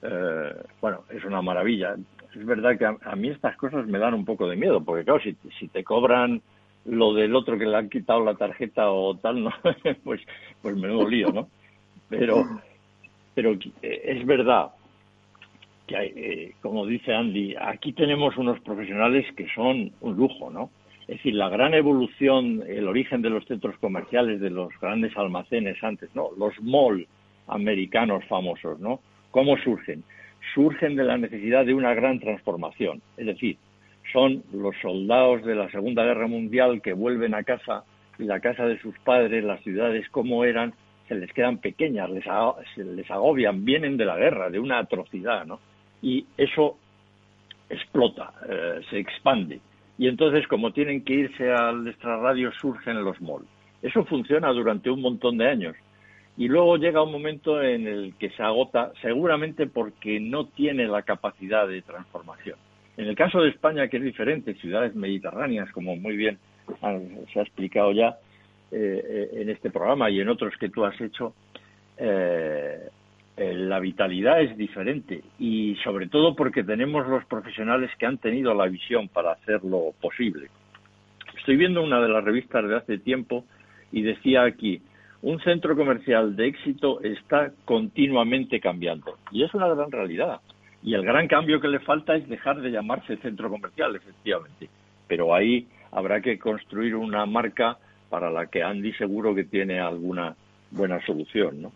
Eh, 0.03 0.55
bueno, 0.81 1.05
es 1.11 1.25
una 1.25 1.43
maravilla. 1.43 1.95
Es 2.35 2.47
verdad 2.47 2.79
que 2.79 2.87
a, 2.87 3.17
mí 3.17 3.29
estas 3.29 3.57
cosas 3.57 3.87
me 3.87 3.99
dan 3.99 4.15
un 4.15 4.25
poco 4.25 4.49
de 4.49 4.57
miedo, 4.57 4.83
porque 4.83 5.05
claro, 5.05 5.21
si, 5.21 5.37
si 5.59 5.69
te 5.69 5.85
cobran 5.85 6.41
lo 6.87 7.13
del 7.13 7.35
otro 7.35 7.59
que 7.59 7.67
le 7.67 7.77
han 7.77 7.91
quitado 7.91 8.25
la 8.25 8.35
tarjeta 8.35 8.91
o 8.91 9.15
tal, 9.17 9.45
¿no? 9.45 9.53
pues, 10.05 10.21
pues 10.63 10.77
menudo 10.77 11.09
lío, 11.09 11.31
¿no? 11.33 11.49
Pero, 12.09 12.45
pero 13.35 13.53
eh, 13.83 14.03
es 14.05 14.27
verdad 14.27 14.71
que, 15.87 15.97
hay, 15.97 16.53
como 16.61 16.87
dice 16.87 17.15
Andy, 17.15 17.55
aquí 17.61 17.93
tenemos 17.93 18.37
unos 18.37 18.61
profesionales 18.61 19.27
que 19.37 19.47
son 19.55 19.93
un 20.01 20.17
lujo, 20.17 20.51
¿no? 20.51 20.71
Es 21.11 21.17
decir, 21.17 21.35
la 21.35 21.49
gran 21.49 21.75
evolución, 21.75 22.63
el 22.69 22.87
origen 22.87 23.21
de 23.21 23.31
los 23.31 23.45
centros 23.47 23.77
comerciales, 23.79 24.41
de 24.41 24.49
los 24.49 24.69
grandes 24.81 25.17
almacenes 25.17 25.83
antes, 25.83 26.09
¿no? 26.15 26.29
Los 26.39 26.55
malls 26.63 27.05
americanos 27.49 28.25
famosos, 28.27 28.79
¿no? 28.79 29.01
¿Cómo 29.33 29.57
surgen? 29.57 30.05
Surgen 30.55 30.95
de 30.95 31.03
la 31.03 31.19
necesidad 31.19 31.67
de 31.67 31.75
una 31.75 31.95
gran 31.95 32.21
transformación. 32.21 33.03
Es 33.17 33.27
decir, 33.27 33.57
son 34.13 34.45
los 34.53 34.77
soldados 34.81 35.45
de 35.45 35.57
la 35.57 35.69
Segunda 35.73 36.05
Guerra 36.05 36.29
Mundial 36.29 36.81
que 36.81 36.93
vuelven 36.93 37.35
a 37.35 37.43
casa 37.43 37.83
y 38.17 38.23
la 38.23 38.39
casa 38.39 38.67
de 38.67 38.79
sus 38.79 38.97
padres, 39.01 39.43
las 39.43 39.61
ciudades 39.65 40.09
como 40.11 40.45
eran, 40.45 40.75
se 41.09 41.17
les 41.17 41.33
quedan 41.33 41.59
pequeñas, 41.59 42.09
les, 42.09 42.25
se 42.77 42.85
les 42.85 43.11
agobian, 43.11 43.65
vienen 43.65 43.97
de 43.97 44.05
la 44.05 44.17
guerra, 44.17 44.49
de 44.49 44.61
una 44.61 44.79
atrocidad, 44.79 45.45
¿no? 45.45 45.59
Y 46.03 46.25
eso 46.37 46.79
explota, 47.69 48.33
eh, 48.49 48.81
se 48.89 49.01
expande 49.01 49.59
y 50.01 50.09
entonces 50.09 50.49
como 50.49 50.73
tienen 50.73 51.05
que 51.05 51.13
irse 51.13 51.53
al 51.53 51.87
extrarradio 51.87 52.51
surgen 52.53 53.05
los 53.05 53.21
malls. 53.21 53.45
Eso 53.83 54.03
funciona 54.07 54.49
durante 54.49 54.89
un 54.89 55.03
montón 55.03 55.37
de 55.37 55.47
años 55.47 55.77
y 56.39 56.49
luego 56.49 56.79
llega 56.79 57.03
un 57.03 57.13
momento 57.13 57.63
en 57.63 57.87
el 57.87 58.15
que 58.19 58.31
se 58.31 58.43
agota 58.43 58.93
seguramente 59.03 59.67
porque 59.67 60.19
no 60.19 60.47
tiene 60.47 60.87
la 60.87 61.03
capacidad 61.03 61.69
de 61.69 61.83
transformación. 61.83 62.57
En 62.97 63.09
el 63.09 63.15
caso 63.15 63.43
de 63.43 63.51
España, 63.51 63.89
que 63.89 63.99
es 63.99 64.03
diferente, 64.03 64.55
ciudades 64.55 64.95
mediterráneas, 64.95 65.71
como 65.73 65.95
muy 65.97 66.17
bien 66.17 66.39
se 67.31 67.39
ha 67.39 67.43
explicado 67.43 67.93
ya 67.93 68.17
eh, 68.73 69.05
eh, 69.05 69.31
en 69.35 69.51
este 69.51 69.69
programa 69.69 70.09
y 70.09 70.21
en 70.21 70.31
otros 70.31 70.55
que 70.59 70.71
tú 70.71 70.83
has 70.83 70.99
hecho, 70.99 71.35
eh, 71.99 72.89
la 73.41 73.81
vitalidad 73.81 74.43
es 74.43 74.57
diferente 74.57 75.23
y 75.39 75.75
sobre 75.83 76.09
todo 76.09 76.37
porque 76.37 76.63
tenemos 76.63 77.07
los 77.09 77.25
profesionales 77.25 77.91
que 77.99 78.05
han 78.05 78.19
tenido 78.19 78.55
la 78.55 78.67
visión 78.67 79.09
para 79.09 79.33
hacerlo 79.33 79.95
posible. 80.01 80.49
Estoy 81.39 81.57
viendo 81.57 81.83
una 81.83 82.03
de 82.03 82.09
las 82.09 82.23
revistas 82.23 82.69
de 82.69 82.77
hace 82.77 82.99
tiempo 82.99 83.47
y 83.93 84.03
decía 84.03 84.43
aquí, 84.43 84.83
un 85.23 85.41
centro 85.41 85.75
comercial 85.75 86.37
de 86.37 86.49
éxito 86.49 87.01
está 87.03 87.51
continuamente 87.65 88.61
cambiando 88.61 89.17
y 89.33 89.43
es 89.43 89.55
una 89.55 89.69
gran 89.69 89.91
realidad. 89.91 90.41
Y 90.83 90.95
el 90.95 91.03
gran 91.03 91.27
cambio 91.27 91.61
que 91.61 91.69
le 91.69 91.81
falta 91.81 92.17
es 92.17 92.29
dejar 92.29 92.61
de 92.61 92.71
llamarse 92.71 93.17
centro 93.19 93.51
comercial, 93.51 93.97
efectivamente. 93.97 94.69
Pero 95.09 95.35
ahí 95.35 95.67
habrá 95.93 96.21
que 96.21 96.39
construir 96.39 96.95
una 96.95 97.25
marca 97.27 97.79
para 98.09 98.31
la 98.31 98.47
que 98.47 98.63
Andy 98.63 98.93
seguro 98.95 99.35
que 99.35 99.45
tiene 99.45 99.79
alguna 99.79 100.35
buena 100.71 101.05
solución, 101.05 101.63
¿no? 101.63 101.73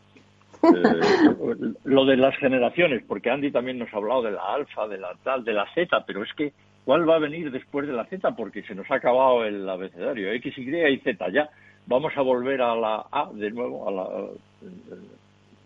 Eh, 0.65 1.75
lo 1.85 2.05
de 2.05 2.17
las 2.17 2.37
generaciones, 2.37 3.03
porque 3.07 3.31
Andy 3.31 3.51
también 3.51 3.79
nos 3.79 3.93
ha 3.93 3.97
hablado 3.97 4.23
de 4.23 4.31
la 4.33 4.55
alfa, 4.55 4.89
de 4.89 4.99
la 4.99 5.15
tal, 5.23 5.45
de 5.45 5.53
la 5.53 5.67
Z, 5.75 6.05
pero 6.07 6.23
es 6.23 6.33
que 6.35 6.53
¿cuál 6.85 7.09
va 7.09 7.17
a 7.17 7.19
venir 7.19 7.51
después 7.51 7.87
de 7.87 7.93
la 7.93 8.05
Z? 8.07 8.35
Porque 8.37 8.63
se 8.63 8.75
nos 8.75 8.91
ha 8.91 8.97
acabado 8.97 9.45
el 9.45 9.69
abecedario, 9.69 10.31
X, 10.33 10.57
Y 10.59 10.77
y 10.77 10.99
Z, 10.99 11.29
ya 11.31 11.49
vamos 11.87 12.13
a 12.17 12.23
volver 12.23 12.63
a 12.63 12.75
la 12.75 13.07
A 13.11 13.31
de 13.33 13.51
nuevo, 13.51 13.89
a 13.89 13.93
la... 13.93 14.05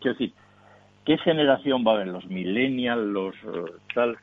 quiero 0.01 0.19
decir, 0.19 0.33
¿qué 1.05 1.19
generación 1.19 1.85
va 1.87 1.93
a 1.93 1.95
haber? 1.97 2.09
¿Los 2.09 2.27
millennials, 2.27 3.07
los 3.07 3.35
eh, 3.37 3.73
tal? 3.95 4.17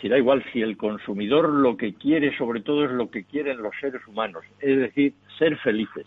Si 0.00 0.08
da 0.08 0.18
igual 0.18 0.44
si 0.52 0.60
el 0.60 0.76
consumidor 0.76 1.48
lo 1.48 1.76
que 1.76 1.94
quiere 1.94 2.36
sobre 2.36 2.60
todo 2.60 2.84
es 2.84 2.90
lo 2.90 3.10
que 3.10 3.24
quieren 3.24 3.62
los 3.62 3.72
seres 3.80 4.06
humanos, 4.06 4.44
es 4.60 4.78
decir, 4.78 5.14
ser 5.38 5.56
felices. 5.58 6.06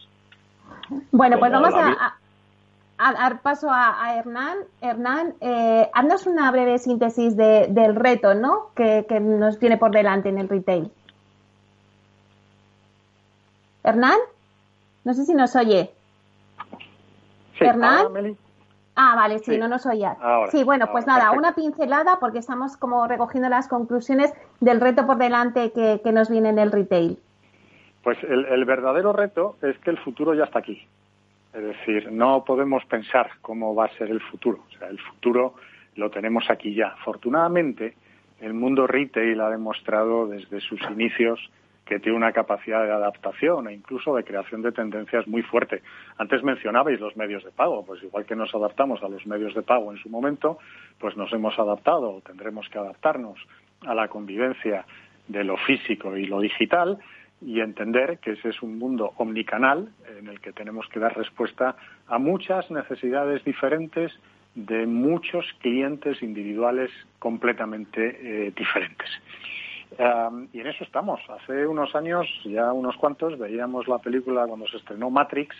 Bueno, 1.12 1.40
pues 1.40 1.52
vamos 1.52 1.74
a, 1.74 2.16
dar 3.14 3.42
paso 3.42 3.70
a, 3.72 4.16
Hernán. 4.16 4.58
Hernán, 4.82 5.34
eh, 5.42 5.90
haznos 5.94 6.28
una 6.28 6.52
breve 6.52 6.78
síntesis 6.78 7.36
del 7.36 7.96
reto 7.96 8.34
¿no? 8.34 8.70
que, 8.76 9.06
nos 9.20 9.60
tiene 9.60 9.78
por 9.78 9.92
delante 9.92 10.30
en 10.30 10.38
el 10.38 10.50
retail. 10.50 10.92
Hernán, 13.84 14.18
no 15.04 15.14
sé 15.14 15.26
si 15.26 15.34
nos 15.34 15.56
oye. 15.56 15.92
Hernán. 17.60 18.38
Ah, 18.96 19.16
vale, 19.16 19.40
sí, 19.40 19.58
no 19.58 19.68
nos 19.68 19.86
oía. 19.86 20.18
sí, 20.52 20.64
bueno, 20.64 20.88
pues 20.92 21.08
nada, 21.08 21.32
una 21.32 21.56
pincelada 21.56 22.18
porque 22.20 22.40
estamos 22.40 22.78
como 22.78 23.08
recogiendo 23.08 23.50
las 23.50 23.68
conclusiones 23.68 24.34
del 24.60 24.82
reto 24.82 25.08
por 25.08 25.18
delante 25.18 25.72
que, 25.72 26.12
nos 26.12 26.30
viene 26.30 26.50
en 26.50 26.60
el 26.60 26.72
retail. 26.72 27.18
Pues 28.04 28.18
el, 28.24 28.46
el, 28.46 28.66
verdadero 28.66 29.14
reto 29.14 29.56
es 29.62 29.78
que 29.80 29.92
el 29.92 29.98
futuro 30.00 30.34
ya 30.34 30.44
está 30.44 30.60
aquí. 30.60 30.88
Es 31.54 31.64
decir, 31.64 32.12
no 32.12 32.44
podemos 32.46 32.86
pensar 32.86 33.30
cómo 33.42 33.76
va 33.76 33.86
a 33.86 33.98
ser 33.98 34.10
el 34.10 34.22
futuro. 34.22 34.64
O 34.68 34.78
sea, 34.78 34.88
el 34.88 35.00
futuro 35.00 35.56
lo 35.96 36.10
tenemos 36.10 36.50
aquí 36.50 36.74
ya. 36.74 36.88
Afortunadamente, 36.88 37.96
el 38.40 38.54
mundo 38.54 38.88
retail 38.88 39.40
ha 39.42 39.50
demostrado 39.50 40.28
desde 40.28 40.62
sus 40.62 40.82
inicios 40.90 41.52
que 41.86 42.00
tiene 42.00 42.18
una 42.18 42.32
capacidad 42.32 42.86
de 42.86 42.92
adaptación 42.92 43.68
e 43.68 43.74
incluso 43.74 44.16
de 44.16 44.24
creación 44.24 44.62
de 44.62 44.72
tendencias 44.72 45.28
muy 45.28 45.42
fuerte. 45.42 45.82
Antes 46.18 46.42
mencionabais 46.42 47.02
los 47.02 47.18
medios 47.18 47.44
de 47.44 47.52
pago, 47.52 47.86
pues 47.86 48.02
igual 48.02 48.26
que 48.26 48.36
nos 48.36 48.56
adaptamos 48.56 49.04
a 49.04 49.10
los 49.10 49.28
medios 49.28 49.54
de 49.54 49.62
pago 49.62 49.92
en 49.92 49.98
su 49.98 50.08
momento, 50.08 50.58
pues 51.00 51.18
nos 51.18 51.34
hemos 51.34 51.60
adaptado 51.60 52.12
o 52.12 52.22
tendremos 52.22 52.70
que 52.70 52.78
adaptarnos 52.78 53.38
a 53.82 53.94
la 53.94 54.08
convivencia 54.08 54.86
de 55.28 55.44
lo 55.44 55.58
físico 55.58 56.16
y 56.16 56.28
lo 56.28 56.40
digital 56.40 56.98
y 57.42 57.60
entender 57.60 58.20
que 58.20 58.32
ese 58.32 58.50
es 58.50 58.62
un 58.62 58.78
mundo 58.78 59.14
omnicanal 59.18 59.90
en 60.18 60.28
el 60.28 60.40
que 60.40 60.52
tenemos 60.52 60.88
que 60.90 61.00
dar 61.00 61.16
respuesta 61.18 61.76
a 62.08 62.18
muchas 62.20 62.70
necesidades 62.70 63.44
diferentes 63.44 64.12
de 64.54 64.86
muchos 64.86 65.46
clientes 65.60 66.22
individuales 66.22 66.92
completamente 67.20 68.48
eh, 68.48 68.54
diferentes 68.56 69.10
y 70.54 70.60
en 70.60 70.68
eso 70.68 70.84
estamos. 70.84 71.20
Hace 71.30 71.68
unos 71.68 71.96
años, 71.96 72.28
ya 72.46 72.72
unos 72.72 72.96
cuantos, 72.96 73.38
veíamos 73.38 73.88
la 73.88 74.00
película 74.00 74.46
cuando 74.48 74.68
se 74.68 74.78
estrenó 74.78 75.10
Matrix 75.10 75.56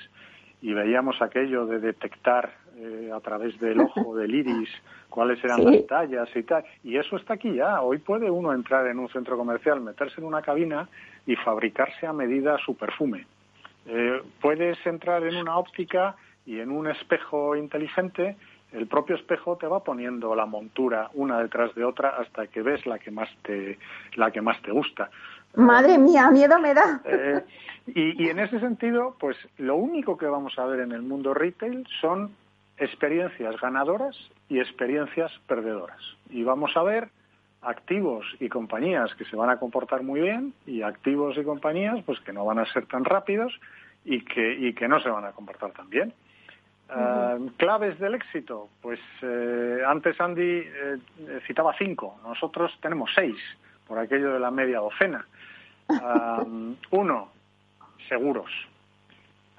y 0.62 0.74
veíamos 0.74 1.22
aquello 1.22 1.66
de 1.66 1.80
detectar 1.80 2.52
eh, 2.82 3.12
a 3.14 3.20
través 3.20 3.60
del 3.60 3.80
ojo, 3.80 4.16
del 4.18 4.34
iris, 4.34 4.70
cuáles 5.10 5.44
eran 5.44 5.64
las 5.64 5.86
tallas 5.86 6.30
y 6.36 6.44
tal. 6.44 6.64
Y 6.84 6.98
eso 6.98 7.16
está 7.16 7.36
aquí 7.36 7.54
ya. 7.54 7.82
Hoy 7.82 8.00
puede 8.00 8.30
uno 8.30 8.54
entrar 8.54 8.88
en 8.88 9.00
un 9.00 9.10
centro 9.10 9.38
comercial, 9.38 9.82
meterse 9.82 10.20
en 10.20 10.26
una 10.26 10.42
cabina 10.42 10.90
y 11.26 11.36
fabricarse 11.36 12.08
a 12.08 12.14
medida 12.14 12.58
su 12.66 12.76
perfume. 12.76 13.28
Eh, 13.86 14.22
puedes 14.42 14.84
entrar 14.86 15.24
en 15.24 15.36
una 15.36 15.58
óptica 15.58 16.16
y 16.46 16.60
en 16.60 16.72
un 16.72 16.88
espejo 16.88 17.56
inteligente 17.56 18.36
el 18.72 18.88
propio 18.88 19.16
espejo 19.16 19.58
te 19.58 19.68
va 19.68 19.84
poniendo 19.84 20.34
la 20.34 20.46
montura 20.46 21.10
una 21.14 21.40
detrás 21.40 21.76
de 21.76 21.84
otra 21.84 22.16
hasta 22.18 22.48
que 22.48 22.62
ves 22.62 22.86
la 22.86 23.00
que 23.00 23.12
más 23.12 23.30
te, 23.44 23.78
la 24.16 24.32
que 24.32 24.42
más 24.42 24.62
te 24.62 24.72
gusta. 24.72 25.10
Madre 25.56 25.98
mía, 25.98 26.32
miedo 26.32 26.58
me 26.60 26.74
da. 26.74 27.02
Eh, 27.04 27.44
y, 27.88 28.30
en 28.30 28.40
ese 28.40 28.60
sentido, 28.62 29.18
pues 29.20 29.36
lo 29.58 29.76
único 29.76 30.18
que 30.18 30.26
vamos 30.26 30.58
a 30.58 30.66
ver 30.66 30.80
en 30.80 30.94
el 30.94 31.02
mundo 31.02 31.34
retail 31.34 31.86
son 32.00 32.32
experiencias 32.82 33.62
ganadoras 33.62 34.18
y 34.50 34.60
experiencias 34.60 35.32
perdedoras. 35.48 36.02
Y 36.32 36.44
vamos 36.44 36.76
a 36.76 36.82
ver 36.82 37.10
activos 37.62 38.26
y 38.40 38.50
compañías 38.50 39.14
que 39.16 39.26
se 39.26 39.36
van 39.36 39.52
a 39.52 39.60
comportar 39.60 40.02
muy 40.02 40.20
bien 40.22 40.54
y 40.66 40.82
activos 40.82 41.38
y 41.38 41.44
compañías 41.44 42.04
pues 42.06 42.20
que 42.22 42.34
no 42.34 42.44
van 42.44 42.58
a 42.58 42.66
ser 42.74 42.88
tan 42.88 43.06
rápidos 43.06 43.54
y 44.04 44.22
que, 44.26 44.56
y 44.56 44.74
que 44.74 44.88
no 44.88 45.00
se 45.00 45.10
van 45.10 45.26
a 45.26 45.32
comportar 45.32 45.72
tan 45.72 45.90
bien. 45.90 46.12
Eh, 46.90 47.50
claves 47.58 48.00
del 48.00 48.16
éxito, 48.16 48.68
pues 48.82 49.00
eh, 49.22 49.82
antes 49.88 50.20
Andy 50.20 50.42
eh, 50.42 50.98
citaba 51.46 51.76
cinco, 51.78 52.20
nosotros 52.24 52.76
tenemos 52.82 53.12
seis, 53.14 53.38
por 53.88 54.00
aquello 54.00 54.34
de 54.34 54.40
la 54.40 54.50
media 54.50 54.80
docena. 54.80 55.26
uno, 56.92 57.30
seguros, 58.10 58.52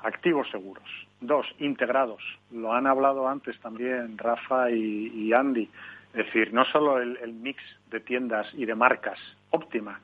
activos 0.02 0.50
seguros. 0.50 1.06
Dos, 1.22 1.46
integrados. 1.58 2.22
Lo 2.50 2.72
han 2.74 2.86
hablado 2.86 3.28
antes 3.28 3.58
también 3.60 4.18
Rafa 4.18 4.70
y, 4.70 5.32
Andy. 5.32 5.68
Es 6.12 6.26
decir, 6.26 6.52
no 6.52 6.64
solo 6.66 6.98
el, 6.98 7.16
el, 7.22 7.32
mix 7.32 7.62
de 7.90 8.00
tiendas 8.00 8.46
y 8.54 8.66
de 8.66 8.74
marcas 8.74 9.18
óptima, 9.50 10.00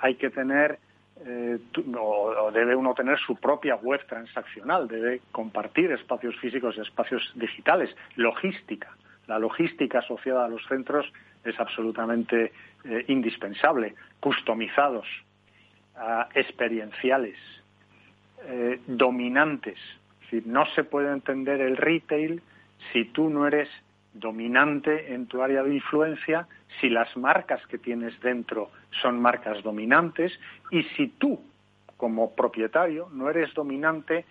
hay 0.00 0.16
que 0.16 0.30
tener 0.30 0.78
eh, 1.26 1.58
o, 1.98 2.50
debe 2.52 2.76
uno 2.76 2.94
tener 2.94 3.18
su 3.18 3.36
propia 3.36 3.74
web 3.76 4.04
transaccional, 4.06 4.86
debe 4.86 5.20
compartir 5.32 5.90
espacios 5.92 6.36
físicos 6.36 6.76
y 6.76 6.80
espacios 6.80 7.32
digitales, 7.34 7.94
logística. 8.16 8.96
La 9.26 9.38
logística 9.38 9.98
asociada 9.98 10.44
a 10.44 10.48
los 10.48 10.64
centros 10.66 11.12
es 11.44 11.58
absolutamente 11.58 12.52
eh, 12.84 13.04
indispensable, 13.08 13.94
customizados, 14.20 15.06
ah, 15.96 16.28
experienciales, 16.34 17.36
eh, 18.46 18.80
dominantes. 18.86 19.78
no 20.44 20.66
se 20.74 20.84
puede 20.84 21.12
entender 21.12 21.60
el 21.60 21.76
retail 21.76 22.42
si 22.92 23.06
tú 23.06 23.28
no 23.30 23.46
eres 23.46 23.68
dominante 24.14 25.12
en 25.14 25.26
tu 25.26 25.42
área 25.42 25.62
de 25.62 25.74
influencia, 25.74 26.46
si 26.80 26.88
las 26.88 27.16
marcas 27.16 27.64
que 27.66 27.78
tienes 27.78 28.18
dentro 28.20 28.70
son 29.02 29.20
marcas 29.20 29.62
dominantes 29.62 30.32
y 30.70 30.82
si 30.96 31.08
tú, 31.08 31.40
como 31.96 32.34
propietario, 32.34 33.08
no 33.12 33.30
eres 33.30 33.52
dominante 33.54 34.24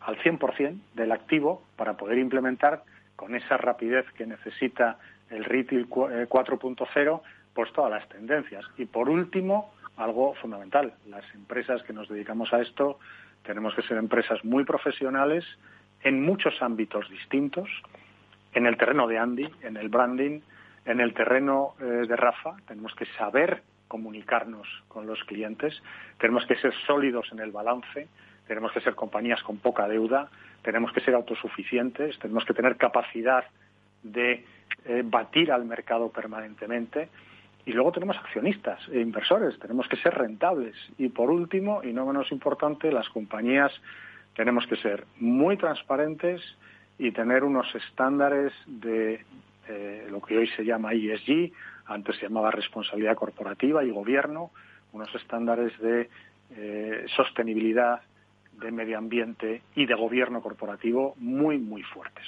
al 0.00 0.16
100% 0.18 0.78
del 0.94 1.12
activo 1.12 1.62
para 1.76 1.96
poder 1.96 2.18
implementar 2.18 2.82
con 3.16 3.34
esa 3.34 3.56
rapidez 3.56 4.06
que 4.16 4.26
necesita 4.26 4.98
el 5.28 5.44
retail 5.44 5.88
4.0, 5.88 7.16
eh, 7.18 7.22
pues 7.54 7.72
todas 7.72 7.90
las 7.90 8.08
tendencias. 8.08 8.64
Y 8.78 8.86
por 8.86 9.08
último, 9.08 9.72
algo 9.96 10.34
fundamental, 10.34 10.94
las 11.06 11.24
empresas 11.34 11.82
que 11.82 11.92
nos 11.92 12.08
dedicamos 12.08 12.52
a 12.52 12.62
esto 12.62 12.98
tenemos 13.44 13.74
que 13.74 13.82
ser 13.82 13.96
empresas 13.96 14.44
muy 14.44 14.64
profesionales 14.64 15.44
en 16.02 16.22
muchos 16.22 16.60
ámbitos 16.62 17.08
distintos, 17.10 17.68
en 18.54 18.66
el 18.66 18.76
terreno 18.76 19.06
de 19.06 19.18
Andy, 19.18 19.48
en 19.62 19.76
el 19.76 19.88
branding, 19.88 20.40
en 20.84 21.00
el 21.00 21.14
terreno 21.14 21.74
eh, 21.80 21.84
de 21.84 22.16
Rafa, 22.16 22.56
tenemos 22.66 22.94
que 22.94 23.06
saber 23.18 23.62
comunicarnos 23.86 24.66
con 24.88 25.06
los 25.06 25.22
clientes, 25.24 25.82
tenemos 26.18 26.46
que 26.46 26.56
ser 26.56 26.72
sólidos 26.86 27.30
en 27.32 27.40
el 27.40 27.50
balance, 27.50 28.08
tenemos 28.46 28.72
que 28.72 28.80
ser 28.80 28.94
compañías 28.94 29.42
con 29.42 29.58
poca 29.58 29.88
deuda, 29.88 30.28
tenemos 30.62 30.92
que 30.92 31.00
ser 31.00 31.14
autosuficientes, 31.14 32.18
tenemos 32.18 32.44
que 32.44 32.54
tener 32.54 32.76
capacidad 32.76 33.44
de 34.02 34.44
eh, 34.84 35.02
batir 35.04 35.52
al 35.52 35.64
mercado 35.64 36.10
permanentemente. 36.10 37.08
Y 37.66 37.72
luego 37.72 37.92
tenemos 37.92 38.16
accionistas 38.16 38.80
e 38.88 39.00
inversores, 39.00 39.58
tenemos 39.58 39.86
que 39.88 39.96
ser 39.96 40.14
rentables. 40.14 40.74
Y 40.98 41.08
por 41.08 41.30
último, 41.30 41.82
y 41.82 41.92
no 41.92 42.06
menos 42.06 42.32
importante, 42.32 42.90
las 42.90 43.08
compañías 43.10 43.72
tenemos 44.34 44.66
que 44.66 44.76
ser 44.76 45.04
muy 45.18 45.56
transparentes 45.56 46.40
y 46.98 47.12
tener 47.12 47.44
unos 47.44 47.66
estándares 47.74 48.52
de 48.66 49.24
eh, 49.68 50.06
lo 50.10 50.20
que 50.20 50.38
hoy 50.38 50.48
se 50.48 50.64
llama 50.64 50.92
ESG, 50.92 51.52
antes 51.86 52.16
se 52.16 52.22
llamaba 52.22 52.50
responsabilidad 52.50 53.16
corporativa 53.16 53.84
y 53.84 53.90
gobierno, 53.90 54.50
unos 54.92 55.14
estándares 55.14 55.78
de 55.80 56.08
eh, 56.56 57.06
sostenibilidad, 57.16 58.00
de 58.52 58.70
medio 58.70 58.98
ambiente 58.98 59.62
y 59.74 59.86
de 59.86 59.94
gobierno 59.94 60.42
corporativo 60.42 61.14
muy, 61.18 61.58
muy 61.58 61.82
fuertes. 61.82 62.24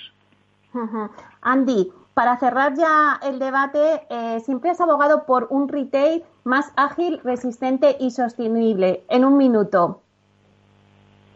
Andy, 1.43 1.93
para 2.15 2.37
cerrar 2.39 2.75
ya 2.75 3.19
el 3.23 3.39
debate, 3.39 4.03
eh, 4.11 4.41
siempre 4.41 4.71
has 4.71 4.81
abogado 4.81 5.25
por 5.25 5.47
un 5.51 5.69
retail 5.69 6.23
más 6.45 6.73
ágil, 6.77 7.21
resistente 7.25 7.97
y 7.99 8.11
sostenible. 8.11 9.05
En 9.09 9.25
un 9.25 9.37
minuto. 9.37 10.03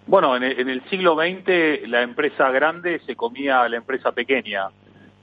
Bueno, 0.06 0.36
en 0.36 0.44
el, 0.44 0.82
siglo 0.88 1.16
XX 1.16 1.88
la 1.88 2.02
empresa 2.02 2.50
grande 2.50 3.00
se 3.06 3.16
comía 3.16 3.62
a 3.62 3.68
la 3.68 3.78
empresa 3.78 4.12
pequeña. 4.12 4.68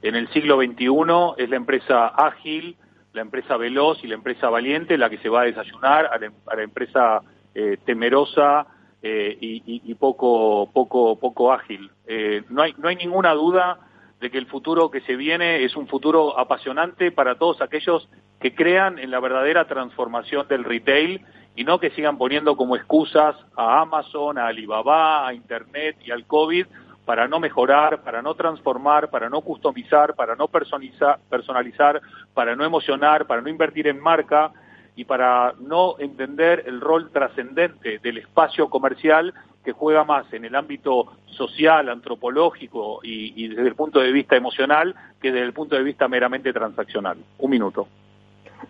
En 0.02 0.16
el 0.16 0.28
siglo 0.34 0.58
XXI 0.58 1.42
es 1.42 1.50
la 1.50 1.56
empresa 1.56 2.08
ágil, 2.08 2.76
la 3.14 3.22
empresa 3.22 3.56
veloz 3.56 4.04
y 4.04 4.08
la 4.08 4.16
empresa 4.16 4.50
valiente 4.50 4.98
la 4.98 5.10
que 5.10 5.20
se 5.20 5.30
va 5.30 5.42
a 5.42 5.46
desayunar 5.46 6.08
a 6.08 6.18
la, 6.18 6.62
empresa 6.64 7.22
eh, 7.56 7.78
temerosa 7.86 8.68
eh, 9.02 9.38
y, 9.40 9.94
poco, 9.96 10.70
poco, 10.74 11.18
poco 11.18 11.54
ágil. 11.54 11.90
Eh, 12.06 12.44
no, 12.50 12.64
hay, 12.64 12.76
no 12.78 12.90
hay 12.90 12.98
ninguna 12.98 13.32
duda 13.32 13.80
de 14.24 14.32
que 14.32 14.38
el 14.38 14.48
futuro 14.48 14.90
que 14.90 15.02
se 15.02 15.18
viene 15.18 15.66
es 15.66 15.76
un 15.76 15.86
futuro 15.86 16.40
apasionante 16.40 17.12
para 17.12 17.36
todos 17.36 17.62
aquellos 17.62 18.08
que 18.40 18.56
crean 18.56 18.98
en 18.98 19.12
la 19.12 19.20
verdadera 19.20 19.68
transformación 19.68 20.48
del 20.48 20.64
retail 20.64 21.20
y 21.58 21.66
no 21.66 21.78
que 21.78 21.90
sigan 21.90 22.18
poniendo 22.18 22.56
como 22.56 22.78
excusas 22.78 23.36
a 23.58 23.82
Amazon, 23.82 24.38
a 24.38 24.48
Alibaba, 24.48 25.28
a 25.28 25.34
Internet 25.34 25.98
y 26.06 26.12
al 26.12 26.26
COVID, 26.26 26.66
para 27.04 27.28
no 27.28 27.42
mejorar, 27.42 28.02
para 28.02 28.22
no 28.22 28.34
transformar, 28.36 29.10
para 29.10 29.28
no 29.28 29.42
customizar, 29.42 30.16
para 30.16 30.38
no 30.38 30.48
personalizar, 30.48 32.02
para 32.34 32.56
no 32.56 32.64
emocionar, 32.64 33.28
para 33.28 33.42
no 33.42 33.50
invertir 33.50 33.88
en 33.88 34.00
marca 34.00 34.54
y 34.96 35.04
para 35.04 35.54
no 35.60 35.96
entender 36.00 36.64
el 36.66 36.80
rol 36.80 37.12
trascendente 37.12 38.00
del 38.00 38.20
espacio 38.20 38.70
comercial 38.70 39.34
que 39.64 39.72
juega 39.72 40.04
más 40.04 40.32
en 40.34 40.46
el 40.46 40.56
ámbito 40.56 41.14
social, 41.26 41.90
antropológico 41.90 43.00
y, 43.04 43.48
desde 43.48 43.68
el 43.68 43.76
punto 43.76 44.00
de 44.00 44.12
vista 44.12 44.36
emocional 44.36 44.96
que 45.22 45.32
desde 45.32 45.46
el 45.46 45.54
punto 45.54 45.76
de 45.76 45.84
vista 45.84 46.08
meramente 46.08 46.54
transaccional. 46.54 47.18
Un 47.40 47.50
minuto. 47.50 47.88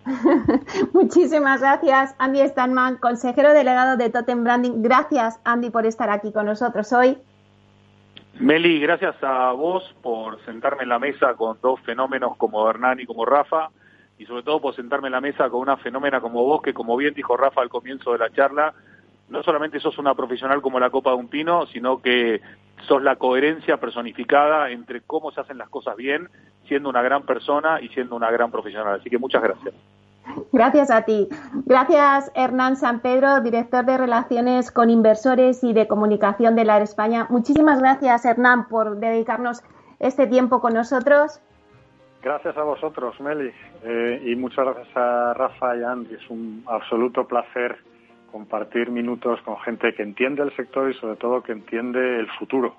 Muchísimas 0.93 1.61
gracias, 1.61 2.15
Andy 2.19 2.41
Stanman, 2.47 2.97
consejero 2.97 3.53
delegado 3.53 3.97
de 3.97 4.09
Totem 4.09 4.43
Branding. 4.43 4.81
Gracias, 4.81 5.39
Andy, 5.43 5.69
por 5.69 5.85
estar 5.85 6.09
aquí 6.09 6.31
con 6.31 6.45
nosotros 6.45 6.91
hoy. 6.93 7.17
Meli, 8.39 8.79
gracias 8.79 9.15
a 9.21 9.51
vos 9.51 9.83
por 10.01 10.43
sentarme 10.45 10.83
en 10.83 10.89
la 10.89 10.97
mesa 10.97 11.35
con 11.35 11.57
dos 11.61 11.79
fenómenos 11.81 12.35
como 12.37 12.67
Hernán 12.67 12.99
y 12.99 13.05
como 13.05 13.25
Rafa, 13.25 13.69
y 14.17 14.25
sobre 14.25 14.41
todo 14.43 14.59
por 14.59 14.75
sentarme 14.75 15.07
en 15.07 15.13
la 15.13 15.21
mesa 15.21 15.49
con 15.49 15.61
una 15.61 15.77
fenómena 15.77 16.19
como 16.19 16.43
vos, 16.43 16.61
que 16.61 16.73
como 16.73 16.97
bien 16.97 17.13
dijo 17.13 17.37
Rafa 17.37 17.61
al 17.61 17.69
comienzo 17.69 18.11
de 18.13 18.17
la 18.17 18.31
charla, 18.31 18.73
no 19.29 19.43
solamente 19.43 19.79
sos 19.79 19.97
una 19.97 20.15
profesional 20.15 20.61
como 20.61 20.79
la 20.79 20.89
Copa 20.89 21.11
de 21.11 21.17
un 21.17 21.27
Pino, 21.27 21.65
sino 21.67 22.01
que 22.01 22.41
sos 22.87 23.01
la 23.01 23.15
coherencia 23.15 23.77
personificada 23.77 24.69
entre 24.69 25.01
cómo 25.01 25.31
se 25.31 25.41
hacen 25.41 25.57
las 25.57 25.69
cosas 25.69 25.95
bien, 25.95 26.29
siendo 26.67 26.89
una 26.89 27.01
gran 27.01 27.23
persona 27.23 27.79
y 27.81 27.89
siendo 27.89 28.15
una 28.15 28.31
gran 28.31 28.51
profesional. 28.51 28.99
Así 28.99 29.09
que 29.09 29.17
muchas 29.17 29.41
gracias. 29.41 29.73
Gracias 30.51 30.89
a 30.89 31.03
ti. 31.03 31.27
Gracias, 31.65 32.31
Hernán 32.35 32.77
San 32.77 33.01
Pedro, 33.01 33.41
director 33.41 33.85
de 33.85 33.97
Relaciones 33.97 34.71
con 34.71 34.89
Inversores 34.89 35.63
y 35.63 35.73
de 35.73 35.87
Comunicación 35.87 36.55
de 36.55 36.65
la 36.65 36.81
España. 36.81 37.27
Muchísimas 37.29 37.79
gracias, 37.79 38.25
Hernán, 38.25 38.67
por 38.67 38.97
dedicarnos 38.97 39.63
este 39.99 40.27
tiempo 40.27 40.61
con 40.61 40.73
nosotros. 40.73 41.41
Gracias 42.21 42.55
a 42.55 42.63
vosotros, 42.63 43.19
Meli, 43.19 43.51
eh, 43.83 44.23
y 44.25 44.35
muchas 44.35 44.65
gracias 44.65 44.95
a 44.95 45.33
Rafa 45.33 45.75
y 45.75 45.83
Andy. 45.83 46.13
Es 46.13 46.29
un 46.29 46.63
absoluto 46.67 47.27
placer 47.27 47.77
compartir 48.33 48.89
minutos 48.89 49.39
con 49.43 49.59
gente 49.59 49.93
que 49.93 50.01
entiende 50.01 50.41
el 50.41 50.53
sector 50.55 50.89
y 50.89 50.95
sobre 50.95 51.15
todo 51.17 51.43
que 51.43 51.51
entiende 51.51 52.19
el 52.19 52.27
futuro. 52.39 52.75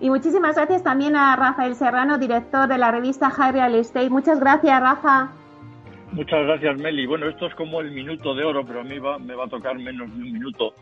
Y 0.00 0.08
muchísimas 0.08 0.56
gracias 0.56 0.82
también 0.82 1.16
a 1.16 1.36
Rafael 1.36 1.74
Serrano, 1.74 2.18
director 2.18 2.66
de 2.66 2.78
la 2.78 2.90
revista 2.90 3.30
High 3.30 3.52
Real 3.52 3.74
Estate. 3.74 4.08
Muchas 4.08 4.40
gracias, 4.40 4.80
Rafa. 4.80 5.32
Muchas 6.12 6.46
gracias, 6.46 6.78
Meli. 6.78 7.06
Bueno, 7.06 7.28
esto 7.28 7.46
es 7.46 7.54
como 7.56 7.80
el 7.82 7.90
minuto 7.90 8.34
de 8.34 8.44
oro, 8.44 8.64
pero 8.66 8.80
a 8.80 8.84
mí 8.84 8.98
va, 8.98 9.18
me 9.18 9.34
va 9.34 9.44
a 9.44 9.48
tocar 9.48 9.78
menos 9.78 10.08
de 10.08 10.22
un 10.22 10.32
minuto. 10.32 10.72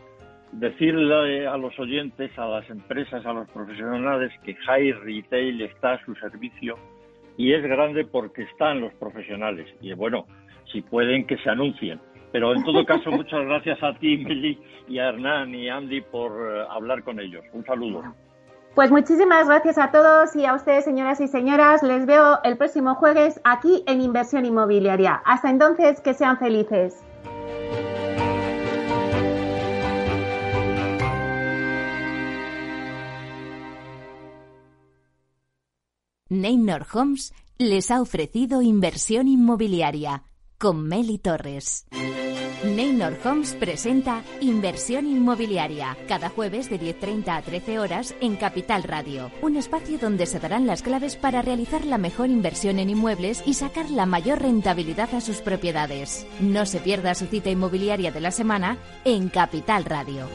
Decirle 0.53 1.45
a 1.45 1.57
los 1.57 1.77
oyentes, 1.77 2.31
a 2.39 2.47
las 2.47 2.69
empresas, 2.69 3.25
a 3.25 3.33
los 3.33 3.49
profesionales 3.49 4.31
que 4.45 4.55
High 4.55 4.93
Retail 4.93 5.61
está 5.61 5.93
a 5.93 6.05
su 6.05 6.15
servicio 6.15 6.77
y 7.35 7.51
es 7.51 7.63
grande 7.63 8.05
porque 8.05 8.43
están 8.43 8.79
los 8.79 8.93
profesionales. 8.93 9.67
Y 9.81 9.93
bueno, 9.93 10.25
si 10.71 10.81
pueden 10.81 11.27
que 11.27 11.37
se 11.37 11.49
anuncien. 11.49 11.99
Pero 12.35 12.53
en 12.53 12.65
todo 12.65 12.85
caso, 12.85 13.11
muchas 13.11 13.45
gracias 13.45 13.81
a 13.81 13.93
ti, 13.97 14.17
Meli, 14.17 14.59
y 14.89 14.99
a 14.99 15.07
Hernán 15.07 15.55
y 15.55 15.69
Andy 15.69 16.01
por 16.01 16.33
eh, 16.33 16.65
hablar 16.69 17.01
con 17.01 17.17
ellos. 17.17 17.41
Un 17.53 17.63
saludo. 17.63 18.03
Pues 18.73 18.91
muchísimas 18.91 19.47
gracias 19.47 19.77
a 19.77 19.89
todos 19.89 20.35
y 20.35 20.45
a 20.45 20.53
ustedes, 20.53 20.83
señoras 20.83 21.21
y 21.21 21.29
señoras. 21.29 21.81
Les 21.81 22.05
veo 22.05 22.39
el 22.43 22.57
próximo 22.57 22.95
jueves 22.95 23.39
aquí 23.45 23.85
en 23.87 24.01
Inversión 24.01 24.45
Inmobiliaria. 24.45 25.21
Hasta 25.23 25.49
entonces, 25.49 26.01
que 26.01 26.13
sean 26.13 26.37
felices. 26.37 27.01
Neynor 36.27 36.85
Homes 36.93 37.33
les 37.57 37.91
ha 37.91 38.01
ofrecido 38.01 38.61
inversión 38.61 39.29
inmobiliaria 39.29 40.23
con 40.57 40.85
Meli 40.85 41.17
Torres. 41.17 41.85
Neynor 42.65 43.19
Homes 43.23 43.53
presenta 43.53 44.23
Inversión 44.41 45.05
Inmobiliaria, 45.05 45.95
cada 46.07 46.29
jueves 46.29 46.69
de 46.69 46.79
10.30 46.79 47.37
a 47.37 47.41
13 47.41 47.79
horas 47.79 48.15
en 48.21 48.35
Capital 48.37 48.83
Radio, 48.83 49.31
un 49.41 49.55
espacio 49.55 49.99
donde 49.99 50.25
se 50.25 50.39
darán 50.39 50.65
las 50.65 50.81
claves 50.81 51.15
para 51.15 51.41
realizar 51.41 51.85
la 51.85 51.97
mejor 51.97 52.29
inversión 52.29 52.79
en 52.79 52.89
inmuebles 52.89 53.43
y 53.45 53.53
sacar 53.53 53.91
la 53.91 54.05
mayor 54.05 54.41
rentabilidad 54.41 55.13
a 55.13 55.21
sus 55.21 55.37
propiedades. 55.37 56.25
No 56.39 56.65
se 56.65 56.79
pierda 56.79 57.13
su 57.13 57.27
cita 57.27 57.49
inmobiliaria 57.49 58.11
de 58.11 58.21
la 58.21 58.31
semana 58.31 58.77
en 59.03 59.29
Capital 59.29 59.85
Radio. 59.85 60.27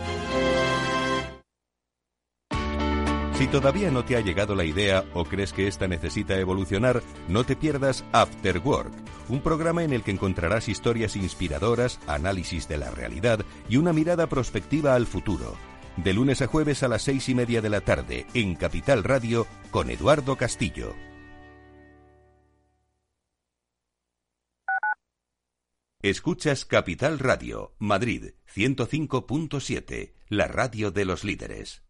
Si 3.41 3.47
todavía 3.47 3.91
no 3.91 4.05
te 4.05 4.17
ha 4.17 4.21
llegado 4.21 4.55
la 4.55 4.67
idea 4.67 5.03
o 5.15 5.25
crees 5.25 5.55
que 5.55 5.67
esta 5.67 5.89
necesita 5.89 6.39
evolucionar, 6.39 7.03
no 7.27 7.43
te 7.45 7.57
pierdas 7.57 8.05
After 8.13 8.59
Work, 8.59 8.93
un 9.31 9.41
programa 9.41 9.83
en 9.83 9.95
el 9.95 10.03
que 10.03 10.11
encontrarás 10.11 10.69
historias 10.69 11.17
inspiradoras, 11.17 12.01
análisis 12.07 12.69
de 12.69 12.77
la 12.77 12.91
realidad 12.91 13.47
y 13.67 13.79
una 13.79 13.95
mirada 13.95 14.27
prospectiva 14.27 14.95
al 14.95 15.07
futuro. 15.07 15.57
De 15.97 16.13
lunes 16.13 16.43
a 16.43 16.49
jueves 16.49 16.83
a 16.83 16.89
las 16.89 17.01
seis 17.01 17.31
y 17.31 17.35
media 17.35 17.63
de 17.63 17.71
la 17.71 17.81
tarde 17.81 18.27
en 18.35 18.57
Capital 18.57 19.05
Radio 19.05 19.47
con 19.71 19.89
Eduardo 19.89 20.37
Castillo. 20.37 20.95
Escuchas 26.03 26.67
Capital 26.67 27.19
Radio, 27.19 27.75
Madrid 27.79 28.33
105.7, 28.55 30.13
la 30.29 30.47
radio 30.47 30.91
de 30.91 31.07
los 31.07 31.25
líderes. 31.25 31.90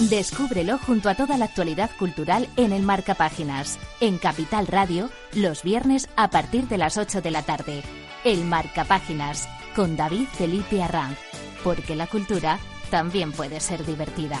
Descúbrelo 0.00 0.78
junto 0.78 1.08
a 1.08 1.14
toda 1.14 1.36
la 1.36 1.44
actualidad 1.44 1.90
cultural 1.98 2.48
en 2.56 2.72
el 2.72 2.82
Marca 2.82 3.14
Páginas, 3.14 3.78
en 4.00 4.18
Capital 4.18 4.66
Radio, 4.66 5.10
los 5.34 5.62
viernes 5.62 6.08
a 6.16 6.28
partir 6.28 6.66
de 6.66 6.78
las 6.78 6.96
8 6.96 7.22
de 7.22 7.30
la 7.30 7.42
tarde. 7.42 7.82
El 8.24 8.44
Marca 8.44 8.84
Páginas, 8.84 9.48
con 9.76 9.96
David 9.96 10.26
Felipe 10.32 10.82
Arranz, 10.82 11.18
porque 11.62 11.94
la 11.94 12.06
cultura 12.06 12.58
también 12.90 13.32
puede 13.32 13.60
ser 13.60 13.86
divertida. 13.86 14.40